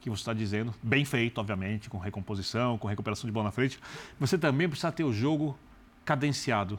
que 0.00 0.08
você 0.08 0.20
está 0.20 0.32
dizendo, 0.32 0.72
bem 0.80 1.04
feito, 1.04 1.38
obviamente, 1.38 1.90
com 1.90 1.98
recomposição, 1.98 2.78
com 2.78 2.86
recuperação 2.86 3.26
de 3.26 3.32
bola 3.32 3.46
na 3.46 3.50
frente. 3.50 3.80
Você 4.20 4.38
também 4.38 4.68
precisa 4.68 4.92
ter 4.92 5.02
o 5.02 5.12
jogo 5.12 5.58
cadenciado. 6.04 6.78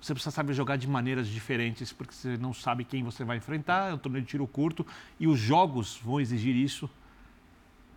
Você 0.00 0.14
precisa 0.14 0.30
saber 0.30 0.54
jogar 0.54 0.76
de 0.76 0.86
maneiras 0.86 1.26
diferentes, 1.26 1.92
porque 1.92 2.14
você 2.14 2.36
não 2.36 2.54
sabe 2.54 2.84
quem 2.84 3.02
você 3.02 3.24
vai 3.24 3.38
enfrentar, 3.38 3.90
é 3.90 3.94
um 3.94 3.98
torneio 3.98 4.22
de 4.22 4.30
tiro 4.30 4.46
curto, 4.46 4.86
e 5.18 5.26
os 5.26 5.40
jogos 5.40 6.00
vão 6.04 6.20
exigir 6.20 6.54
isso, 6.54 6.88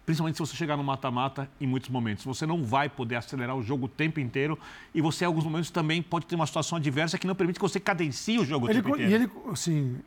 principalmente 0.10 0.38
se 0.38 0.40
você 0.40 0.56
chegar 0.56 0.76
no 0.76 0.84
mata-mata 0.84 1.48
em 1.62 1.68
muitos 1.68 1.88
momentos. 1.88 2.26
Você 2.26 2.44
não 2.44 2.64
vai 2.64 2.90
poder 2.90 3.16
acelerar 3.16 3.56
o 3.56 3.62
jogo 3.62 3.86
o 3.86 3.88
tempo 3.88 4.20
inteiro, 4.20 4.58
e 4.92 5.02
você, 5.02 5.24
em 5.24 5.28
alguns 5.28 5.44
momentos, 5.44 5.70
também 5.70 6.02
pode 6.02 6.26
ter 6.26 6.34
uma 6.34 6.48
situação 6.48 6.80
adversa 6.80 7.16
que 7.20 7.28
não 7.28 7.36
permite 7.36 7.58
que 7.58 7.62
você 7.62 7.80
cadencie 7.80 8.40
o 8.40 8.44
jogo 8.44 8.68
ele, 8.68 8.80
o 8.80 8.82
tempo 8.82 8.96
inteiro. 8.96 9.12
E 9.12 9.14
ele, 9.14 9.32
assim, 9.52 10.00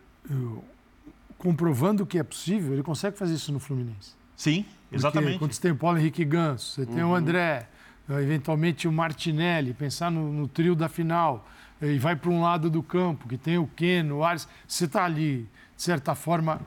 comprovando 1.39 2.05
que 2.05 2.19
é 2.19 2.25
possível, 2.25 2.73
ele 2.73 2.83
consegue 2.83 3.17
fazer 3.17 3.35
isso 3.35 3.53
no 3.53 3.61
Fluminense. 3.61 4.17
Sim, 4.35 4.65
exatamente. 4.91 5.35
Porque 5.35 5.39
quando 5.39 5.53
você 5.53 5.61
tem 5.61 5.71
o 5.71 5.77
Paulo 5.77 5.99
Henrique 5.99 6.25
Ganso, 6.25 6.73
você 6.73 6.85
tem 6.85 7.05
uhum. 7.05 7.13
o 7.13 7.15
André, 7.15 7.69
eventualmente 8.11 8.89
o 8.89 8.93
Martinelli, 8.93 9.73
pensar 9.73 10.11
no, 10.11 10.33
no 10.33 10.49
trio 10.49 10.75
da 10.75 10.89
final, 10.89 11.49
e 11.81 11.97
vai 11.97 12.17
para 12.17 12.29
um 12.29 12.43
lado 12.43 12.69
do 12.69 12.83
campo, 12.83 13.29
que 13.29 13.39
tem 13.39 13.57
o 13.57 13.69
Keno, 13.69 14.17
o 14.17 14.25
Ares, 14.25 14.49
você 14.67 14.87
está 14.87 15.05
ali, 15.05 15.49
de 15.77 15.83
certa 15.83 16.17
forma, 16.17 16.61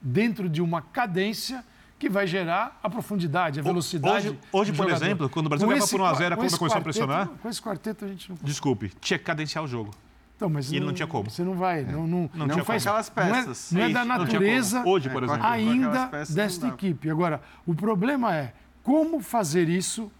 dentro 0.00 0.48
de 0.48 0.62
uma 0.62 0.80
cadência 0.80 1.62
que 1.98 2.08
vai 2.08 2.26
gerar 2.26 2.78
a 2.82 2.88
profundidade, 2.88 3.58
a 3.58 3.62
velocidade. 3.62 4.28
Hoje, 4.28 4.38
hoje 4.52 4.72
por 4.72 4.84
jogador. 4.84 5.04
exemplo, 5.04 5.28
quando 5.28 5.46
o 5.46 5.48
Brasil 5.48 5.68
leva 5.68 5.86
por 5.86 6.00
1 6.00 6.04
a 6.04 6.14
0 6.14 6.34
a 6.34 6.36
conta 6.36 6.58
começou 6.58 6.78
a 6.78 6.80
pressionar. 6.80 7.28
Com 7.28 7.48
esse 7.48 7.60
quarteto 7.60 8.04
a 8.04 8.08
gente 8.08 8.30
não. 8.30 8.38
Desculpe, 8.42 8.92
tinha 9.00 9.18
que 9.18 9.24
cadenciar 9.24 9.64
o 9.64 9.66
jogo. 9.66 9.90
Então, 10.36 10.48
mas 10.48 10.70
e 10.70 10.76
ele 10.76 10.80
não, 10.80 10.86
não 10.88 10.94
tinha 10.94 11.08
como. 11.08 11.28
Você 11.28 11.42
não 11.42 11.54
vai, 11.54 11.82
não, 11.82 12.06
não, 12.06 12.30
não, 12.32 12.46
não 12.46 12.64
faz 12.64 12.86
aquelas 12.86 13.10
peças. 13.10 13.72
Não 13.72 13.80
é, 13.80 13.84
não 13.84 13.90
é 13.90 13.92
da 13.92 14.04
natureza 14.04 14.84
Hoje, 14.86 15.10
por 15.10 15.24
exemplo. 15.24 15.44
ainda 15.44 16.06
desta 16.30 16.68
equipe. 16.68 17.10
Agora, 17.10 17.42
o 17.66 17.74
problema 17.74 18.36
é 18.36 18.52
como 18.84 19.20
fazer 19.20 19.68
isso, 19.68 20.10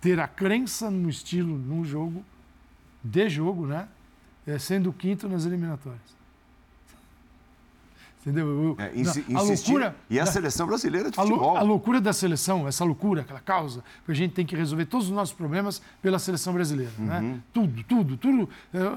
ter 0.00 0.18
a 0.18 0.26
crença 0.26 0.90
no 0.90 1.08
estilo, 1.08 1.56
num 1.56 1.84
jogo, 1.84 2.24
de 3.04 3.28
jogo, 3.28 3.66
né? 3.66 3.86
É, 4.44 4.58
sendo 4.58 4.92
quinto 4.92 5.28
nas 5.28 5.46
eliminatórias. 5.46 6.21
Entendeu? 8.24 8.76
É, 8.78 8.92
insi 8.94 9.24
a 9.34 9.42
loucura 9.42 9.96
e 10.08 10.20
a 10.20 10.24
da, 10.24 10.30
seleção 10.30 10.64
brasileira 10.64 11.10
de 11.10 11.16
futebol. 11.16 11.56
A, 11.56 11.60
a, 11.60 11.62
loucura 11.62 12.00
da 12.00 12.12
seleção, 12.12 12.68
essa 12.68 12.84
loucura, 12.84 13.22
aquela 13.22 13.40
causa, 13.40 13.82
que 14.06 14.12
a 14.12 14.14
gente 14.14 14.32
tem 14.32 14.46
que 14.46 14.54
resolver 14.54 14.86
todos 14.86 15.08
os 15.08 15.12
nossos 15.12 15.34
problemas 15.34 15.82
pela 16.00 16.20
seleção 16.20 16.52
brasileira. 16.52 16.92
Né? 16.98 17.18
Uhum. 17.18 17.32
Né? 17.32 17.40
Tudo, 17.52 17.82
tudo, 17.82 18.16
tudo. 18.16 18.48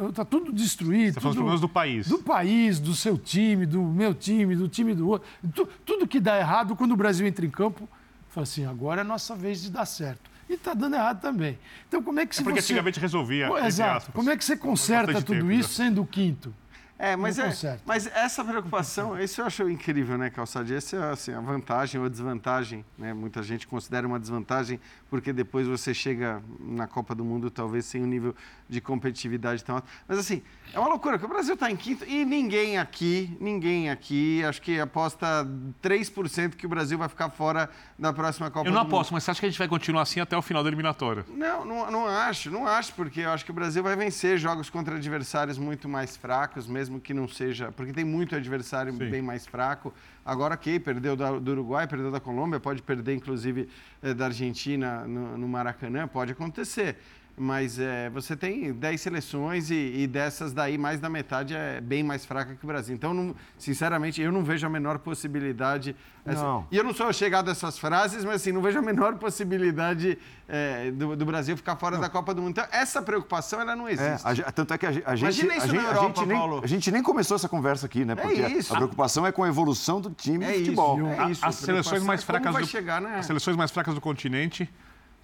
Está 0.10 0.22
é, 0.22 0.26
tudo 0.26 0.54
destruído. 0.54 1.16
Você 1.16 1.20
tudo, 1.22 1.30
os 1.30 1.36
problemas 1.36 1.62
do 1.62 1.70
país. 1.70 2.08
Do 2.08 2.20
país, 2.20 2.80
do 2.80 2.94
seu 2.94 3.18
time, 3.18 3.66
do 3.66 3.82
meu 3.82 4.14
time, 4.14 4.56
do 4.56 4.68
time 4.68 4.94
do 4.94 5.10
outro. 5.10 5.28
Tu, 5.56 5.68
tudo 5.84 6.08
que 6.08 6.20
dá 6.20 6.38
errado 6.38 6.76
quando 6.76 6.92
o 6.92 6.98
Brasil 6.98 7.26
entra 7.26 7.44
em 7.44 7.50
campo, 7.50 7.90
fala 8.30 8.44
assim: 8.44 8.64
agora 8.66 9.02
é 9.02 9.04
nossa 9.04 9.36
vez 9.36 9.64
de 9.64 9.72
dar 9.72 9.88
certo. 9.88 10.30
E 10.48 10.54
está 10.54 10.76
dando 10.76 10.96
errado 10.96 11.20
também. 11.20 11.58
Então, 11.88 12.04
como 12.04 12.20
é 12.20 12.26
que 12.28 12.36
é 12.36 12.38
se 12.38 12.44
porque 12.44 12.62
você... 12.62 12.74
antigamente 12.74 13.00
resolvia. 13.00 13.50
Exato. 13.66 14.12
Como 14.12 14.30
é 14.30 14.38
que 14.38 14.46
você 14.46 14.56
conserta 14.56 15.14
tudo 15.14 15.40
tempo, 15.40 15.52
isso 15.52 15.70
sendo 15.70 16.04
o 16.04 16.06
quinto? 16.06 16.54
É, 16.98 17.16
mas, 17.16 17.38
é, 17.38 17.80
mas 17.86 18.08
essa 18.08 18.44
preocupação, 18.44 19.20
isso 19.20 19.42
eu 19.42 19.46
acho 19.46 19.70
incrível, 19.70 20.18
né, 20.18 20.30
Calçade? 20.30 20.74
Essa 20.74 20.96
é 20.96 21.12
assim, 21.12 21.34
a 21.34 21.42
vantagem 21.42 22.00
ou 22.00 22.08
a 22.08 22.10
desvantagem, 22.10 22.86
né? 22.98 23.14
Muita 23.14 23.44
gente 23.44 23.68
considera 23.68 24.08
uma 24.08 24.18
desvantagem 24.18 24.80
porque 25.10 25.34
depois 25.34 25.68
você 25.68 25.94
chega 25.94 26.42
na 26.60 26.88
Copa 26.88 27.14
do 27.14 27.26
Mundo 27.26 27.52
talvez 27.52 27.86
sem 27.86 28.02
um 28.02 28.06
nível 28.06 28.34
de 28.70 28.80
competitividade 28.80 29.64
tão 29.64 29.76
alto. 29.76 29.88
Mas 30.08 30.20
assim, 30.20 30.42
é 30.74 30.80
uma 30.80 30.88
loucura, 30.88 31.20
que 31.20 31.26
o 31.26 31.28
Brasil 31.28 31.54
está 31.54 31.70
em 31.70 31.76
quinto 31.76 32.06
e 32.06 32.24
ninguém 32.24 32.78
aqui, 32.78 33.36
ninguém 33.42 33.90
aqui, 33.90 34.44
acho 34.46 34.62
que 34.62 34.80
aposta 34.80 35.46
3% 35.84 36.56
que 36.56 36.66
o 36.66 36.70
Brasil 36.70 36.98
vai 36.98 37.10
ficar 37.10 37.30
fora 37.30 37.70
da 38.00 38.14
próxima 38.14 38.50
Copa 38.50 38.70
Eu 38.70 38.74
não 38.74 38.84
do 38.84 38.88
aposto, 38.88 39.12
Mundo. 39.12 39.18
mas 39.18 39.24
você 39.26 39.32
acha 39.32 39.40
que 39.42 39.46
a 39.46 39.50
gente 39.50 39.60
vai 39.60 39.68
continuar 39.68 40.04
assim 40.04 40.22
até 40.22 40.36
o 40.38 40.42
final 40.42 40.64
da 40.64 40.70
eliminatória? 40.70 41.26
Não, 41.28 41.66
não, 41.66 41.92
não 41.92 42.08
acho, 42.08 42.50
não 42.50 42.66
acho, 42.66 42.94
porque 42.94 43.22
eu 43.22 43.32
acho 43.32 43.44
que 43.44 43.52
o 43.52 43.54
Brasil 43.54 43.84
vai 43.84 43.98
vencer 43.98 44.38
jogos 44.38 44.70
contra 44.70 44.96
adversários 44.96 45.58
muito 45.58 45.90
mais 45.90 46.16
fracos, 46.16 46.66
mesmo 46.68 46.85
mesmo 46.86 47.00
que 47.00 47.14
não 47.14 47.28
seja. 47.28 47.72
Porque 47.72 47.92
tem 47.92 48.06
muito 48.06 48.36
adversário 48.36 48.94
Sim. 48.94 49.10
bem 49.10 49.22
mais 49.22 49.46
fraco. 49.46 49.94
Agora, 50.24 50.54
ok, 50.54 50.80
perdeu 50.80 51.16
da, 51.16 51.38
do 51.38 51.52
Uruguai, 51.52 51.88
perdeu 51.88 52.12
da 52.12 52.20
Colômbia, 52.20 52.60
pode 52.60 52.82
perder, 52.82 53.16
inclusive, 53.16 53.68
eh, 54.02 54.14
da 54.14 54.26
Argentina 54.26 55.06
no, 55.08 55.38
no, 55.38 55.48
Maracanã, 55.48 56.08
pode 56.08 56.32
acontecer. 56.32 56.98
Mas 57.38 57.80
é, 57.80 58.10
você 58.10 58.36
tem 58.36 58.72
10 58.72 59.02
seleções 59.02 59.70
e, 59.70 59.76
e, 59.76 60.08
dessas 60.08 60.54
daí, 60.54 60.78
mais 60.78 61.02
da 61.02 61.10
metade 61.10 61.54
é 61.54 61.82
bem 61.82 62.02
mais 62.02 62.26
fraca 62.26 62.56
que 62.56 62.64
o 62.64 62.68
Brasil. 62.68 62.96
Então, 62.96 63.14
não, 63.14 63.36
sinceramente, 63.58 64.22
eu 64.22 64.32
não 64.32 64.42
vejo 64.42 64.66
a 64.66 64.70
menor 64.70 65.00
possibilidade. 65.00 65.96
Essa, 66.26 66.42
não. 66.42 66.66
E 66.72 66.78
eu 66.78 66.84
não 66.84 66.94
sou 66.94 67.12
chegado 67.12 67.50
a 67.50 67.52
essas 67.52 67.78
frases, 67.78 68.24
mas 68.24 68.36
assim, 68.36 68.54
não 68.54 68.62
vejo 68.62 68.80
a 68.80 68.82
menor 68.82 69.16
possibilidade 69.16 70.18
é, 70.48 70.92
do, 70.92 71.14
do, 71.16 71.26
Brasil 71.26 71.58
ficar 71.58 71.76
fora 71.76 71.96
não. 71.96 72.02
da 72.02 72.10
Copa 72.10 72.34
do 72.34 72.42
Mundo. 72.42 72.52
Então, 72.52 72.66
essa 72.72 73.02
preocupação 73.02 73.60
ela 73.60 73.76
não 73.76 73.88
é, 73.88 73.92
existe. 73.92 74.42
É, 74.42 74.46
a, 74.48 74.52
tanto 74.52 74.74
é 74.74 74.78
que 74.78 74.86
a, 74.86 74.90
a 74.90 75.16
gente. 75.16 75.42
Imagina 75.42 75.58
isso 75.58 75.72
a, 75.72 75.76
Europa, 75.76 76.00
a 76.00 76.08
gente 76.08 76.26
nem, 76.26 76.38
Paulo. 76.38 76.62
A 76.64 76.68
gente 76.68 76.92
nem 76.92 77.04
começou 77.04 77.36
essa 77.36 77.50
conversa 77.50 77.86
aqui, 77.86 78.06
né? 78.06 78.14
É 78.14 78.16
Porque 78.16 78.42
a, 78.42 78.74
a, 78.74 78.78
preocupação 78.78 79.28
é 79.28 79.32
com 79.34 79.44
a 79.44 79.48
evolução 79.50 80.00
do 80.00 80.10
time 80.10 80.46
é 80.46 80.54
de 80.54 80.60
futebol. 80.60 80.98
Isso, 81.00 81.22
é 81.22 81.32
isso. 81.32 81.46
As 81.46 81.56
seleções 81.56 82.02
mais 82.02 82.24
fracas 82.24 82.56
do, 82.56 82.66
chegar, 82.66 83.02
né? 83.02 83.18
as 83.20 83.26
seleções 83.26 83.58
mais 83.58 83.72
fracas 83.72 83.94
do 83.94 84.00
continente 84.00 84.70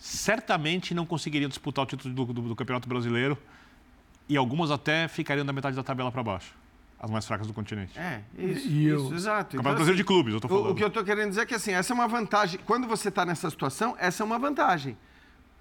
certamente 0.01 0.95
não 0.95 1.05
conseguiriam 1.05 1.47
disputar 1.47 1.83
o 1.83 1.85
título 1.85 2.11
do, 2.11 2.33
do, 2.33 2.41
do 2.41 2.55
Campeonato 2.55 2.89
Brasileiro 2.89 3.37
e 4.27 4.35
algumas 4.35 4.71
até 4.71 5.07
ficariam 5.07 5.45
da 5.45 5.53
metade 5.53 5.75
da 5.75 5.83
tabela 5.83 6.11
para 6.11 6.23
baixo. 6.23 6.55
As 6.99 7.09
mais 7.11 7.23
fracas 7.23 7.45
do 7.45 7.53
continente. 7.53 7.97
É, 7.99 8.21
isso, 8.35 8.67
e 8.67 8.87
eu... 8.87 9.05
isso 9.05 9.13
exato. 9.13 9.55
Campeonato 9.55 9.55
então, 9.55 9.63
Brasileiro 9.63 9.91
assim, 9.91 9.97
de 9.97 10.03
clubes, 10.03 10.33
eu 10.33 10.37
estou 10.39 10.49
falando. 10.49 10.69
O, 10.69 10.71
o 10.71 10.75
que 10.75 10.83
eu 10.83 10.87
estou 10.87 11.03
querendo 11.03 11.29
dizer 11.29 11.41
é 11.41 11.45
que 11.45 11.53
assim, 11.53 11.71
essa 11.71 11.93
é 11.93 11.95
uma 11.95 12.07
vantagem. 12.07 12.59
Quando 12.65 12.87
você 12.87 13.09
está 13.09 13.23
nessa 13.23 13.47
situação, 13.51 13.95
essa 13.99 14.23
é 14.23 14.25
uma 14.25 14.39
vantagem. 14.39 14.97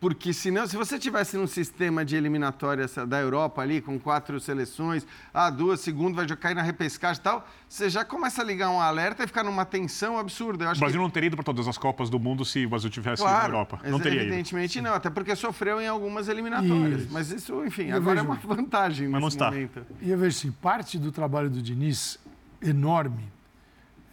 Porque 0.01 0.33
senão, 0.33 0.67
se 0.67 0.79
você 0.79 0.99
tivesse 0.99 1.37
num 1.37 1.47
sistema 1.47 2.07
de 2.07 2.17
eliminatória 2.17 2.87
da 3.07 3.21
Europa 3.21 3.61
ali, 3.61 3.83
com 3.83 4.01
quatro 4.01 4.41
seleções, 4.41 5.07
ah, 5.33 5.51
duas, 5.51 5.81
segundo, 5.81 6.15
vai 6.15 6.27
cair 6.27 6.55
na 6.55 6.63
repescagem 6.63 7.21
e 7.21 7.23
tal, 7.23 7.47
você 7.69 7.91
já 7.91 8.03
começa 8.03 8.41
a 8.41 8.45
ligar 8.45 8.71
um 8.71 8.81
alerta 8.81 9.25
e 9.25 9.27
ficar 9.27 9.45
numa 9.45 9.67
tensão 9.67 10.17
absurda. 10.17 10.65
o 10.65 10.79
Brasil 10.79 10.89
que... 10.89 10.97
não 10.97 11.11
teria 11.11 11.27
ido 11.27 11.37
para 11.37 11.45
todas 11.45 11.69
as 11.69 11.77
Copas 11.77 12.09
do 12.09 12.19
Mundo 12.19 12.47
se 12.47 12.65
o 12.65 12.71
Brasil 12.71 12.89
tivesse 12.89 13.23
claro, 13.23 13.37
ido 13.37 13.43
na 13.43 13.59
Europa. 13.59 13.81
Não 13.85 14.01
teria 14.01 14.23
Evidentemente 14.23 14.79
ido. 14.79 14.89
não, 14.89 14.95
até 14.95 15.11
porque 15.11 15.37
sofreu 15.37 15.79
em 15.83 15.87
algumas 15.87 16.29
eliminatórias. 16.29 17.03
Isso. 17.03 17.13
Mas 17.13 17.31
isso, 17.31 17.63
enfim, 17.67 17.91
agora 17.91 18.23
vejo... 18.23 18.33
é 18.33 18.35
uma 18.35 18.41
vantagem 18.57 19.07
Mas 19.07 19.23
nesse 19.23 19.39
não 19.39 19.47
momento. 19.47 19.87
E 20.01 20.11
eu 20.11 20.17
vejo 20.17 20.39
assim, 20.39 20.51
parte 20.51 20.99
do 20.99 21.13
trabalho 21.13 21.51
do 21.51 21.61
Diniz, 21.61 22.19
enorme, 22.63 23.31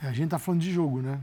a 0.01 0.07
gente 0.07 0.25
está 0.25 0.37
falando 0.37 0.59
de 0.59 0.71
jogo, 0.71 1.01
né? 1.01 1.17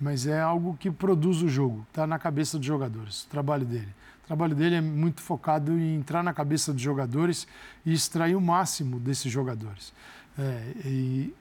Mas 0.00 0.26
é 0.26 0.40
algo 0.40 0.76
que 0.78 0.90
produz 0.90 1.42
o 1.42 1.48
jogo, 1.48 1.84
está 1.88 2.06
na 2.06 2.18
cabeça 2.18 2.56
dos 2.58 2.66
jogadores, 2.66 3.24
o 3.24 3.28
trabalho 3.28 3.64
dele. 3.64 3.88
O 4.22 4.26
trabalho 4.28 4.54
dele 4.54 4.76
é 4.76 4.80
muito 4.80 5.20
focado 5.22 5.72
em 5.72 5.96
entrar 5.96 6.22
na 6.22 6.34
cabeça 6.34 6.72
dos 6.72 6.82
jogadores 6.82 7.48
e 7.84 7.92
extrair 7.92 8.36
o 8.36 8.40
máximo 8.40 9.00
desses 9.00 9.32
jogadores. 9.32 9.92
É, 10.38 10.72
e 10.84 11.34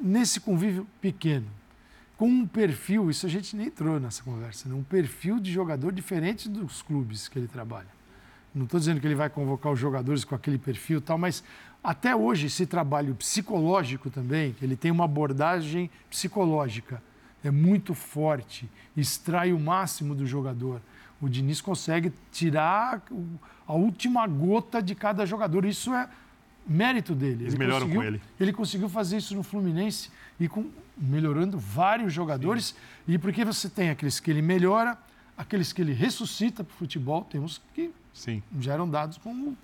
nesse 0.00 0.38
convívio 0.38 0.86
pequeno, 1.00 1.46
com 2.16 2.28
um 2.28 2.46
perfil, 2.46 3.10
isso 3.10 3.26
a 3.26 3.28
gente 3.28 3.56
nem 3.56 3.68
entrou 3.68 3.98
nessa 3.98 4.22
conversa, 4.22 4.68
né? 4.68 4.74
um 4.74 4.82
perfil 4.82 5.40
de 5.40 5.50
jogador 5.50 5.92
diferente 5.92 6.48
dos 6.48 6.82
clubes 6.82 7.28
que 7.28 7.38
ele 7.38 7.48
trabalha. 7.48 7.88
Não 8.54 8.64
estou 8.64 8.78
dizendo 8.78 9.00
que 9.00 9.06
ele 9.06 9.14
vai 9.14 9.30
convocar 9.30 9.72
os 9.72 9.78
jogadores 9.78 10.24
com 10.24 10.34
aquele 10.34 10.58
perfil 10.58 11.00
tal, 11.00 11.16
mas 11.16 11.42
até 11.82 12.14
hoje 12.14 12.46
esse 12.46 12.66
trabalho 12.66 13.14
psicológico 13.14 14.10
também, 14.10 14.54
ele 14.60 14.76
tem 14.76 14.90
uma 14.90 15.04
abordagem 15.04 15.90
psicológica 16.10 17.02
é 17.42 17.50
muito 17.50 17.94
forte, 17.94 18.68
extrai 18.96 19.52
o 19.52 19.60
máximo 19.60 20.14
do 20.14 20.26
jogador. 20.26 20.80
O 21.20 21.28
Diniz 21.28 21.60
consegue 21.60 22.12
tirar 22.32 23.02
a 23.66 23.72
última 23.72 24.26
gota 24.26 24.80
de 24.82 24.94
cada 24.94 25.26
jogador. 25.26 25.64
Isso 25.64 25.92
é 25.92 26.08
mérito 26.66 27.14
dele. 27.14 27.44
Eles 27.44 27.54
ele 27.54 27.58
melhoram 27.58 27.88
com 27.88 28.02
ele. 28.02 28.20
Ele 28.38 28.52
conseguiu 28.52 28.88
fazer 28.88 29.16
isso 29.16 29.34
no 29.34 29.42
Fluminense 29.42 30.10
e 30.38 30.48
com, 30.48 30.70
melhorando 30.96 31.58
vários 31.58 32.12
jogadores. 32.12 32.66
Sim. 32.66 33.14
E 33.14 33.18
porque 33.18 33.44
você 33.44 33.68
tem 33.68 33.90
aqueles 33.90 34.20
que 34.20 34.30
ele 34.30 34.42
melhora, 34.42 34.96
aqueles 35.36 35.72
que 35.72 35.82
ele 35.82 35.92
ressuscita 35.92 36.62
para 36.62 36.72
o 36.72 36.76
futebol, 36.76 37.24
temos 37.24 37.60
que 37.74 37.90
Sim. 38.12 38.42
já 38.60 38.74
eram 38.74 38.88
dados 38.88 39.18
como 39.18 39.56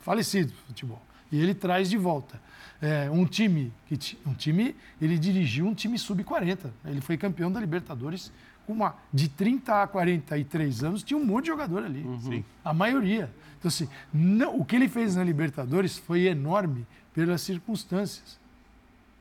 falecidos 0.00 0.52
para 0.52 0.62
o 0.62 0.66
futebol. 0.66 1.02
E 1.30 1.40
ele 1.40 1.54
traz 1.54 1.88
de 1.88 1.96
volta. 1.96 2.40
É, 2.82 3.10
um 3.10 3.26
time 3.26 3.72
que 3.86 4.16
um 4.26 4.32
time 4.32 4.74
ele 5.00 5.18
dirigiu 5.18 5.66
um 5.66 5.74
time 5.74 5.98
sub 5.98 6.24
40 6.24 6.72
ele 6.86 7.02
foi 7.02 7.18
campeão 7.18 7.52
da 7.52 7.60
Libertadores 7.60 8.32
com 8.66 8.72
uma 8.72 8.94
de 9.12 9.28
30 9.28 9.82
a 9.82 9.86
43 9.86 10.82
anos 10.84 11.02
tinha 11.02 11.18
um 11.18 11.24
monte 11.24 11.44
de 11.44 11.48
jogador 11.48 11.84
ali. 11.84 12.00
Uhum. 12.00 12.42
a 12.64 12.72
maioria. 12.72 13.30
Então 13.58 13.68
assim 13.68 13.86
não, 14.12 14.58
o 14.58 14.64
que 14.64 14.76
ele 14.76 14.88
fez 14.88 15.14
na 15.14 15.22
Libertadores 15.22 15.98
foi 15.98 16.22
enorme 16.22 16.86
pelas 17.12 17.42
circunstâncias. 17.42 18.40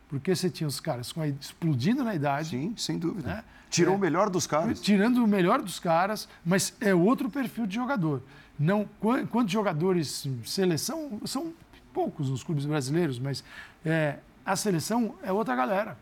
Porque 0.08 0.34
você 0.34 0.50
tinha 0.50 0.68
os 0.68 0.80
caras 0.80 1.12
com 1.12 1.22
a, 1.22 1.28
explodindo 1.28 2.02
na 2.02 2.16
idade 2.16 2.52
sim 2.52 2.74
sem 2.78 2.98
dúvida. 2.98 3.28
né? 3.28 3.44
tirou 3.70 3.94
é, 3.94 3.98
o 3.98 4.00
melhor 4.00 4.30
dos 4.30 4.48
caras. 4.48 4.80
tirando 4.80 5.24
o 5.24 5.28
melhor 5.28 5.62
dos 5.62 5.80
caras 5.80 6.30
mas 6.46 6.74
é 6.80 6.96
outro 6.96 7.30
perfil 7.30 7.68
de 7.68 7.76
jogador. 7.76 8.24
Não 8.58 8.88
quantos 9.30 9.52
jogadores 9.52 10.26
seleção 10.46 11.20
são 11.26 11.54
poucos 11.94 12.30
nos 12.30 12.44
clubes 12.44 12.66
brasileiros, 12.66 13.20
mas 13.20 13.44
é, 13.86 14.20
a 14.46 14.56
seleção 14.56 15.16
é 15.24 15.32
outra 15.32 15.56
galera. 15.56 15.98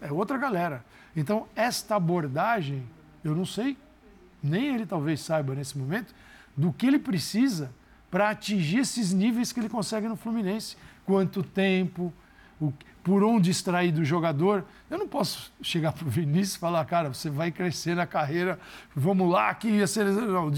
É 0.00 0.10
outra 0.12 0.38
galera. 0.38 0.84
Então, 1.14 1.46
esta 1.54 1.96
abordagem, 1.96 2.86
eu 3.22 3.34
não 3.34 3.44
sei, 3.44 3.76
nem 4.42 4.74
ele 4.74 4.86
talvez 4.86 5.20
saiba 5.20 5.54
nesse 5.54 5.76
momento, 5.76 6.14
do 6.56 6.72
que 6.72 6.86
ele 6.86 6.98
precisa 6.98 7.70
para 8.10 8.30
atingir 8.30 8.78
esses 8.80 9.12
níveis 9.12 9.52
que 9.52 9.60
ele 9.60 9.68
consegue 9.68 10.08
no 10.08 10.16
Fluminense. 10.16 10.76
Quanto 11.04 11.42
tempo, 11.42 12.12
o, 12.60 12.72
por 13.02 13.22
onde 13.22 13.50
extrair 13.50 13.92
do 13.92 14.04
jogador. 14.04 14.64
Eu 14.90 14.98
não 14.98 15.08
posso 15.08 15.52
chegar 15.62 15.92
para 15.92 16.06
o 16.06 16.10
Vinícius 16.10 16.56
e 16.56 16.58
falar, 16.58 16.84
cara, 16.84 17.08
você 17.08 17.30
vai 17.30 17.50
crescer 17.50 17.94
na 17.94 18.06
carreira, 18.06 18.58
vamos 18.94 19.30
lá, 19.30 19.54
que 19.54 19.82
a 19.82 19.86
seleção. 19.86 20.26
Não, 20.26 20.52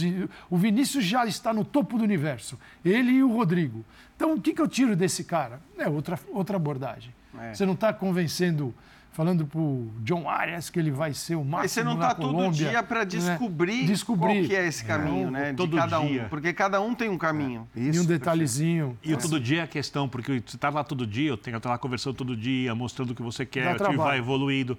o 0.50 0.56
Vinícius 0.56 1.04
já 1.04 1.24
está 1.26 1.52
no 1.52 1.64
topo 1.64 1.98
do 1.98 2.04
universo, 2.04 2.58
ele 2.84 3.12
e 3.12 3.22
o 3.22 3.32
Rodrigo. 3.32 3.84
Então, 4.16 4.34
o 4.34 4.40
que, 4.40 4.54
que 4.54 4.60
eu 4.60 4.68
tiro 4.68 4.94
desse 4.94 5.24
cara? 5.24 5.60
É 5.76 5.88
outra, 5.88 6.18
outra 6.32 6.56
abordagem. 6.56 7.12
É. 7.38 7.54
Você 7.54 7.66
não 7.66 7.74
está 7.74 7.92
convencendo 7.92 8.74
falando 9.12 9.46
para 9.46 9.60
o 9.60 9.92
John 10.00 10.28
Arias 10.28 10.70
que 10.70 10.78
ele 10.78 10.90
vai 10.90 11.12
ser 11.12 11.34
o 11.34 11.44
máximo 11.44 11.58
Mas 11.58 11.70
você 11.70 11.84
não 11.84 11.94
está 11.94 12.14
todo 12.14 12.50
dia 12.50 12.82
para 12.82 13.04
descobrir, 13.04 13.82
né? 13.82 13.86
descobrir 13.86 14.38
qual 14.38 14.44
que 14.46 14.56
é 14.56 14.66
esse 14.66 14.84
caminho, 14.84 15.28
é, 15.28 15.30
né? 15.30 15.52
Todo 15.52 15.70
de 15.70 15.76
cada 15.76 16.00
dia. 16.00 16.24
um. 16.24 16.28
Porque 16.28 16.52
cada 16.52 16.80
um 16.80 16.94
tem 16.94 17.08
um 17.08 17.18
caminho. 17.18 17.68
É. 17.76 17.80
Isso, 17.80 18.00
e 18.00 18.02
um 18.02 18.06
detalhezinho. 18.06 18.98
E 19.02 19.12
o 19.12 19.18
todo 19.18 19.38
dia 19.38 19.60
é 19.60 19.62
a 19.64 19.66
questão, 19.66 20.08
porque 20.08 20.42
você 20.44 20.56
está 20.56 20.70
lá 20.70 20.82
todo 20.82 21.06
dia, 21.06 21.28
eu 21.28 21.36
tenho 21.36 21.54
que 21.54 21.58
estar 21.58 21.70
lá 21.70 21.78
conversando 21.78 22.14
todo 22.14 22.34
dia, 22.34 22.74
mostrando 22.74 23.10
o 23.10 23.14
que 23.14 23.22
você 23.22 23.44
quer, 23.44 23.76
o 23.76 23.84
time 23.84 23.96
vai 23.96 24.18
evoluindo. 24.18 24.78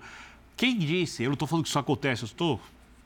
Quem 0.58 0.78
disse? 0.78 1.24
Eu 1.24 1.30
não 1.30 1.34
estou 1.34 1.48
falando 1.48 1.64
que 1.64 1.70
isso 1.70 1.80
acontece, 1.80 2.24
eu 2.24 2.28
estou 2.28 2.60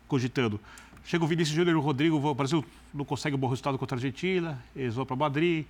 cogitando. 0.07 0.59
Chega 1.03 1.23
o 1.23 1.27
Vinícius 1.27 1.55
Júnior 1.55 1.75
e 1.75 1.77
o 1.77 1.81
Rodrigo, 1.81 2.17
o 2.17 2.33
Brasil 2.33 2.63
não 2.93 3.05
consegue 3.05 3.35
um 3.35 3.39
bom 3.39 3.47
resultado 3.47 3.77
contra 3.77 3.95
a 3.95 3.97
Argentina, 3.97 4.61
eles 4.75 4.95
vão 4.95 5.05
para 5.05 5.15
Madrid, 5.15 5.65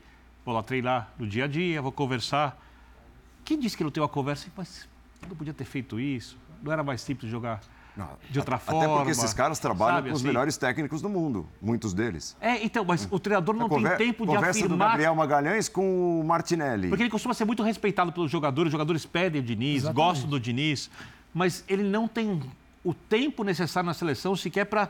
vou 0.45 0.53
lá 0.53 0.64
treinar 0.64 1.12
no 1.18 1.28
dia 1.28 1.45
a 1.45 1.47
dia, 1.47 1.82
vou 1.82 1.91
conversar. 1.91 2.60
Quem 3.43 3.60
disse 3.60 3.78
que 3.78 3.84
não 3.84 3.91
tem 3.91 4.01
uma 4.01 4.10
conversa? 4.10 4.47
Mas 4.58 4.88
não 5.28 5.36
podia 5.36 5.53
ter 5.53 5.65
feito 5.65 5.99
isso? 5.99 6.38
Não 6.61 6.72
era 6.72 6.84
mais 6.84 7.01
simples 7.01 7.30
jogar 7.32 7.61
não, 7.97 8.09
de 8.30 8.38
outra 8.38 8.59
forma? 8.59 8.84
Até 8.84 8.93
porque 8.93 9.11
esses 9.11 9.34
caras 9.34 9.57
trabalham 9.57 10.03
com 10.03 10.09
os 10.09 10.15
assim? 10.18 10.28
melhores 10.28 10.55
técnicos 10.55 11.01
do 11.01 11.09
mundo, 11.09 11.47
muitos 11.59 11.95
deles. 11.95 12.38
É, 12.39 12.63
então, 12.63 12.86
mas 12.86 13.07
o 13.09 13.20
treinador 13.20 13.55
não 13.55 13.68
tem 13.68 13.84
tempo 13.97 14.26
de 14.26 14.36
conversa 14.36 14.59
afirmar... 14.59 14.78
do 14.78 14.78
Gabriel 14.78 15.15
Magalhães 15.15 15.68
com 15.68 16.22
o 16.22 16.24
Martinelli. 16.24 16.89
Porque 16.89 17.03
ele 17.03 17.09
costuma 17.09 17.34
ser 17.34 17.45
muito 17.45 17.63
respeitado 17.63 18.11
pelos 18.11 18.30
jogadores, 18.30 18.68
os 18.68 18.72
jogadores 18.72 19.03
pedem 19.03 19.41
o 19.41 19.43
Diniz, 19.43 19.78
Exatamente. 19.78 19.95
gostam 19.95 20.30
do 20.30 20.39
Diniz, 20.39 20.91
mas 21.34 21.63
ele 21.68 21.84
não 21.84 22.07
tem 22.07 22.39
o 22.84 22.93
tempo 22.93 23.43
necessário 23.43 23.88
na 23.88 23.95
seleção 23.95 24.36
sequer 24.36 24.65
para, 24.65 24.89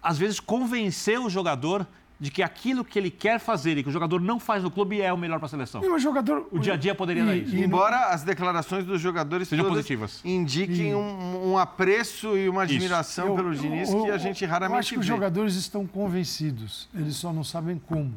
às 0.00 0.16
vezes, 0.16 0.38
convencer 0.38 1.18
o 1.18 1.28
jogador 1.28 1.84
de 2.18 2.30
que 2.30 2.42
aquilo 2.42 2.84
que 2.84 2.98
ele 2.98 3.10
quer 3.10 3.38
fazer 3.38 3.76
e 3.76 3.82
que 3.82 3.88
o 3.88 3.92
jogador 3.92 4.20
não 4.20 4.38
faz 4.38 4.62
no 4.62 4.70
clube 4.70 5.00
é 5.00 5.12
o 5.12 5.18
melhor 5.18 5.38
para 5.38 5.46
a 5.46 5.48
seleção. 5.48 5.84
E 5.84 5.88
o 5.88 5.98
jogador, 5.98 6.46
o 6.50 6.58
dia 6.58 6.74
a 6.74 6.76
dia 6.76 6.94
poderia 6.94 7.22
e, 7.22 7.26
dar 7.26 7.36
isso. 7.36 7.56
Embora 7.56 8.06
as 8.06 8.22
declarações 8.22 8.84
dos 8.84 9.00
jogadores 9.00 9.48
sejam 9.48 9.68
positivas, 9.68 10.20
indiquem 10.24 10.90
e... 10.90 10.94
um, 10.94 11.52
um, 11.52 11.58
apreço 11.58 12.36
e 12.36 12.48
uma 12.48 12.62
admiração 12.62 13.28
eu, 13.28 13.34
pelo 13.34 13.54
Diniz 13.54 13.90
eu, 13.90 13.98
eu, 13.98 14.04
que 14.04 14.10
a 14.10 14.18
gente 14.18 14.44
raramente 14.44 14.74
eu 14.74 14.78
acho 14.78 14.88
que 14.90 14.94
vê. 14.96 15.00
os 15.00 15.06
jogadores 15.06 15.54
estão 15.56 15.86
convencidos, 15.86 16.88
eles 16.94 17.16
só 17.16 17.32
não 17.32 17.44
sabem 17.44 17.78
como 17.78 18.14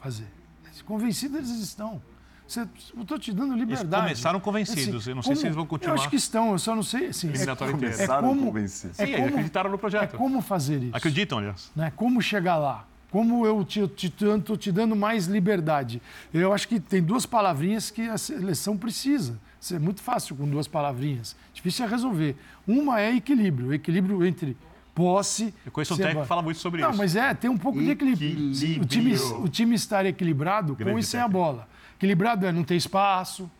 fazer. 0.00 0.26
Convencidos 0.88 1.36
eles 1.36 1.50
estão. 1.50 2.00
Você, 2.46 2.60
eu 2.96 3.02
estou 3.02 3.18
te 3.18 3.30
dando 3.30 3.54
liberdade. 3.54 4.06
Eles 4.06 4.20
começaram 4.20 4.40
convencidos. 4.40 5.02
Assim, 5.02 5.10
eu 5.10 5.16
não 5.16 5.22
sei 5.22 5.36
se 5.36 5.44
eles 5.44 5.54
vão 5.54 5.66
continuar. 5.66 5.96
Eu 5.96 6.00
acho 6.00 6.08
que 6.08 6.16
estão, 6.16 6.52
eu 6.52 6.58
só 6.58 6.74
não 6.74 6.82
sei. 6.82 7.08
Assim, 7.08 7.28
é, 7.28 7.32
começaram 7.32 8.26
é 8.26 8.28
como, 8.28 8.46
convencidos. 8.46 8.96
Sim, 8.96 9.02
é 9.02 9.16
como, 9.16 9.28
acreditaram 9.28 9.70
no 9.70 9.78
projeto. 9.78 10.14
É 10.14 10.16
como 10.16 10.40
fazer 10.40 10.82
isso. 10.82 10.96
Acreditam, 10.96 11.38
aliás. 11.38 11.70
Né? 11.76 11.92
Como 11.94 12.22
chegar 12.22 12.56
lá. 12.56 12.86
Como 13.10 13.46
eu 13.46 13.62
estou 13.62 13.88
te, 13.88 14.10
te, 14.10 14.56
te, 14.58 14.72
dando 14.72 14.94
mais 14.94 15.26
liberdade. 15.26 16.02
Eu 16.32 16.52
acho 16.52 16.68
que 16.68 16.78
tem 16.78 17.02
duas 17.02 17.24
palavrinhas 17.24 17.90
que 17.90 18.02
a 18.02 18.18
seleção 18.18 18.76
precisa. 18.76 19.38
Isso 19.60 19.74
é 19.74 19.78
muito 19.78 20.02
fácil 20.02 20.36
com 20.36 20.46
duas 20.46 20.68
palavrinhas. 20.68 21.34
Difícil 21.54 21.86
é 21.86 21.88
resolver. 21.88 22.36
Uma 22.66 23.00
é 23.00 23.16
equilíbrio. 23.16 23.72
equilíbrio 23.72 24.24
entre 24.24 24.56
posse. 24.94 25.54
Eu 25.64 25.72
conheço 25.72 25.94
um 25.94 25.96
técnico 25.96 26.22
que 26.22 26.28
fala 26.28 26.42
muito 26.42 26.58
sobre 26.58 26.82
não, 26.82 26.90
isso. 26.90 26.98
Não, 26.98 27.04
mas 27.04 27.16
é, 27.16 27.32
tem 27.32 27.48
um 27.48 27.56
pouco 27.56 27.80
equilíbrio. 27.80 28.52
de 28.52 28.72
equilíbrio. 28.72 28.82
O 28.82 28.86
time, 28.86 29.16
o 29.44 29.48
time 29.48 29.74
estar 29.74 30.04
equilibrado 30.04 30.74
Grande 30.74 30.92
com 30.92 30.98
e 30.98 31.02
sem 31.02 31.20
a 31.20 31.28
bola. 31.28 31.68
Equilibrado 31.96 32.44
é 32.44 32.52
não 32.52 32.64
ter 32.64 32.74
espaço, 32.76 33.50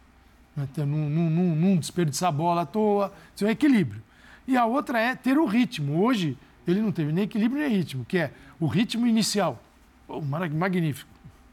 né, 0.56 0.68
não, 0.78 0.86
não, 0.86 1.30
não, 1.30 1.56
não 1.56 1.76
desperdiçar 1.76 2.28
a 2.28 2.32
bola 2.32 2.62
à 2.62 2.66
toa. 2.66 3.12
Isso 3.34 3.46
é 3.46 3.50
equilíbrio. 3.50 4.02
E 4.46 4.56
a 4.56 4.66
outra 4.66 5.00
é 5.00 5.14
ter 5.14 5.38
o 5.38 5.46
ritmo. 5.46 6.02
Hoje, 6.02 6.36
ele 6.66 6.80
não 6.80 6.90
teve 6.90 7.12
nem 7.12 7.24
equilíbrio 7.24 7.62
nem 7.62 7.76
ritmo, 7.76 8.04
que 8.04 8.18
é 8.18 8.32
o 8.60 8.66
ritmo 8.66 9.06
inicial. 9.06 9.62
Oh, 10.06 10.20
magnífico. 10.20 11.10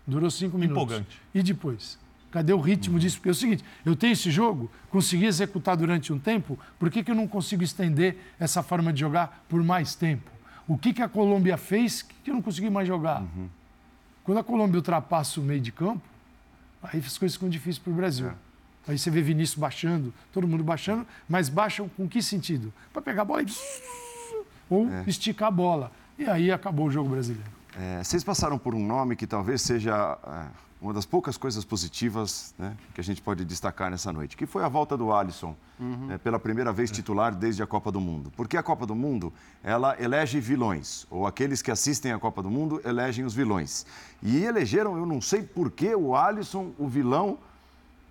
Durou 0.07 0.29
cinco 0.29 0.57
minutos. 0.57 0.83
Empolgante. 0.83 1.21
E 1.33 1.41
depois? 1.41 1.97
Cadê 2.31 2.53
o 2.53 2.59
ritmo 2.59 2.99
disso? 2.99 3.17
Porque 3.17 3.29
é 3.29 3.31
o 3.31 3.35
seguinte, 3.35 3.63
eu 3.85 3.95
tenho 3.95 4.13
esse 4.13 4.29
jogo, 4.29 4.69
consegui 4.89 5.25
executar 5.25 5.77
durante 5.77 6.11
um 6.11 6.19
tempo, 6.19 6.59
por 6.77 6.91
que, 6.91 7.03
que 7.03 7.09
eu 7.09 7.15
não 7.15 7.27
consigo 7.27 7.63
estender 7.63 8.17
essa 8.37 8.61
forma 8.61 8.91
de 8.91 8.99
jogar 8.99 9.45
por 9.47 9.63
mais 9.63 9.95
tempo? 9.95 10.29
O 10.67 10.77
que, 10.77 10.93
que 10.93 11.01
a 11.01 11.07
Colômbia 11.07 11.57
fez 11.57 12.01
que 12.01 12.29
eu 12.29 12.33
não 12.33 12.41
consegui 12.41 12.69
mais 12.69 12.87
jogar? 12.87 13.21
Uhum. 13.21 13.47
Quando 14.23 14.39
a 14.39 14.43
Colômbia 14.43 14.77
ultrapassa 14.77 15.39
o 15.39 15.43
meio 15.43 15.61
de 15.61 15.71
campo, 15.71 16.01
aí 16.83 16.99
as 16.99 17.17
coisas 17.17 17.35
ficam 17.35 17.47
difíceis 17.47 17.79
para 17.79 17.93
o 17.93 17.95
Brasil. 17.95 18.27
É. 18.27 18.33
Aí 18.87 18.97
você 18.97 19.09
vê 19.09 19.21
Vinícius 19.21 19.57
baixando, 19.57 20.13
todo 20.33 20.47
mundo 20.47 20.63
baixando, 20.63 21.07
mas 21.27 21.47
baixam 21.49 21.87
com 21.89 22.07
que 22.07 22.21
sentido? 22.21 22.73
Para 22.91 23.01
pegar 23.01 23.21
a 23.23 23.25
bola 23.25 23.43
e... 23.43 23.45
ou 24.69 24.89
é. 24.89 25.03
esticar 25.07 25.47
a 25.47 25.51
bola. 25.51 25.91
E 26.17 26.25
aí 26.25 26.51
acabou 26.51 26.87
o 26.87 26.91
jogo 26.91 27.09
brasileiro. 27.09 27.49
É, 27.77 28.03
vocês 28.03 28.23
passaram 28.23 28.57
por 28.57 28.73
um 28.73 28.85
nome 28.85 29.15
que 29.15 29.27
talvez 29.27 29.61
seja 29.61 30.17
é, 30.25 30.45
uma 30.81 30.93
das 30.93 31.05
poucas 31.05 31.35
coisas 31.35 31.65
positivas 31.65 32.53
né, 32.57 32.75
que 32.93 33.01
a 33.01 33.03
gente 33.03 33.21
pode 33.21 33.43
destacar 33.43 33.89
nessa 33.89 34.13
noite, 34.13 34.37
que 34.37 34.45
foi 34.45 34.63
a 34.63 34.69
volta 34.69 34.95
do 34.95 35.11
Alisson, 35.11 35.55
uhum. 35.79 36.11
é, 36.11 36.17
pela 36.17 36.39
primeira 36.39 36.71
vez 36.71 36.91
titular 36.91 37.35
desde 37.35 37.63
a 37.63 37.67
Copa 37.67 37.91
do 37.91 37.99
Mundo. 37.99 38.31
Porque 38.37 38.55
a 38.55 38.63
Copa 38.63 38.85
do 38.85 38.95
Mundo, 38.95 39.33
ela 39.63 39.95
elege 40.01 40.39
vilões, 40.39 41.05
ou 41.09 41.25
aqueles 41.27 41.61
que 41.61 41.71
assistem 41.71 42.11
a 42.11 42.19
Copa 42.19 42.41
do 42.41 42.49
Mundo 42.49 42.79
elegem 42.85 43.25
os 43.25 43.33
vilões. 43.33 43.85
E 44.21 44.43
elegeram, 44.43 44.97
eu 44.97 45.05
não 45.05 45.19
sei 45.19 45.43
porquê, 45.43 45.95
o 45.95 46.15
Alisson, 46.15 46.71
o 46.77 46.87
vilão 46.87 47.39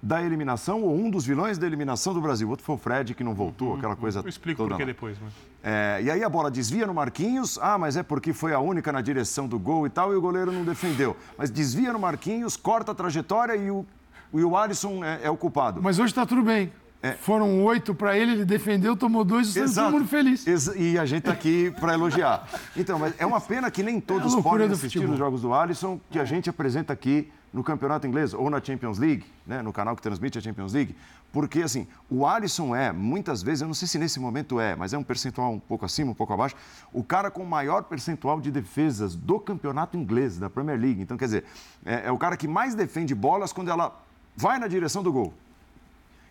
da 0.04 0.22
eliminação, 0.22 0.82
ou 0.82 0.94
um 0.94 1.08
dos 1.08 1.24
vilões 1.24 1.56
da 1.56 1.66
eliminação 1.66 2.12
do 2.12 2.20
Brasil. 2.20 2.46
O 2.46 2.50
outro 2.50 2.64
foi 2.64 2.74
o 2.74 2.78
Fred, 2.78 3.14
que 3.14 3.24
não 3.24 3.34
voltou, 3.34 3.70
uhum, 3.70 3.78
aquela 3.78 3.96
coisa 3.96 4.20
Eu 4.20 4.28
explico 4.28 4.68
por 4.68 4.76
que 4.76 4.84
depois. 4.84 5.16
Mas... 5.18 5.32
É, 5.62 6.02
e 6.02 6.10
aí 6.10 6.22
a 6.22 6.28
bola 6.28 6.50
desvia 6.50 6.86
no 6.86 6.92
Marquinhos, 6.92 7.58
ah, 7.60 7.78
mas 7.78 7.96
é 7.96 8.02
porque 8.02 8.34
foi 8.34 8.52
a 8.52 8.60
única 8.60 8.92
na 8.92 9.00
direção 9.00 9.48
do 9.48 9.58
gol 9.58 9.86
e 9.86 9.90
tal, 9.90 10.12
e 10.12 10.16
o 10.16 10.20
goleiro 10.20 10.52
não 10.52 10.62
defendeu. 10.62 11.16
Mas 11.38 11.50
desvia 11.50 11.90
no 11.90 11.98
Marquinhos, 11.98 12.54
corta 12.54 12.92
a 12.92 12.94
trajetória 12.94 13.56
e 13.56 13.70
o, 13.70 13.86
e 14.34 14.44
o 14.44 14.54
Alisson 14.54 15.02
é, 15.02 15.20
é 15.22 15.30
o 15.30 15.38
culpado. 15.38 15.82
Mas 15.82 15.98
hoje 15.98 16.12
está 16.12 16.26
tudo 16.26 16.42
bem. 16.42 16.70
É. 17.02 17.12
Foram 17.12 17.64
oito 17.64 17.94
para 17.94 18.16
ele, 18.16 18.32
ele 18.32 18.44
defendeu, 18.44 18.94
tomou 18.94 19.24
dois, 19.24 19.56
e 19.56 19.74
todo 19.74 19.90
mundo 19.90 20.06
feliz. 20.06 20.46
Exa 20.46 20.76
e 20.76 20.98
a 20.98 21.06
gente 21.06 21.20
está 21.20 21.32
aqui 21.32 21.70
para 21.80 21.94
elogiar. 21.94 22.46
Então, 22.76 22.98
mas 22.98 23.14
é 23.18 23.24
uma 23.24 23.40
pena 23.40 23.70
que 23.70 23.82
nem 23.82 24.00
todos 24.00 24.34
é 24.34 24.42
podem 24.42 24.66
assistir 24.66 25.08
os 25.08 25.16
jogos 25.16 25.40
do 25.40 25.54
Alisson, 25.54 25.98
que 26.10 26.18
a 26.18 26.24
gente 26.26 26.50
apresenta 26.50 26.92
aqui 26.92 27.30
no 27.54 27.62
campeonato 27.62 28.04
inglês 28.04 28.34
ou 28.34 28.50
na 28.50 28.60
Champions 28.60 28.98
League, 28.98 29.24
né, 29.46 29.62
no 29.62 29.72
canal 29.72 29.94
que 29.94 30.02
transmite 30.02 30.36
a 30.36 30.40
Champions 30.40 30.72
League, 30.72 30.94
porque 31.32 31.62
assim, 31.62 31.86
o 32.10 32.26
Alisson 32.26 32.74
é, 32.74 32.92
muitas 32.92 33.44
vezes, 33.44 33.60
eu 33.62 33.68
não 33.68 33.74
sei 33.74 33.86
se 33.86 33.96
nesse 33.96 34.18
momento 34.18 34.58
é, 34.58 34.74
mas 34.74 34.92
é 34.92 34.98
um 34.98 35.04
percentual 35.04 35.52
um 35.52 35.60
pouco 35.60 35.84
acima, 35.84 36.10
um 36.10 36.14
pouco 36.14 36.32
abaixo, 36.32 36.56
o 36.92 37.04
cara 37.04 37.30
com 37.30 37.44
o 37.44 37.46
maior 37.46 37.84
percentual 37.84 38.40
de 38.40 38.50
defesas 38.50 39.14
do 39.14 39.38
campeonato 39.38 39.96
inglês, 39.96 40.36
da 40.36 40.50
Premier 40.50 40.78
League. 40.78 41.00
Então, 41.00 41.16
quer 41.16 41.26
dizer, 41.26 41.44
é, 41.86 42.08
é 42.08 42.12
o 42.12 42.18
cara 42.18 42.36
que 42.36 42.48
mais 42.48 42.74
defende 42.74 43.14
bolas 43.14 43.52
quando 43.52 43.70
ela 43.70 44.00
vai 44.36 44.58
na 44.58 44.66
direção 44.66 45.02
do 45.02 45.12
gol. 45.12 45.32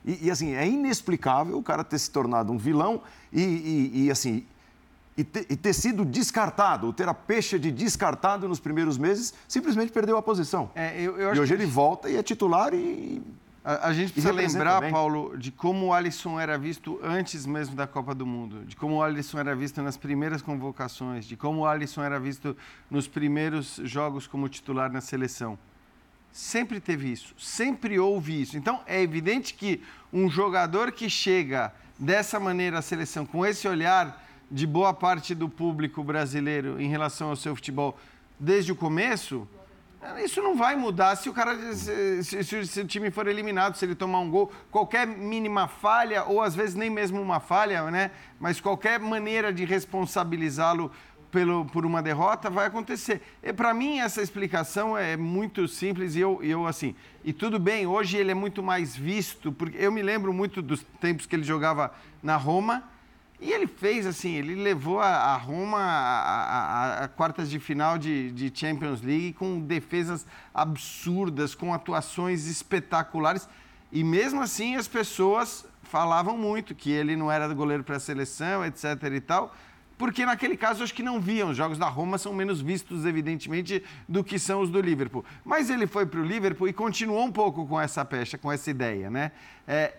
E, 0.05 0.27
e, 0.27 0.31
assim, 0.31 0.53
é 0.53 0.67
inexplicável 0.67 1.57
o 1.57 1.63
cara 1.63 1.85
ter 1.85 1.97
se 1.97 2.11
tornado 2.11 2.51
um 2.51 2.57
vilão 2.57 3.01
e, 3.31 3.41
e, 3.41 4.03
e 4.03 4.11
assim, 4.11 4.45
e 5.17 5.23
ter, 5.23 5.45
e 5.49 5.55
ter, 5.55 5.73
sido 5.73 6.03
descartado, 6.03 6.87
ou 6.87 6.93
ter 6.93 7.07
a 7.07 7.13
pecha 7.13 7.59
de 7.59 7.71
descartado 7.71 8.47
nos 8.47 8.59
primeiros 8.59 8.97
meses, 8.97 9.33
simplesmente 9.47 9.91
perdeu 9.91 10.17
a 10.17 10.21
posição. 10.21 10.71
É, 10.73 10.99
eu, 10.99 11.17
eu 11.17 11.35
e 11.35 11.39
hoje 11.39 11.53
ele 11.53 11.65
volta 11.65 12.09
e 12.09 12.17
é 12.17 12.23
titular 12.23 12.73
e. 12.73 13.21
A, 13.65 13.87
a 13.87 13.93
gente 13.93 14.11
precisa 14.11 14.33
lembrar, 14.33 14.81
bem. 14.81 14.91
Paulo, 14.91 15.37
de 15.37 15.49
como 15.49 15.87
o 15.87 15.93
Alisson 15.93 16.37
era 16.37 16.57
visto 16.57 16.99
antes 17.01 17.45
mesmo 17.45 17.75
da 17.75 17.87
Copa 17.87 18.13
do 18.13 18.25
Mundo, 18.25 18.65
de 18.65 18.75
como 18.75 18.95
o 18.95 19.03
Alisson 19.03 19.39
era 19.39 19.55
visto 19.55 19.81
nas 19.81 19.95
primeiras 19.95 20.41
convocações, 20.41 21.25
de 21.25 21.37
como 21.37 21.61
o 21.61 21.65
Alisson 21.65 22.03
era 22.03 22.19
visto 22.19 22.57
nos 22.91 23.07
primeiros 23.07 23.79
jogos 23.83 24.27
como 24.27 24.49
titular 24.49 24.91
na 24.91 24.99
seleção. 24.99 25.57
Sempre 26.29 26.81
teve 26.81 27.11
isso, 27.11 27.33
sempre 27.37 27.99
houve 27.99 28.41
isso. 28.41 28.57
Então, 28.57 28.81
é 28.85 29.01
evidente 29.01 29.53
que 29.53 29.81
um 30.11 30.29
jogador 30.29 30.91
que 30.91 31.09
chega 31.09 31.71
dessa 31.97 32.39
maneira 32.39 32.79
à 32.79 32.81
seleção, 32.81 33.25
com 33.25 33.45
esse 33.45 33.67
olhar 33.67 34.21
de 34.53 34.67
boa 34.67 34.93
parte 34.93 35.33
do 35.33 35.49
público 35.49 36.03
brasileiro 36.03 36.79
em 36.79 36.87
relação 36.87 37.29
ao 37.29 37.35
seu 37.35 37.55
futebol 37.55 37.97
desde 38.39 38.71
o 38.71 38.75
começo, 38.75 39.47
isso 40.23 40.43
não 40.43 40.55
vai 40.55 40.75
mudar 40.75 41.15
se 41.15 41.27
o 41.27 41.33
cara 41.33 41.57
se, 41.73 42.23
se, 42.23 42.65
se, 42.67 42.81
o 42.81 42.85
time 42.85 43.09
for 43.09 43.27
eliminado, 43.27 43.75
se 43.75 43.83
ele 43.83 43.95
tomar 43.95 44.19
um 44.19 44.29
gol, 44.29 44.51
qualquer 44.69 45.07
mínima 45.07 45.67
falha 45.67 46.23
ou 46.25 46.39
às 46.39 46.53
vezes 46.53 46.75
nem 46.75 46.89
mesmo 46.89 47.19
uma 47.19 47.39
falha, 47.39 47.89
né? 47.89 48.11
Mas 48.39 48.61
qualquer 48.61 48.99
maneira 48.99 49.51
de 49.51 49.65
responsabilizá-lo 49.65 50.91
pelo, 51.31 51.65
por 51.65 51.83
uma 51.83 52.03
derrota 52.03 52.47
vai 52.47 52.67
acontecer. 52.67 53.23
E 53.41 53.51
para 53.51 53.73
mim 53.73 54.01
essa 54.01 54.21
explicação 54.21 54.95
é 54.95 55.17
muito 55.17 55.67
simples 55.67 56.15
e 56.15 56.19
eu, 56.19 56.43
eu 56.43 56.67
assim. 56.67 56.93
E 57.23 57.33
tudo 57.33 57.57
bem, 57.57 57.87
hoje 57.87 58.17
ele 58.17 58.29
é 58.29 58.35
muito 58.35 58.61
mais 58.61 58.95
visto, 58.95 59.51
porque 59.51 59.77
eu 59.79 59.91
me 59.91 60.03
lembro 60.03 60.31
muito 60.31 60.61
dos 60.61 60.83
tempos 61.01 61.25
que 61.25 61.35
ele 61.35 61.43
jogava 61.43 61.91
na 62.21 62.35
Roma. 62.35 62.92
E 63.43 63.51
ele 63.51 63.67
fez 63.67 64.05
assim, 64.05 64.35
ele 64.35 64.55
levou 64.55 65.01
a, 65.01 65.07
a 65.07 65.35
Roma 65.35 65.77
a, 65.77 67.03
a, 67.03 67.07
quartas 67.09 67.49
de 67.49 67.59
final 67.59 67.97
de, 67.97 68.31
de, 68.31 68.49
Champions 68.57 69.01
League 69.01 69.33
com 69.33 69.59
defesas 69.59 70.25
absurdas, 70.53 71.53
com 71.53 71.73
atuações 71.73 72.47
espetaculares. 72.47 73.49
E 73.91 74.01
mesmo 74.01 74.41
assim 74.41 74.77
as 74.77 74.87
pessoas 74.87 75.65
falavam 75.83 76.37
muito 76.37 76.73
que 76.73 76.89
ele 76.89 77.17
não 77.17 77.29
era 77.29 77.53
goleiro 77.53 77.83
para 77.83 77.97
a 77.97 77.99
seleção, 77.99 78.65
etc. 78.65 78.85
e 79.13 79.19
tal 79.19 79.53
porque 79.97 80.25
naquele 80.25 80.57
caso 80.57 80.83
acho 80.83 80.93
que 80.93 81.03
não 81.03 81.21
viam. 81.21 81.49
Os 81.49 81.57
jogos 81.57 81.77
da 81.77 81.87
Roma 81.87 82.17
são 82.17 82.33
menos 82.33 82.59
vistos, 82.61 83.05
evidentemente, 83.05 83.83
do 84.07 84.23
que 84.23 84.39
são 84.39 84.61
os 84.61 84.69
do 84.69 84.81
Liverpool. 84.81 85.23
Mas 85.45 85.69
ele 85.69 85.87
foi 85.87 86.05
para 86.05 86.19
o 86.19 86.23
Liverpool 86.25 86.67
e 86.67 86.73
continuou 86.73 87.23
um 87.23 87.31
pouco 87.31 87.65
com 87.65 87.79
essa 87.79 88.03
pecha, 88.03 88.37
com 88.37 88.51
essa 88.51 88.69
ideia, 88.69 89.09
né? 89.09 89.31
É, 89.67 89.93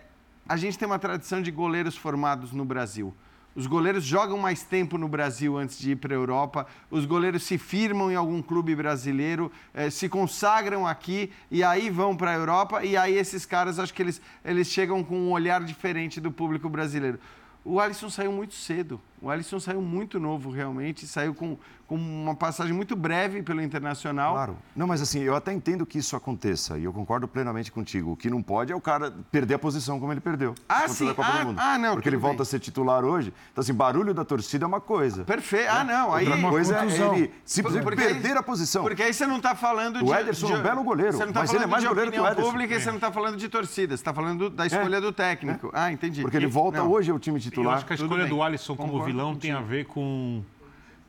a 0.47 0.57
gente 0.57 0.77
tem 0.77 0.85
uma 0.85 0.99
tradição 0.99 1.41
de 1.41 1.49
goleiros 1.49 1.95
formados 1.97 2.51
no 2.51 2.63
Brasil. 2.63 3.15
Os 3.55 3.67
goleiros 3.67 4.03
jogam 4.03 4.37
mais 4.37 4.63
tempo 4.63 4.97
no 4.97 5.07
Brasil 5.07 5.57
antes 5.57 5.79
de 5.79 5.91
ir 5.91 5.95
para 5.95 6.13
a 6.13 6.17
Europa. 6.17 6.67
Os 6.91 7.05
goleiros 7.05 7.43
se 7.43 7.57
firmam 7.57 8.11
em 8.11 8.15
algum 8.15 8.41
clube 8.41 8.75
brasileiro, 8.75 9.49
eh, 9.73 9.89
se 9.89 10.09
consagram 10.09 10.85
aqui 10.85 11.31
e 11.49 11.63
aí 11.63 11.89
vão 11.89 12.17
para 12.17 12.31
a 12.31 12.35
Europa. 12.35 12.83
E 12.83 12.97
aí 12.97 13.13
esses 13.13 13.45
caras, 13.45 13.79
acho 13.79 13.93
que 13.93 14.01
eles, 14.01 14.21
eles 14.43 14.67
chegam 14.67 15.01
com 15.01 15.17
um 15.17 15.31
olhar 15.31 15.63
diferente 15.63 16.19
do 16.19 16.29
público 16.31 16.67
brasileiro. 16.67 17.17
O 17.63 17.79
Alisson 17.79 18.09
saiu 18.09 18.31
muito 18.31 18.53
cedo. 18.55 18.99
O 19.21 19.29
Alisson 19.29 19.59
saiu 19.59 19.81
muito 19.81 20.19
novo, 20.19 20.51
realmente. 20.51 21.07
Saiu 21.07 21.33
com, 21.33 21.57
com 21.87 21.95
uma 21.95 22.35
passagem 22.35 22.73
muito 22.73 22.95
breve 22.95 23.41
pelo 23.41 23.61
Internacional. 23.61 24.33
Claro. 24.33 24.57
Não, 24.75 24.85
mas 24.85 25.01
assim, 25.01 25.21
eu 25.21 25.35
até 25.35 25.51
entendo 25.51 25.85
que 25.85 25.97
isso 25.97 26.15
aconteça. 26.15 26.77
E 26.77 26.83
eu 26.83 26.93
concordo 26.93 27.27
plenamente 27.27 27.71
contigo. 27.71 28.11
O 28.11 28.17
que 28.17 28.29
não 28.29 28.43
pode 28.43 28.71
é 28.71 28.75
o 28.75 28.81
cara 28.81 29.11
perder 29.31 29.55
a 29.55 29.59
posição 29.59 29.99
como 29.99 30.11
ele 30.11 30.19
perdeu. 30.19 30.53
Ah, 30.67 30.87
sim. 30.87 31.13
Ah, 31.17 31.73
ah, 31.73 31.77
não. 31.77 31.93
Porque 31.93 32.09
ele 32.09 32.17
volta 32.17 32.43
a 32.43 32.45
ser 32.45 32.59
titular 32.59 33.03
hoje. 33.03 33.33
Então, 33.51 33.61
assim, 33.61 33.73
barulho 33.73 34.13
da 34.13 34.25
torcida 34.25 34.65
é 34.65 34.67
uma 34.67 34.81
coisa. 34.81 35.23
Perfeito. 35.23 35.69
Ah, 35.69 35.83
não. 35.83 36.13
Aí... 36.13 36.27
Outra 36.27 36.49
coisa 36.49 36.79
é 36.79 36.85
ele 36.85 37.31
simplesmente 37.43 37.95
perder 37.95 38.31
aí, 38.31 38.37
a 38.37 38.43
posição. 38.43 38.83
Porque 38.83 39.01
aí 39.01 39.13
você 39.13 39.25
não 39.25 39.37
está 39.37 39.55
falando 39.55 39.99
de... 39.99 40.05
O 40.05 40.13
Ederson 40.13 40.55
é 40.55 40.59
um 40.59 40.63
belo 40.63 40.83
goleiro. 40.83 41.13
Você 41.13 41.25
não 41.25 41.33
tá 41.33 41.39
mas 41.39 41.53
ele 41.53 41.63
é 41.63 41.67
mais 41.67 41.83
goleiro 41.83 42.11
que 42.11 42.19
o 42.19 42.27
Ederson. 42.27 42.51
pública 42.51 42.75
e 42.75 42.79
você 42.79 42.87
não 42.87 42.95
está 42.95 43.11
falando 43.11 43.37
de 43.37 43.47
torcida. 43.47 43.95
Você 43.95 44.01
está 44.01 44.13
falando 44.13 44.49
da 44.49 44.65
escolha 44.65 44.97
é. 44.97 45.01
do 45.01 45.11
técnico. 45.11 45.67
É. 45.67 45.71
Ah, 45.73 45.91
entendi. 45.91 46.21
Porque 46.21 46.37
ele 46.37 46.47
volta 46.47 46.79
não. 46.79 46.91
hoje 46.91 47.11
ao 47.11 47.19
time 47.19 47.39
titular. 47.39 47.73
Eu 47.73 47.77
acho 47.77 47.85
que 47.85 47.93
a 47.93 47.95
escolha 47.95 48.27
do 48.27 48.43
Alisson 48.43 48.75
como 48.75 49.04
vilão 49.05 49.35
tem 49.35 49.51
a 49.51 49.61
ver 49.61 49.85
com 49.85 50.43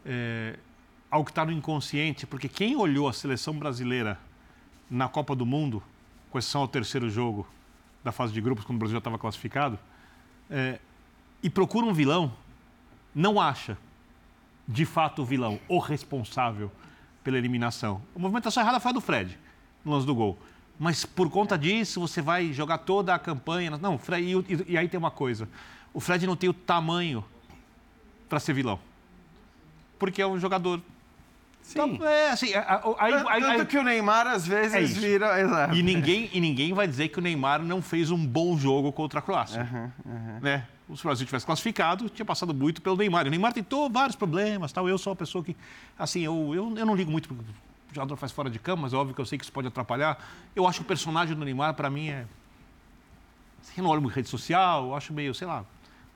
é, 0.05 0.59
algo 1.11 1.25
que 1.25 1.31
está 1.33 1.45
no 1.45 1.53
inconsciente, 1.53 2.27
porque 2.27 2.49
quem 2.49 2.77
olhou 2.77 3.09
a 3.09 3.13
seleção 3.13 3.59
brasileira 3.59 4.19
na 4.91 5.09
Copa 5.09 5.35
do 5.35 5.45
Mundo, 5.45 5.83
com 6.31 6.39
exceção 6.39 6.63
ao 6.63 6.69
terceiro 6.69 7.09
jogo 7.11 7.47
da 8.05 8.13
fase 8.13 8.33
de 8.33 8.41
grupos, 8.41 8.65
quando 8.65 8.77
o 8.77 8.79
Brasil 8.79 8.95
já 8.95 8.99
estava 8.99 9.19
classificado, 9.19 9.79
é, 10.51 10.79
e 11.43 11.51
procura 11.51 11.87
um 11.87 11.93
vilão, 11.93 12.33
não 13.15 13.41
acha 13.41 13.77
de 14.67 14.85
fato 14.85 15.23
o 15.23 15.25
vilão, 15.25 15.59
o 15.69 15.79
responsável 15.79 16.71
pela 17.23 17.39
eliminação. 17.39 18.03
A 18.15 18.19
movimentação 18.19 18.63
errada 18.63 18.79
foi 18.79 18.91
a 18.91 18.95
do 18.95 19.01
Fred, 19.01 19.39
no 19.85 19.93
lance 19.93 20.07
do 20.07 20.15
gol. 20.15 20.39
Mas 20.79 21.05
por 21.05 21.31
conta 21.31 21.57
disso, 21.57 22.01
você 22.01 22.21
vai 22.21 22.53
jogar 22.53 22.79
toda 22.79 23.15
a 23.15 23.19
campanha. 23.19 23.77
Não, 23.79 23.99
Fred, 23.99 24.27
e, 24.49 24.73
e 24.73 24.79
aí 24.79 24.89
tem 24.89 24.99
uma 24.99 25.11
coisa: 25.11 25.49
o 25.95 26.01
Fred 26.01 26.27
não 26.27 26.37
tem 26.37 26.51
o 26.51 26.55
tamanho 26.55 27.25
para 28.29 28.41
ser 28.41 28.53
vilão. 28.53 28.79
Porque 29.99 30.21
é 30.21 30.27
um 30.27 30.39
jogador. 30.39 30.81
Sim. 31.63 31.81
Então, 31.81 32.07
é, 32.07 32.31
assim, 32.31 32.53
aí, 32.55 33.15
aí, 33.29 33.43
Tanto 33.43 33.67
que 33.67 33.79
o 33.79 33.83
Neymar 33.83 34.27
às 34.27 34.47
vezes 34.47 34.75
é 34.75 34.83
vira. 34.83 35.41
Exato. 35.41 35.75
E 35.75 35.83
ninguém, 35.83 36.31
e 36.33 36.41
ninguém 36.41 36.73
vai 36.73 36.87
dizer 36.87 37.09
que 37.09 37.19
o 37.19 37.23
Neymar 37.23 37.63
não 37.63 37.83
fez 37.83 38.11
um 38.11 38.25
bom 38.25 38.57
jogo 38.57 38.93
contra 38.93 39.19
a 39.19 39.23
Croácia. 39.23 39.69
Uhum, 39.73 39.91
uhum. 40.13 40.39
Né? 40.41 40.67
Se 40.95 41.01
o 41.01 41.03
Brasil 41.03 41.27
tivesse 41.27 41.45
classificado, 41.45 42.09
tinha 42.09 42.25
passado 42.25 42.55
muito 42.55 42.81
pelo 42.81 42.97
Neymar. 42.97 43.27
O 43.27 43.31
Neymar 43.31 43.53
tentou 43.53 43.91
vários 43.91 44.15
problemas, 44.15 44.71
tal. 44.71 44.89
Eu 44.89 44.97
sou 44.97 45.13
uma 45.13 45.17
pessoa 45.17 45.43
que, 45.43 45.57
assim, 45.99 46.21
eu, 46.21 46.53
eu, 46.55 46.77
eu 46.77 46.87
não 46.87 46.95
ligo 46.95 47.11
muito 47.11 47.29
porque 47.29 47.43
o 47.43 47.95
jogador 47.95 48.17
faz 48.17 48.31
fora 48.31 48.49
de 48.49 48.61
cama, 48.61 48.83
mas 48.83 48.93
é 48.93 48.97
óbvio 48.97 49.13
que 49.13 49.21
eu 49.21 49.27
sei 49.27 49.37
que 49.37 49.45
isso 49.45 49.53
pode 49.53 49.67
atrapalhar. 49.67 50.17
Eu 50.55 50.65
acho 50.67 50.79
que 50.79 50.85
o 50.85 50.87
personagem 50.87 51.35
do 51.35 51.45
Neymar, 51.45 51.75
para 51.75 51.91
mim, 51.91 52.11
é. 52.11 52.25
Assim, 53.61 53.73
eu 53.79 53.83
não 53.83 53.91
olho 53.91 54.01
muito 54.01 54.15
rede 54.15 54.29
social, 54.29 54.85
eu 54.85 54.95
acho 54.95 55.13
meio, 55.13 55.35
sei 55.35 55.49
lá, 55.49 55.65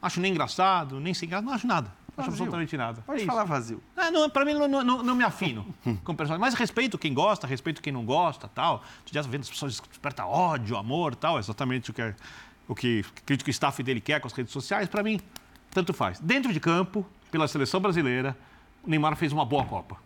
acho 0.01 0.21
nem 0.21 0.31
engraçado, 0.31 1.01
nem 1.01 1.13
sem 1.13 1.29
graça, 1.29 1.45
não 1.45 1.53
acho 1.53 1.67
nada. 1.67 1.93
Acho 2.21 2.31
absolutamente 2.31 2.77
nada. 2.77 3.03
Pode 3.03 3.23
é 3.23 3.27
falar 3.27 3.45
vazio. 3.45 3.83
Ah, 3.97 4.11
não, 4.11 4.29
para 4.31 4.45
mim, 4.45 4.55
não, 4.55 4.69
não, 4.69 5.03
não, 5.03 5.15
me 5.15 5.25
afino 5.25 5.67
com 6.05 6.15
personagem. 6.15 6.41
Mas 6.41 6.55
respeito 6.55 6.97
quem 6.99 7.13
gosta, 7.13 7.47
respeito 7.47 7.83
quem 7.83 7.93
não 7.93 8.05
gosta, 8.05 8.49
tal. 8.49 8.83
Tu 9.05 9.13
já 9.13 9.23
vendo 9.23 9.43
as 9.43 9.51
pessoas 9.51 9.81
desperta 9.81 10.25
ódio, 10.27 10.77
amor, 10.77 11.15
tal. 11.15 11.39
Exatamente 11.39 11.91
o 11.91 11.95
que, 11.95 12.03
é, 12.03 12.15
o 12.69 12.75
que 12.75 13.01
o 13.01 13.23
crítico 13.25 13.51
staff 13.51 13.83
dele 13.83 14.01
quer 14.01 14.21
com 14.21 14.27
as 14.27 14.33
redes 14.33 14.53
sociais. 14.53 14.89
Para 14.89 15.03
mim, 15.03 15.21
tanto 15.71 15.93
faz. 15.93 16.19
Dentro 16.21 16.53
de 16.53 16.61
campo, 16.61 17.07
pela 17.31 17.47
seleção 17.49 17.81
brasileira, 17.81 18.37
o 18.83 18.91
Neymar 18.91 19.17
fez 19.17 19.33
uma 19.33 19.45
boa 19.45 19.65
Copa. 19.65 19.97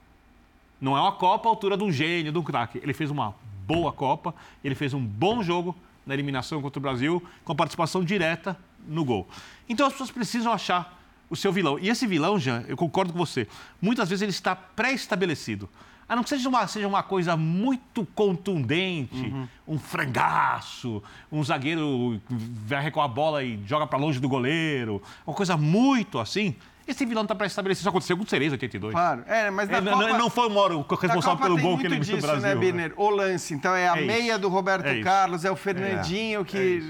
Não 0.80 0.96
é 0.96 1.00
uma 1.00 1.12
Copa 1.12 1.48
à 1.48 1.50
altura 1.50 1.76
de 1.76 1.84
um 1.84 1.90
gênio, 1.92 2.32
de 2.32 2.38
um 2.38 2.42
craque. 2.42 2.78
Ele 2.82 2.92
fez 2.92 3.10
uma 3.10 3.34
boa 3.66 3.92
Copa, 3.92 4.34
ele 4.62 4.74
fez 4.74 4.92
um 4.92 5.04
bom 5.04 5.42
jogo 5.42 5.74
na 6.06 6.12
eliminação 6.14 6.60
contra 6.60 6.78
o 6.78 6.82
Brasil, 6.82 7.22
com 7.44 7.56
participação 7.56 8.04
direta 8.04 8.56
no 8.86 9.04
gol. 9.04 9.26
Então 9.68 9.86
as 9.86 9.92
pessoas 9.92 10.10
precisam 10.10 10.52
achar 10.52 11.02
o 11.28 11.36
seu 11.36 11.52
vilão. 11.52 11.78
E 11.78 11.88
esse 11.88 12.06
vilão, 12.06 12.38
Jean, 12.38 12.64
eu 12.68 12.76
concordo 12.76 13.12
com 13.12 13.18
você, 13.18 13.46
muitas 13.80 14.08
vezes 14.08 14.22
ele 14.22 14.30
está 14.30 14.54
pré-estabelecido. 14.54 15.68
A 16.08 16.14
não 16.14 16.22
que 16.22 16.28
seja 16.28 16.48
uma, 16.48 16.66
seja 16.66 16.86
uma 16.86 17.02
coisa 17.02 17.36
muito 17.36 18.06
contundente, 18.14 19.14
uhum. 19.16 19.48
um 19.66 19.78
frangaço, 19.78 21.02
um 21.32 21.42
zagueiro 21.42 22.20
vai 22.28 22.90
com 22.90 23.00
a 23.00 23.08
bola 23.08 23.42
e 23.42 23.58
joga 23.66 23.86
para 23.86 23.98
longe 23.98 24.20
do 24.20 24.28
goleiro, 24.28 25.02
uma 25.26 25.34
coisa 25.34 25.56
muito 25.56 26.18
assim. 26.18 26.54
Esse 26.86 27.06
vilão 27.06 27.22
está 27.22 27.34
pré-estabelecido. 27.34 27.80
Isso 27.80 27.88
aconteceu 27.88 28.16
com 28.16 28.24
o 28.24 28.26
Cerezo 28.26 28.52
82. 28.52 28.92
Claro. 28.92 29.24
É, 29.26 29.50
mas 29.50 29.70
na 29.70 29.78
é, 29.78 29.80
Copa, 29.80 29.96
não, 29.96 30.18
não 30.18 30.30
foi 30.30 30.48
o 30.48 30.50
Moro 30.50 30.86
responsável 31.00 31.38
pelo 31.38 31.58
gol 31.58 31.78
que 31.78 31.86
ele 31.86 31.98
meteu 31.98 32.16
no 32.16 32.22
Brasil. 32.22 32.42
Né, 32.42 32.54
Biner? 32.54 32.92
O 32.96 33.08
lance. 33.08 33.54
Então 33.54 33.74
é 33.74 33.88
a 33.88 33.96
é 33.96 34.04
meia 34.04 34.38
do 34.38 34.48
Roberto 34.48 34.84
é 34.84 35.00
Carlos, 35.02 35.46
é 35.46 35.50
o 35.50 35.56
Fernandinho 35.56 36.42
é. 36.42 36.44
que. 36.44 36.82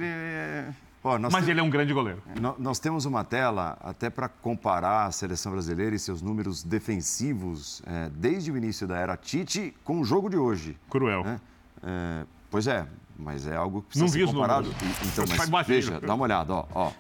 É 1.04 1.18
Pô, 1.18 1.18
Mas 1.30 1.46
ele 1.46 1.60
é 1.60 1.62
um 1.62 1.68
grande 1.68 1.92
goleiro. 1.92 2.22
Nós 2.58 2.78
temos 2.78 3.04
uma 3.04 3.22
tela 3.22 3.76
até 3.82 4.08
para 4.08 4.26
comparar 4.26 5.04
a 5.04 5.12
seleção 5.12 5.52
brasileira 5.52 5.94
e 5.94 5.98
seus 5.98 6.22
números 6.22 6.64
defensivos 6.64 7.82
é, 7.86 8.08
desde 8.08 8.50
o 8.50 8.56
início 8.56 8.86
da 8.88 8.96
era 8.96 9.14
Tite 9.14 9.76
com 9.84 10.00
o 10.00 10.04
jogo 10.04 10.30
de 10.30 10.38
hoje. 10.38 10.78
Cruel. 10.88 11.22
Né? 11.22 11.40
É, 11.82 12.24
pois 12.50 12.66
é, 12.66 12.86
mas 13.18 13.46
é 13.46 13.54
algo 13.54 13.82
que 13.82 13.88
precisa 13.88 14.06
Não 14.06 14.26
ser 14.26 14.32
comparado. 14.32 14.74
Então, 15.12 15.24
mas 15.50 15.66
veja, 15.66 16.00
dá 16.00 16.14
uma 16.14 16.24
olhada, 16.24 16.54
ó. 16.54 16.66
ó. 16.74 16.92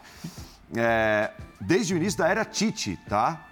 É, 0.76 1.32
desde 1.58 1.94
o 1.94 1.96
início 1.96 2.18
da 2.18 2.28
era 2.28 2.44
Tite, 2.44 2.98
tá? 3.08 3.42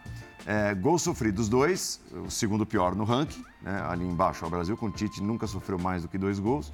É, 0.45 0.75
gols 0.75 1.01
sofridos, 1.01 1.49
dois, 1.49 1.99
o 2.27 2.31
segundo 2.31 2.67
pior 2.67 2.95
no 2.95 3.05
ranking, 3.05 3.43
né? 3.63 3.83
ali 3.89 4.05
embaixo, 4.05 4.45
o 4.45 4.51
Brasil 4.51 4.77
com 4.77 4.91
Tite 4.91 5.23
nunca 5.23 5.47
sofreu 5.47 5.79
mais 5.79 6.03
do 6.03 6.09
que 6.09 6.19
dois 6.19 6.39
gols. 6.39 6.71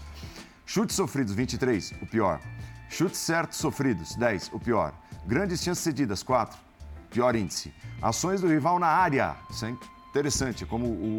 Chutes 0.66 0.96
sofridos, 0.96 1.32
23, 1.32 1.94
o 2.02 2.06
pior. 2.06 2.40
Chutes 2.88 3.18
certos 3.18 3.58
sofridos, 3.58 4.14
10, 4.16 4.50
o 4.52 4.58
pior. 4.58 4.94
Grandes 5.26 5.62
chances 5.62 5.84
cedidas, 5.84 6.22
4, 6.22 6.58
pior 7.10 7.36
índice. 7.36 7.72
Ações 8.00 8.40
do 8.40 8.48
rival 8.48 8.78
na 8.78 8.86
área, 8.86 9.36
isso 9.50 9.66
é 9.66 9.74
interessante, 10.10 10.64
como 10.64 10.86
o, 10.86 11.18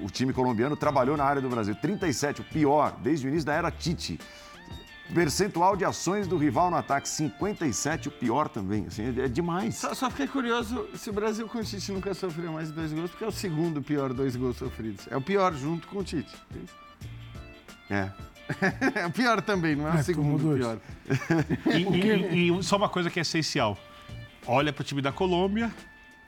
o, 0.00 0.06
o 0.06 0.10
time 0.10 0.32
colombiano 0.32 0.76
trabalhou 0.76 1.16
na 1.16 1.24
área 1.24 1.40
do 1.40 1.48
Brasil. 1.48 1.74
37, 1.74 2.40
o 2.40 2.44
pior, 2.44 2.96
desde 3.00 3.26
o 3.26 3.28
início 3.28 3.46
da 3.46 3.54
era 3.54 3.70
Tite. 3.70 4.18
Percentual 5.14 5.76
de 5.76 5.84
ações 5.84 6.28
do 6.28 6.36
rival 6.36 6.70
no 6.70 6.76
ataque, 6.76 7.08
57, 7.08 8.08
o 8.08 8.12
pior 8.12 8.48
também. 8.48 8.86
Assim, 8.86 9.02
é, 9.18 9.24
é 9.24 9.28
demais. 9.28 9.76
Só, 9.76 9.92
só, 9.92 10.08
fiquei 10.08 10.28
curioso 10.28 10.88
se 10.94 11.10
o 11.10 11.12
Brasil 11.12 11.48
com 11.48 11.58
o 11.58 11.64
Tite 11.64 11.90
nunca 11.90 12.14
sofreu 12.14 12.52
mais 12.52 12.68
de 12.68 12.74
dois 12.74 12.92
gols, 12.92 13.10
porque 13.10 13.24
é 13.24 13.26
o 13.26 13.32
segundo 13.32 13.82
pior 13.82 14.12
dois 14.12 14.36
gols 14.36 14.56
sofridos. 14.56 15.06
É 15.10 15.16
o 15.16 15.20
pior 15.20 15.52
junto 15.54 15.88
com 15.88 15.98
o 15.98 16.04
Tite. 16.04 16.32
É. 17.88 18.10
É 18.94 19.08
pior 19.08 19.40
também, 19.40 19.76
não 19.76 19.88
é, 19.88 19.96
é 19.96 20.00
o 20.00 20.04
segundo 20.04 20.56
pior. 20.56 20.78
E, 21.66 22.36
e, 22.36 22.58
e, 22.58 22.62
só 22.62 22.76
uma 22.76 22.88
coisa 22.88 23.10
que 23.10 23.18
é 23.18 23.22
essencial. 23.22 23.78
Olha 24.46 24.72
para 24.72 24.82
o 24.82 24.84
time 24.84 25.02
da 25.02 25.12
Colômbia 25.12 25.70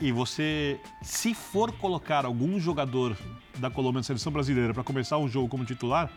e 0.01 0.13
você, 0.13 0.79
se 1.03 1.35
for 1.35 1.73
colocar 1.73 2.25
algum 2.25 2.59
jogador 2.59 3.17
da 3.59 3.71
Colômbia 3.71 4.01
na 4.01 4.05
seleção 4.05 4.33
brasileira 4.33 4.75
para 4.75 4.83
começar 4.83 5.19
o 5.19 5.29
jogo 5.29 5.49
como 5.49 5.65
titular... 5.65 6.11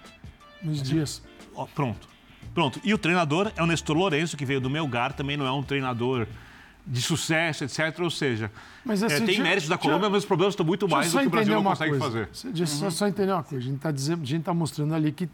Nos 0.62 0.82
dias. 0.82 1.22
Ó, 1.54 1.66
pronto. 1.68 2.08
Pronto. 2.54 2.80
E 2.84 2.94
o 2.94 2.98
treinador 2.98 3.52
é 3.56 3.62
o 3.62 3.68
Nestor 3.68 3.96
Lourenço, 3.96 4.36
que 4.38 4.46
veio 4.46 4.62
do 4.62 4.70
Melgar, 4.70 5.14
também 5.14 5.38
não 5.38 5.46
é 5.46 5.52
um 5.52 5.62
treinador 5.62 6.28
de 6.88 7.02
sucesso, 7.02 7.64
etc. 7.64 8.00
Ou 8.00 8.10
seja, 8.10 8.52
mas, 8.84 9.02
assim, 9.04 9.24
é, 9.24 9.26
tem 9.26 9.42
méritos 9.42 9.68
da 9.68 9.78
Colômbia, 9.78 10.06
já, 10.06 10.10
mas 10.10 10.24
os 10.24 10.26
problemas 10.26 10.54
estão 10.54 10.66
muito 10.66 10.88
mais 10.88 11.12
do 11.12 11.20
que 11.20 11.28
o 11.28 11.30
Brasil 11.30 11.54
não 11.54 11.64
consegue 11.64 11.98
coisa. 11.98 12.30
fazer. 12.32 12.48
Uhum. 12.48 12.92
só 12.92 13.08
entender 13.08 13.32
uma 13.32 13.44
coisa. 13.44 13.64
A 13.64 13.68
gente 13.68 14.36
está 14.36 14.52
tá 14.52 14.54
mostrando 14.54 14.94
ali 14.94 15.12
que 15.12 15.30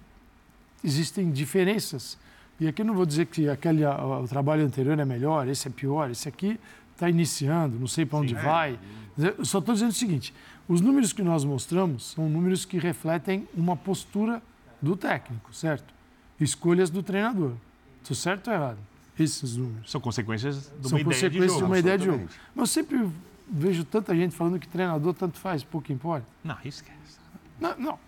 existem 0.84 1.32
diferenças. 1.32 2.17
E 2.59 2.67
aqui 2.67 2.84
não 2.84 2.93
vou 2.93 3.05
dizer 3.05 3.25
que 3.25 3.49
aquele, 3.49 3.86
o 3.86 4.27
trabalho 4.27 4.63
anterior 4.63 4.97
é 4.99 5.05
melhor, 5.05 5.47
esse 5.47 5.67
é 5.67 5.71
pior, 5.71 6.11
esse 6.11 6.29
aqui 6.29 6.59
está 6.93 7.09
iniciando, 7.09 7.79
não 7.79 7.88
sei 7.88 8.05
para 8.05 8.19
onde 8.19 8.34
Sim, 8.34 8.39
é. 8.39 8.43
vai. 8.43 8.79
É. 9.19 9.34
Eu 9.39 9.45
só 9.45 9.57
estou 9.57 9.73
dizendo 9.73 9.89
o 9.89 9.93
seguinte: 9.93 10.34
os 10.67 10.79
números 10.79 11.11
que 11.11 11.23
nós 11.23 11.43
mostramos 11.43 12.11
são 12.11 12.29
números 12.29 12.63
que 12.63 12.77
refletem 12.77 13.47
uma 13.55 13.75
postura 13.75 14.41
do 14.82 14.95
técnico, 14.95 15.53
certo? 15.53 15.93
Escolhas 16.39 16.89
do 16.89 17.01
treinador. 17.01 17.53
Estou 18.01 18.15
certo 18.15 18.47
ou 18.47 18.53
errado? 18.53 18.77
Esses 19.19 19.57
números. 19.57 19.89
São 19.91 19.99
consequências 20.01 20.71
de 20.79 20.88
uma 20.88 20.89
são 20.89 20.99
ideia 20.99 21.03
consequências 21.05 21.32
de, 21.32 21.47
jogo, 21.47 21.57
de 21.57 21.63
uma 21.63 21.79
ideia 21.79 21.97
de 21.97 22.05
jogo. 22.05 22.27
Mas 22.55 22.61
eu 22.61 22.67
sempre 22.67 23.09
vejo 23.47 23.84
tanta 23.84 24.15
gente 24.15 24.36
falando 24.36 24.59
que 24.59 24.67
treinador 24.67 25.13
tanto 25.13 25.38
faz, 25.38 25.63
pouco 25.63 25.91
importa. 25.91 26.25
Não, 26.43 26.57
esquece. 26.63 27.19
Não, 27.59 27.77
não. 27.77 27.99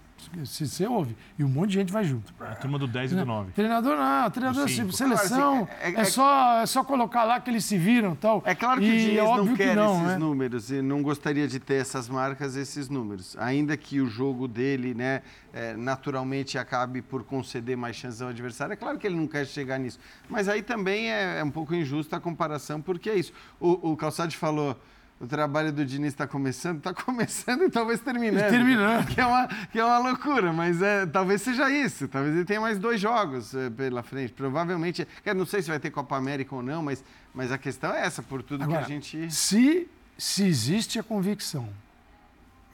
Se 0.46 0.68
você 0.68 0.88
ouve. 0.88 1.16
E 1.38 1.44
um 1.44 1.50
monte 1.50 1.70
de 1.70 1.76
gente 1.76 1.92
vai 1.92 2.04
junto. 2.04 2.34
A 2.40 2.56
turma 2.56 2.78
do 2.78 2.88
10 2.88 3.12
e 3.12 3.16
do 3.16 3.26
9. 3.26 3.52
Treinador 3.52 3.98
não, 3.98 4.32
treinador, 4.32 4.64
assim, 4.64 4.92
seleção, 4.92 5.68
é, 5.80 5.92
é, 5.92 6.02
é, 6.02 6.04
só, 6.06 6.62
é 6.62 6.66
só 6.66 6.84
colocar 6.84 7.24
lá 7.24 7.40
que 7.40 7.50
eles 7.50 7.66
se 7.66 7.78
viram 7.78 8.16
tal. 8.16 8.42
É 8.46 8.56
claro 8.56 8.80
que 8.80 8.88
e 8.88 8.90
o 8.90 8.98
Diniz 8.98 9.18
é 9.18 9.24
não 9.24 9.56
quer 9.56 9.70
que 9.70 9.76
não, 9.76 9.96
esses 9.96 10.08
né? 10.08 10.18
números 10.18 10.72
e 10.72 10.82
não 10.82 11.02
gostaria 11.02 11.48
de 11.48 11.60
ter 11.60 11.76
essas 11.76 12.10
marcas, 12.10 12.56
esses 12.56 12.90
números. 12.90 13.36
Ainda 13.40 13.76
que 13.78 14.02
o 14.02 14.08
jogo 14.08 14.48
dele, 14.48 14.94
né, 14.94 15.22
é, 15.54 15.76
naturalmente 15.76 16.58
acabe 16.58 17.02
por 17.02 17.24
conceder 17.24 17.78
mais 17.78 17.96
chances 17.96 18.22
ao 18.22 18.30
adversário, 18.30 18.74
é 18.74 18.76
claro 18.76 18.98
que 18.98 19.08
ele 19.08 19.16
não 19.16 19.28
quer 19.28 19.46
chegar 19.46 19.78
nisso. 19.80 20.00
Mas 20.30 20.48
aí 20.48 20.62
também 20.62 21.12
é, 21.12 21.40
é 21.40 21.44
um 21.44 21.52
pouco 21.52 21.74
injusta 21.74 22.18
a 22.18 22.20
comparação, 22.20 22.82
porque 22.82 23.10
é 23.10 23.16
isso. 23.16 23.34
O, 23.60 23.92
o 23.92 23.98
Calçade 23.98 24.36
falou 24.38 24.78
o 25.20 25.28
trabalho 25.28 25.72
do 25.72 25.86
Diniz 25.86 26.14
está 26.14 26.28
começando, 26.28 26.78
está 26.78 26.94
começando 26.96 27.64
e 27.64 27.70
talvez 27.70 28.00
terminando. 28.00 28.50
Terminando. 28.50 29.08
Que 29.08 29.22
é 29.22 29.26
uma, 29.26 29.48
que 29.48 29.80
é 29.80 29.86
uma 29.86 30.00
loucura, 30.00 30.52
mas 30.52 30.82
é, 30.82 31.06
talvez 31.06 31.42
seja 31.42 31.70
isso. 31.70 32.08
Talvez 32.08 32.36
ele 32.36 32.46
tenha 32.46 32.62
mais 32.62 32.78
dois 32.78 33.00
jogos 33.00 33.54
é, 33.54 33.70
pela 33.70 34.04
frente. 34.04 34.34
Provavelmente, 34.34 35.08
eu 35.26 35.36
não 35.36 35.46
sei 35.46 35.62
se 35.62 35.70
vai 35.70 35.80
ter 35.80 35.92
Copa 35.92 36.16
América 36.18 36.56
ou 36.56 36.62
não, 36.62 36.84
mas, 36.84 37.04
mas 37.34 37.52
a 37.52 37.58
questão 37.58 37.94
é 37.94 38.06
essa, 38.06 38.22
por 38.22 38.44
tudo 38.44 38.64
Agora, 38.64 38.80
que 38.80 38.86
a 38.86 38.88
gente. 38.88 39.32
Se, 39.32 39.88
se 40.18 40.46
existe 40.46 41.00
a 41.00 41.04
convicção 41.04 41.70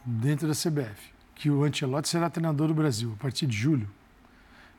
dentro 0.05 0.47
da 0.47 0.53
CBF 0.53 1.19
que 1.39 1.49
o 1.49 1.63
Ancelotti 1.63 2.09
será 2.09 2.29
treinador 2.29 2.67
do 2.67 2.73
Brasil 2.73 3.13
a 3.17 3.21
partir 3.21 3.47
de 3.47 3.55
julho, 3.55 3.89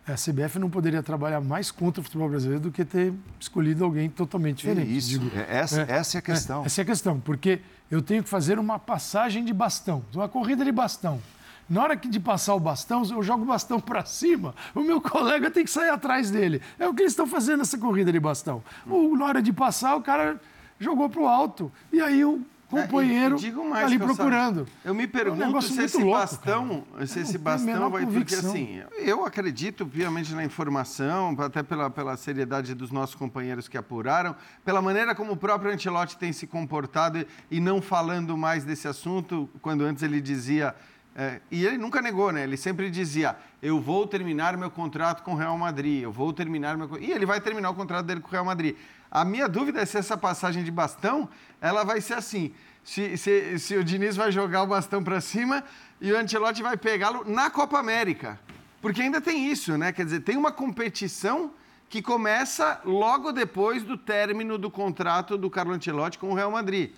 a 0.07 0.15
CBF 0.15 0.59
não 0.59 0.71
poderia 0.71 1.03
trabalhar 1.03 1.41
mais 1.41 1.71
contra 1.71 2.01
o 2.01 2.05
futebol 2.05 2.29
brasileiro 2.29 2.63
do 2.63 2.73
que 2.73 2.85
ter 2.85 3.13
escolhido 3.39 3.85
alguém 3.85 4.09
totalmente 4.09 4.59
diferente. 4.59 4.97
Isso, 4.97 5.09
digo. 5.11 5.31
É, 5.37 5.59
essa, 5.59 5.83
é, 5.83 5.87
essa 5.89 6.17
é 6.17 6.19
a 6.19 6.23
questão. 6.23 6.63
É, 6.63 6.67
essa 6.67 6.81
é 6.81 6.83
a 6.83 6.85
questão, 6.85 7.21
porque 7.21 7.61
eu 7.91 8.03
tenho 8.03 8.23
que 8.23 8.29
fazer 8.29 8.59
uma 8.59 8.79
passagem 8.79 9.45
de 9.45 9.53
bastão, 9.53 10.03
uma 10.15 10.29
corrida 10.29 10.65
de 10.65 10.73
bastão. 10.73 11.21
Na 11.69 11.85
hora 11.85 11.95
de 11.95 12.19
passar 12.19 12.55
o 12.57 12.61
bastão, 12.61 13.05
eu 13.09 13.23
jogo 13.23 13.45
o 13.45 13.47
bastão 13.47 13.79
para 13.79 14.05
cima, 14.05 14.55
o 14.75 14.81
meu 14.81 15.01
colega 15.01 15.51
tem 15.51 15.65
que 15.65 15.71
sair 15.71 15.91
atrás 15.91 16.29
dele. 16.29 16.61
É 16.79 16.89
o 16.89 16.95
que 16.95 17.03
eles 17.03 17.13
estão 17.13 17.29
fazendo 17.29 17.59
nessa 17.59 17.79
corrida 17.79 18.11
de 18.11 18.19
bastão. 18.19 18.61
Ou 18.89 19.17
na 19.17 19.27
hora 19.27 19.41
de 19.41 19.53
passar, 19.53 19.95
o 19.95 20.03
cara 20.03 20.41
jogou 20.81 21.09
para 21.09 21.21
o 21.21 21.29
alto. 21.29 21.71
E 21.93 22.01
aí 22.01 22.25
o 22.25 22.45
companheiro 22.71 23.37
mais, 23.65 23.87
ali 23.87 23.99
procurando. 23.99 24.67
Eu 24.85 24.95
me 24.95 25.07
pergunto 25.07 25.43
é 25.43 25.49
um 25.49 25.61
se 25.61 25.83
esse 25.83 25.99
louco, 25.99 26.13
bastão, 26.13 26.85
cara. 26.93 27.07
se 27.07 27.21
esse 27.21 27.37
bastão 27.37 27.91
vai 27.91 28.07
porque 28.07 28.35
assim, 28.35 28.83
eu 28.99 29.25
acredito 29.25 29.85
piamente 29.85 30.33
na 30.33 30.45
informação, 30.45 31.37
até 31.39 31.63
pela, 31.63 31.91
pela 31.91 32.17
seriedade 32.17 32.75
dos 32.75 32.91
nossos 32.91 33.15
companheiros 33.15 33.69
que 33.69 33.77
apuraram, 33.77 34.37
pela 34.65 34.81
maneira 34.81 35.15
como 35.15 35.33
o 35.33 35.37
próprio 35.37 35.73
Ancelotti 35.73 36.17
tem 36.17 36.33
se 36.33 36.47
comportado 36.47 37.27
e 37.51 37.61
não 37.61 37.83
falando 37.83 38.37
mais 38.37 38.65
desse 38.65 38.87
assunto, 38.87 39.51
quando 39.61 39.83
antes 39.83 40.03
ele 40.03 40.21
dizia 40.21 40.75
é, 41.15 41.41
e 41.51 41.67
ele 41.67 41.77
nunca 41.77 42.01
negou, 42.01 42.31
né? 42.33 42.45
Ele 42.45 42.57
sempre 42.57 42.89
dizia: 42.89 43.37
eu 43.61 43.81
vou 43.81 44.07
terminar 44.07 44.57
meu 44.57 44.71
contrato 44.71 45.23
com 45.23 45.33
o 45.33 45.37
Real 45.37 45.59
Madrid, 45.59 46.03
eu 46.03 46.13
vou 46.13 46.33
terminar 46.33 46.77
meu. 46.77 46.89
E 47.01 47.11
ele 47.11 47.27
vai 47.27 47.41
terminar 47.41 47.71
o 47.71 47.75
contrato 47.75 48.07
dele 48.07 48.21
com 48.21 48.29
o 48.29 48.31
Real 48.31 48.45
Madrid. 48.45 48.77
A 49.11 49.25
minha 49.25 49.49
dúvida 49.49 49.81
é 49.81 49.87
se 49.87 49.99
essa 49.99 50.17
passagem 50.17 50.63
de 50.63 50.71
bastão 50.71 51.29
ela 51.61 51.85
vai 51.85 52.01
ser 52.01 52.15
assim. 52.15 52.55
Se, 52.85 53.17
se, 53.17 53.59
se 53.59 53.77
o 53.77 53.85
Diniz 53.85 54.17
vai 54.17 54.31
jogar 54.31 54.63
o 54.63 54.67
bastão 54.67 55.03
para 55.03 55.21
cima 55.21 55.65
e 56.01 56.13
o 56.13 56.19
Ancelotti 56.19 56.63
vai 56.63 56.77
pegá-lo 56.77 57.25
na 57.29 57.51
Copa 57.51 57.79
América. 57.79 58.39
Porque 58.81 59.03
ainda 59.03 59.21
tem 59.21 59.51
isso, 59.51 59.77
né? 59.77 59.93
Quer 59.93 60.05
dizer, 60.05 60.21
tem 60.21 60.37
uma 60.37 60.53
competição 60.53 61.53
que 61.89 62.01
começa 62.01 62.81
logo 62.85 63.33
depois 63.33 63.83
do 63.83 63.99
término 63.99 64.57
do 64.57 64.71
contrato 64.71 65.37
do 65.37 65.51
Carlo 65.51 65.73
Ancelotti 65.73 66.19
com 66.19 66.31
o 66.31 66.35
Real 66.35 66.51
Madrid. 66.51 66.93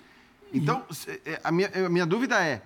Então, 0.53 0.85
é, 1.25 1.41
a 1.43 1.51
minha, 1.51 1.71
a 1.87 1.89
minha 1.89 2.05
dúvida 2.05 2.39
é, 2.45 2.63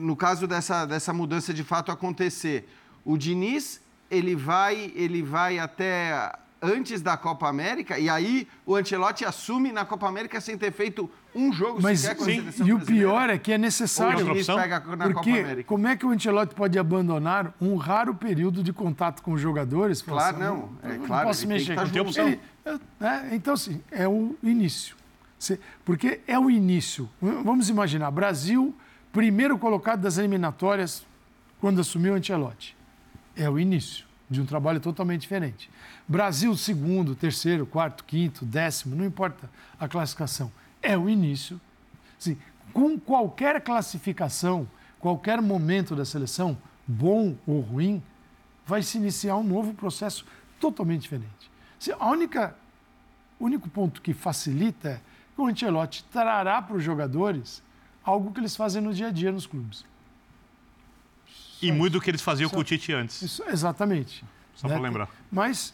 no 0.00 0.16
caso 0.16 0.46
dessa, 0.46 0.84
dessa 0.84 1.12
mudança 1.12 1.54
de 1.54 1.62
fato 1.62 1.92
acontecer, 1.92 2.68
o 3.04 3.16
Diniz 3.16 3.80
ele 4.10 4.34
vai, 4.34 4.92
ele 4.96 5.22
vai 5.22 5.60
até 5.60 6.32
antes 6.62 7.00
da 7.00 7.16
Copa 7.16 7.48
América 7.48 7.98
e 7.98 8.08
aí 8.08 8.46
o 8.66 8.76
Ancelotti 8.76 9.24
assume 9.24 9.72
na 9.72 9.84
Copa 9.84 10.06
América 10.08 10.40
sem 10.40 10.58
ter 10.58 10.70
feito 10.72 11.10
um 11.34 11.52
jogo 11.52 11.80
Mas 11.80 12.00
sequer 12.00 12.16
com 12.16 12.22
a 12.22 12.26
sim, 12.26 12.36
seleção 12.40 12.66
e 12.66 12.72
o 12.72 12.80
pior 12.80 13.30
é 13.30 13.38
que 13.38 13.52
é 13.52 13.58
necessário. 13.58 14.24
Diniz 14.24 14.46
pega 14.46 14.80
na 14.80 14.80
Copa 14.80 15.10
Porque 15.14 15.30
América. 15.30 15.64
como 15.68 15.86
é 15.88 15.96
que 15.96 16.04
o 16.04 16.10
Ancelotti 16.10 16.54
pode 16.54 16.78
abandonar 16.78 17.54
um 17.60 17.76
raro 17.76 18.14
período 18.14 18.62
de 18.62 18.72
contato 18.72 19.22
com 19.22 19.32
os 19.32 19.40
jogadores? 19.40 20.02
Claro, 20.02 20.36
assim, 20.36 20.44
não. 20.44 20.70
É 20.82 20.98
não 20.98 21.06
claro, 21.06 21.28
posso 21.28 21.44
ele 21.44 21.48
tem 21.48 21.58
mexer. 21.58 22.04
que 22.04 22.14
tá 22.14 22.22
Ele- 22.22 22.40
é, 23.00 23.34
então, 23.34 23.54
assim, 23.54 23.80
é 23.90 24.06
o 24.06 24.36
início. 24.42 24.96
Porque 25.84 26.20
é 26.26 26.38
o 26.38 26.50
início. 26.50 27.08
Vamos 27.20 27.70
imaginar, 27.70 28.10
Brasil, 28.10 28.74
primeiro 29.10 29.56
colocado 29.56 30.00
das 30.02 30.18
eliminatórias 30.18 31.06
quando 31.58 31.80
assumiu 31.80 32.12
o 32.12 32.16
Ancelotti. 32.16 32.76
É 33.34 33.48
o 33.48 33.58
início 33.58 34.09
de 34.30 34.40
um 34.40 34.46
trabalho 34.46 34.80
totalmente 34.80 35.22
diferente. 35.22 35.68
Brasil, 36.06 36.56
segundo, 36.56 37.14
terceiro, 37.14 37.66
quarto, 37.66 38.04
quinto, 38.04 38.44
décimo, 38.44 38.94
não 38.94 39.04
importa 39.04 39.50
a 39.78 39.88
classificação. 39.88 40.52
É 40.80 40.96
o 40.96 41.10
início 41.10 41.60
Assim, 42.20 42.36
com 42.72 43.00
qualquer 43.00 43.62
classificação, 43.62 44.68
qualquer 44.98 45.40
momento 45.40 45.96
da 45.96 46.04
seleção, 46.04 46.56
bom 46.86 47.34
ou 47.46 47.60
ruim, 47.60 48.02
vai 48.66 48.82
se 48.82 48.98
iniciar 48.98 49.36
um 49.36 49.42
novo 49.42 49.72
processo 49.72 50.26
totalmente 50.60 51.02
diferente. 51.02 51.50
Se 51.78 51.92
A 51.92 52.10
única, 52.10 52.54
único 53.40 53.70
ponto 53.70 54.02
que 54.02 54.12
facilita 54.12 54.90
é 54.90 55.00
que 55.34 55.40
o 55.40 55.46
Ancelotti 55.46 56.04
trará 56.12 56.60
para 56.60 56.76
os 56.76 56.84
jogadores 56.84 57.62
algo 58.04 58.32
que 58.32 58.40
eles 58.40 58.54
fazem 58.54 58.82
no 58.82 58.92
dia 58.92 59.08
a 59.08 59.10
dia 59.10 59.32
nos 59.32 59.46
clubes. 59.46 59.86
E 61.62 61.70
muito 61.72 61.94
do 61.94 62.00
que 62.00 62.10
eles 62.10 62.22
faziam 62.22 62.48
Só- 62.48 62.54
com 62.56 62.60
o 62.60 62.64
Tite 62.64 62.92
antes. 62.92 63.20
Isso, 63.22 63.42
exatamente. 63.48 64.24
Só 64.54 64.68
para 64.68 64.78
lembrar. 64.78 65.08
Mas 65.30 65.72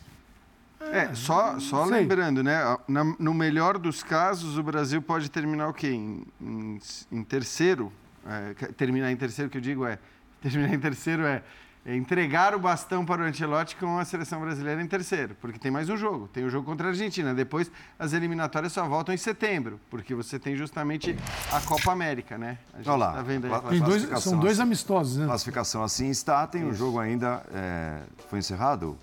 É, 0.80 1.14
só, 1.14 1.58
só 1.58 1.86
sei. 1.86 2.00
lembrando, 2.00 2.42
né? 2.42 2.60
na- 2.86 3.04
no 3.18 3.32
melhor 3.34 3.78
dos 3.78 4.02
casos, 4.02 4.58
o 4.58 4.62
Brasil 4.62 5.00
pode 5.02 5.30
terminar 5.30 5.68
o 5.68 5.72
quê? 5.74 5.88
Em, 5.90 6.22
em- 6.40 6.78
em 7.10 7.22
terceiro. 7.24 7.92
É, 8.28 8.54
terminar 8.72 9.10
em 9.10 9.16
terceiro, 9.16 9.50
que 9.50 9.56
eu 9.58 9.62
digo 9.62 9.86
é. 9.86 9.98
Terminar 10.42 10.74
em 10.74 10.78
terceiro 10.78 11.24
é, 11.24 11.36
é 11.36 11.42
entregar 11.86 12.54
o 12.54 12.58
bastão 12.58 13.04
para 13.04 13.22
o 13.22 13.24
Ancelotti 13.24 13.76
com 13.76 13.98
a 13.98 14.04
seleção 14.04 14.40
brasileira 14.40 14.82
em 14.82 14.86
terceiro, 14.88 15.36
porque 15.40 15.56
tem 15.58 15.70
mais 15.70 15.88
um 15.88 15.96
jogo. 15.96 16.26
Tem 16.26 16.44
o 16.44 16.50
jogo 16.50 16.66
contra 16.66 16.88
a 16.88 16.90
Argentina. 16.90 17.32
Depois, 17.32 17.70
as 17.98 18.12
eliminatórias 18.12 18.72
só 18.72 18.86
voltam 18.88 19.14
em 19.14 19.18
setembro, 19.18 19.78
porque 19.88 20.14
você 20.14 20.38
tem 20.38 20.56
justamente 20.56 21.16
a 21.52 21.60
Copa 21.60 21.92
América, 21.92 22.36
né? 22.36 22.58
A 22.74 22.78
gente 22.78 22.88
Olha 22.90 22.96
lá. 22.98 23.12
tá 23.12 23.22
vendo 23.22 23.44
aí. 23.44 23.50
Dois, 23.60 23.80
classificação, 23.82 24.32
são 24.32 24.40
dois 24.40 24.54
assim. 24.54 24.62
amistosos, 24.62 25.16
né? 25.16 25.26
Classificação 25.26 25.82
assim 25.84 26.10
está, 26.10 26.44
tem 26.46 26.64
o 26.68 26.74
jogo 26.74 26.98
ainda. 26.98 27.42
é, 27.54 28.00
foi 28.28 28.40
encerrado? 28.40 28.96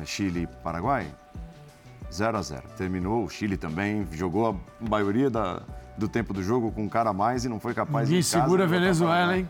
É, 0.00 0.04
Chile 0.04 0.42
e 0.42 0.46
Paraguai? 0.62 1.06
0 2.12 2.36
a 2.36 2.42
0 2.42 2.62
Terminou, 2.76 3.24
o 3.24 3.28
Chile 3.30 3.56
também 3.56 4.06
jogou 4.12 4.48
a 4.50 4.86
maioria 4.90 5.30
da- 5.30 5.62
do 5.96 6.08
tempo 6.08 6.32
do 6.34 6.42
jogo 6.42 6.72
com 6.72 6.82
um 6.82 6.88
cara 6.88 7.10
a 7.10 7.12
mais 7.12 7.44
e 7.44 7.48
não 7.48 7.60
foi 7.60 7.72
capaz 7.74 8.08
Ninguém 8.08 8.20
em 8.20 8.22
casa 8.24 8.42
segura 8.44 8.64
a 8.64 8.66
de 8.66 8.72
Venezuela, 8.72 9.36
hein? 9.38 9.48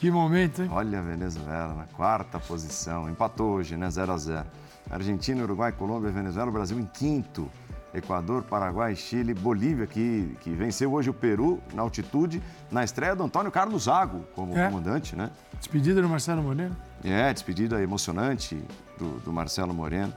Que 0.00 0.10
momento, 0.10 0.62
hein? 0.62 0.70
Olha 0.72 0.98
a 0.98 1.02
Venezuela 1.02 1.74
na 1.74 1.84
quarta 1.84 2.38
posição. 2.40 3.08
Empatou 3.08 3.50
hoje, 3.56 3.76
né? 3.76 3.90
0 3.90 4.12
a 4.12 4.16
0 4.16 4.46
Argentina, 4.90 5.42
Uruguai, 5.42 5.72
Colômbia, 5.72 6.10
Venezuela, 6.10 6.50
Brasil 6.50 6.80
em 6.80 6.86
quinto. 6.86 7.50
Equador, 7.92 8.44
Paraguai, 8.44 8.94
Chile, 8.94 9.34
Bolívia, 9.34 9.84
que, 9.84 10.36
que 10.40 10.50
venceu 10.50 10.92
hoje 10.92 11.10
o 11.10 11.12
Peru 11.14 11.60
na 11.74 11.82
altitude, 11.82 12.40
na 12.70 12.84
estreia 12.84 13.16
do 13.16 13.24
Antônio 13.24 13.50
Carlos 13.50 13.82
Zago 13.84 14.24
como 14.34 14.56
É. 14.56 14.68
comandante, 14.68 15.16
né? 15.16 15.28
Despedida 15.58 16.00
do 16.00 16.08
Marcelo 16.08 16.40
Moreno. 16.40 16.74
É, 17.02 17.32
despedida 17.32 17.82
emocionante 17.82 18.62
do, 18.96 19.18
do 19.18 19.32
Marcelo 19.32 19.74
Moreno. 19.74 20.14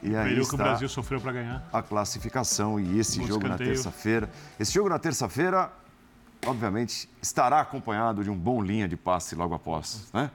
E 0.00 0.14
aí 0.14 0.28
Período 0.28 0.48
que 0.48 0.54
o 0.54 0.58
Brasil 0.58 0.88
sofreu 0.88 1.20
para 1.20 1.32
ganhar. 1.32 1.68
a 1.72 1.82
classificação 1.82 2.78
e 2.78 3.00
esse 3.00 3.18
jogo 3.26 3.40
na 3.48 3.54
escanteio. 3.54 3.70
terça-feira. 3.72 4.30
Esse 4.60 4.72
jogo 4.72 4.88
na 4.88 4.98
terça-feira, 5.00 5.72
obviamente, 6.46 7.08
estará 7.20 7.60
acompanhado 7.60 8.22
de 8.22 8.30
um 8.30 8.36
bom 8.36 8.62
linha 8.62 8.88
de 8.88 8.96
passe 8.96 9.34
logo 9.34 9.54
após, 9.54 10.08
né? 10.12 10.30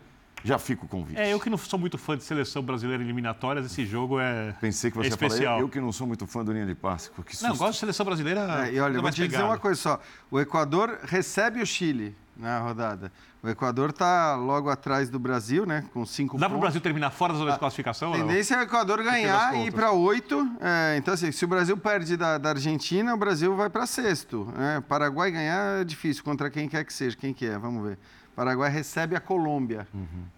Já 0.45 0.59
fica 0.59 0.83
o 0.83 0.87
convite. 0.87 1.17
É, 1.17 1.31
eu 1.31 1.39
que 1.39 1.49
não 1.49 1.57
sou 1.57 1.79
muito 1.79 1.97
fã 1.97 2.17
de 2.17 2.23
seleção 2.23 2.61
brasileira 2.61 3.01
eliminatórias, 3.01 3.65
esse 3.65 3.85
jogo 3.85 4.19
é, 4.19 4.53
Pensei 4.59 4.91
que 4.91 4.99
é 4.99 5.03
você 5.03 5.09
ia 5.09 5.17
falar, 5.17 5.27
especial. 5.27 5.59
eu 5.59 5.69
que 5.69 5.79
não 5.79 5.91
sou 5.93 6.05
muito 6.05 6.27
fã 6.27 6.43
do 6.43 6.51
linha 6.51 6.65
de 6.65 6.75
passe. 6.75 7.09
Que 7.25 7.31
susto. 7.31 7.47
Não, 7.47 7.55
gosto 7.55 7.73
de 7.73 7.79
seleção 7.79 8.05
brasileira. 8.05 8.67
É, 8.67 8.73
e 8.73 8.79
olha, 8.79 8.97
eu 8.97 9.01
vou 9.01 9.09
te 9.09 9.15
dizer 9.15 9.29
pegada. 9.29 9.45
uma 9.45 9.57
coisa 9.57 9.79
só. 9.79 10.01
O 10.29 10.41
Equador 10.41 10.99
recebe 11.03 11.61
o 11.61 11.65
Chile 11.65 12.13
na 12.35 12.59
rodada. 12.59 13.11
O 13.41 13.49
Equador 13.49 13.89
está 13.89 14.35
logo 14.35 14.69
atrás 14.69 15.09
do 15.09 15.19
Brasil, 15.19 15.65
né? 15.65 15.83
Com 15.93 16.05
cinco 16.05 16.37
Dá 16.37 16.47
para 16.47 16.57
o. 16.57 16.61
Brasil 16.61 16.79
terminar 16.79 17.11
fora 17.11 17.33
da 17.33 17.39
zona 17.39 17.51
de 17.51 17.59
classificação? 17.59 18.13
A 18.13 18.17
tendência 18.17 18.55
é 18.55 18.59
o 18.59 18.61
Equador 18.61 19.03
ganhar 19.03 19.55
e 19.55 19.67
ir 19.67 19.71
para 19.71 19.91
oito. 19.91 20.49
É, 20.61 20.95
então, 20.97 21.13
assim, 21.13 21.31
se 21.31 21.43
o 21.43 21.47
Brasil 21.47 21.77
perde 21.77 22.15
da, 22.15 22.37
da 22.37 22.49
Argentina, 22.49 23.13
o 23.13 23.17
Brasil 23.17 23.55
vai 23.55 23.69
para 23.69 23.85
sexto. 23.85 24.45
né? 24.55 24.81
Paraguai 24.87 25.29
ganhar 25.31 25.81
é 25.81 25.83
difícil, 25.83 26.23
contra 26.23 26.49
quem 26.49 26.69
quer 26.69 26.85
que 26.85 26.93
seja. 26.93 27.17
Quem 27.17 27.33
que 27.33 27.45
é? 27.45 27.57
Vamos 27.57 27.83
ver. 27.85 27.99
Paraguai 28.35 28.69
recebe 28.71 29.15
a 29.15 29.19
Colômbia. 29.19 29.87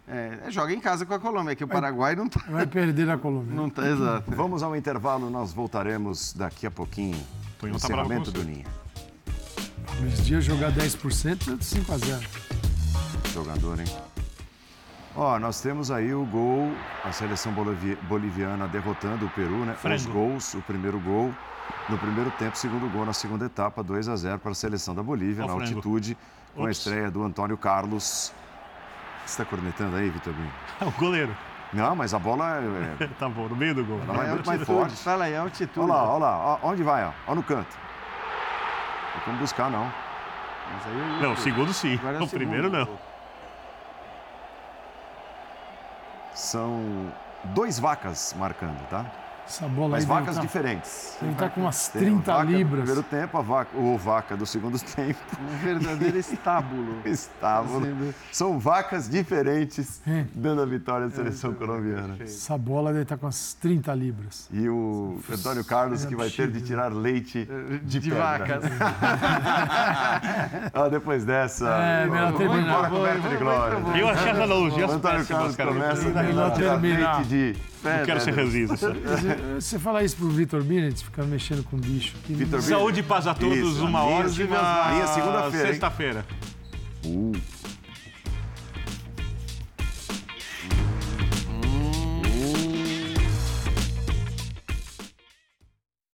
É, 0.08 0.40
é, 0.48 0.52
joga 0.52 0.74
em 0.74 0.80
casa 0.82 1.06
com 1.06 1.14
a 1.14 1.20
Colômbia, 1.20 1.56
que 1.56 1.64
o 1.64 1.68
Paraguai 1.68 2.16
não 2.16 2.28
tá. 2.28 2.42
Vai 2.50 2.68
perder 2.68 3.10
a 3.10 3.18
Colômbia. 3.18 3.54
Não 3.56 3.70
tá 3.70 3.88
exato. 3.88 4.32
Vamos 4.36 4.62
ao 4.64 4.76
intervalo, 4.76 5.30
nós 5.30 5.54
voltaremos 5.54 6.34
daqui 6.34 6.68
a 6.68 6.72
pouquinho. 6.72 7.18
Tonhão 7.58 7.78
tá 7.80 7.88
bravo 7.88 8.10
com 8.10 8.14
Encerramento 8.16 8.32
você. 8.32 8.38
do 8.38 8.44
Ninho. 8.44 8.66
Esse 10.08 10.22
dia 10.24 10.42
jogar 10.42 10.72
10% 10.72 11.54
é 11.54 11.56
de 11.56 11.66
5 11.66 11.94
a 11.94 11.98
0. 11.98 12.22
Jogador, 13.34 13.80
hein? 13.80 13.86
Ó, 15.16 15.40
nós 15.40 15.62
temos 15.62 15.92
aí 15.92 16.14
o 16.14 16.26
gol, 16.26 16.72
a 17.04 17.12
seleção 17.12 17.52
bolivi- 17.54 17.98
boliviana 18.04 18.68
derrotando 18.68 19.26
o 19.26 19.30
Peru, 19.30 19.66
né? 19.66 19.74
Os 19.74 19.80
Frango. 19.82 20.12
gols, 20.12 20.54
o 20.54 20.62
primeiro 20.62 21.00
gol 21.00 21.34
no 21.90 21.98
primeiro 21.98 22.30
tempo, 22.32 22.58
segundo 22.58 22.92
gol 22.92 23.06
na 23.06 23.14
segunda 23.14 23.46
etapa, 23.46 23.82
2 23.84 24.08
a 24.10 24.16
0 24.16 24.40
para 24.40 24.52
a 24.52 24.56
seleção 24.56 24.94
da 24.94 25.02
Bolívia, 25.02 25.44
Ó 25.44 25.48
na 25.48 25.54
frango. 25.56 25.70
altitude, 25.72 26.18
com 26.54 26.62
a 26.64 26.66
Ups. 26.66 26.78
estreia 26.80 27.10
do 27.10 27.24
Antônio 27.24 27.58
Carlos. 27.58 28.32
Você 29.26 29.42
está 29.42 29.46
cornetando 29.46 29.96
aí, 29.96 30.10
Vitor 30.10 30.34
Binho? 30.34 30.52
o 30.82 30.92
goleiro. 31.00 31.36
Não, 31.74 31.96
mas 31.96 32.14
a 32.14 32.20
bola 32.20 32.58
é, 33.02 33.08
Tá 33.20 33.28
bom, 33.28 33.48
no 33.48 33.56
meio 33.56 33.74
do 33.76 33.84
gol. 33.86 34.00
ela 34.04 34.14
vai 34.14 34.28
É 34.28 34.32
muito 34.32 34.46
mais 34.46 34.62
forte. 34.64 34.96
Fala 34.98 35.26
aí, 35.26 35.34
é 35.34 35.38
altitude. 35.38 35.80
Olha 35.80 35.94
lá, 35.94 36.10
olha 36.10 36.20
lá, 36.26 36.38
ó, 36.38 36.60
onde 36.72 36.84
vai, 36.84 37.06
ó, 37.06 37.12
ó 37.28 37.36
no 37.36 37.42
canto. 37.44 37.85
Não 39.16 39.22
como 39.22 39.38
buscar, 39.38 39.70
não. 39.70 39.92
Mas 40.72 40.88
aí 40.88 41.22
Não, 41.22 41.34
o 41.34 41.38
segundo 41.38 41.74
sim. 41.74 42.00
É 42.04 42.24
o 42.24 42.28
primeiro 42.28 42.70
segundo. 42.70 42.90
não. 42.90 43.00
São 46.34 47.12
dois 47.46 47.80
vacas 47.80 48.34
marcando, 48.38 48.86
tá? 48.90 49.06
Essa 49.48 49.68
bola 49.68 49.90
Mas 49.90 50.06
vacas 50.06 50.36
tá- 50.36 50.42
diferentes. 50.42 51.18
Ele 51.22 51.36
tá 51.36 51.50
com 51.50 51.62
umas 51.62 51.88
Tem 51.90 52.02
a 52.02 52.06
30 52.06 52.32
vaca 52.34 52.46
do 52.46 52.52
libras. 52.52 52.80
primeiro 52.86 53.04
tempo, 53.04 53.38
a 53.38 53.42
vaca, 53.42 53.78
ou 53.78 53.98
vaca 53.98 54.36
do 54.36 54.46
segundo 54.46 54.80
tempo. 54.80 55.20
Um 55.40 55.58
verdadeiro 55.64 56.18
estábulo. 56.18 56.98
Estavam. 57.06 57.80
Fazendo- 57.80 58.16
São 58.32 58.58
vacas 58.60 59.08
diferentes 59.08 60.02
É. 60.08 60.26
dando 60.34 60.62
a 60.64 60.66
vitória 60.66 61.06
à 61.06 61.10
seleção 61.12 61.54
colombiana. 61.54 62.16
Essa 62.20 62.58
bola 62.58 62.92
deve 62.92 63.04
estar 63.04 63.18
com 63.18 63.28
umas 63.28 63.54
30 63.54 63.94
libras. 63.94 64.50
E 64.52 64.68
o 64.68 65.20
Antônio 65.32 65.64
Carlos 65.64 66.06
que 66.06 66.16
vai 66.16 66.30
ter 66.30 66.50
de 66.50 66.62
tirar 66.62 66.92
leite 66.92 67.48
de, 67.84 68.00
De 68.00 68.10
pedra. 68.10 68.24
vacas. 68.24 68.64
Ah, 70.74 70.90
depois 70.90 71.24
dessa. 71.24 71.68
É, 71.70 72.06
melhor 72.06 72.32
vamos 72.32 72.38
terminar. 72.40 72.68
embora 72.68 72.90
coberto 72.90 73.30
de 73.30 73.38
glória. 73.38 73.78
Eu 73.98 74.10
achei 74.10 74.30
as 74.32 74.36
analogias 74.38 74.92
O 74.92 74.94
Antônio 74.96 75.26
Carlos 75.26 75.56
começa 75.56 76.08
a 76.10 76.52
tirar 76.52 76.76
leite 76.82 77.24
de 77.28 77.56
Não 77.84 78.06
quero 78.06 78.20
ser 78.22 78.32
ranzinza. 78.36 78.76
Você- 79.38 79.62
Você 79.62 79.80
fala 79.80 80.04
isso 80.04 80.16
pro 80.18 80.30
Vitor 80.30 80.64
Binet, 80.64 81.04
ficar 81.04 81.24
mexendo 81.24 81.64
com 81.64 81.78
bicho. 81.78 82.16
Que 82.26 82.34
Vitor 82.34 82.62
Saúde 82.62 83.00
e 83.00 83.04
paz 83.04 83.28
a 83.28 83.34
todos, 83.34 83.58
Isso, 83.58 83.86
uma 83.86 84.04
linha- 84.04 84.16
ótima 84.26 84.92
linha 84.94 85.08
segunda-feira, 85.08 85.68
sexta-feira. 85.68 86.26
Uh, 87.06 87.32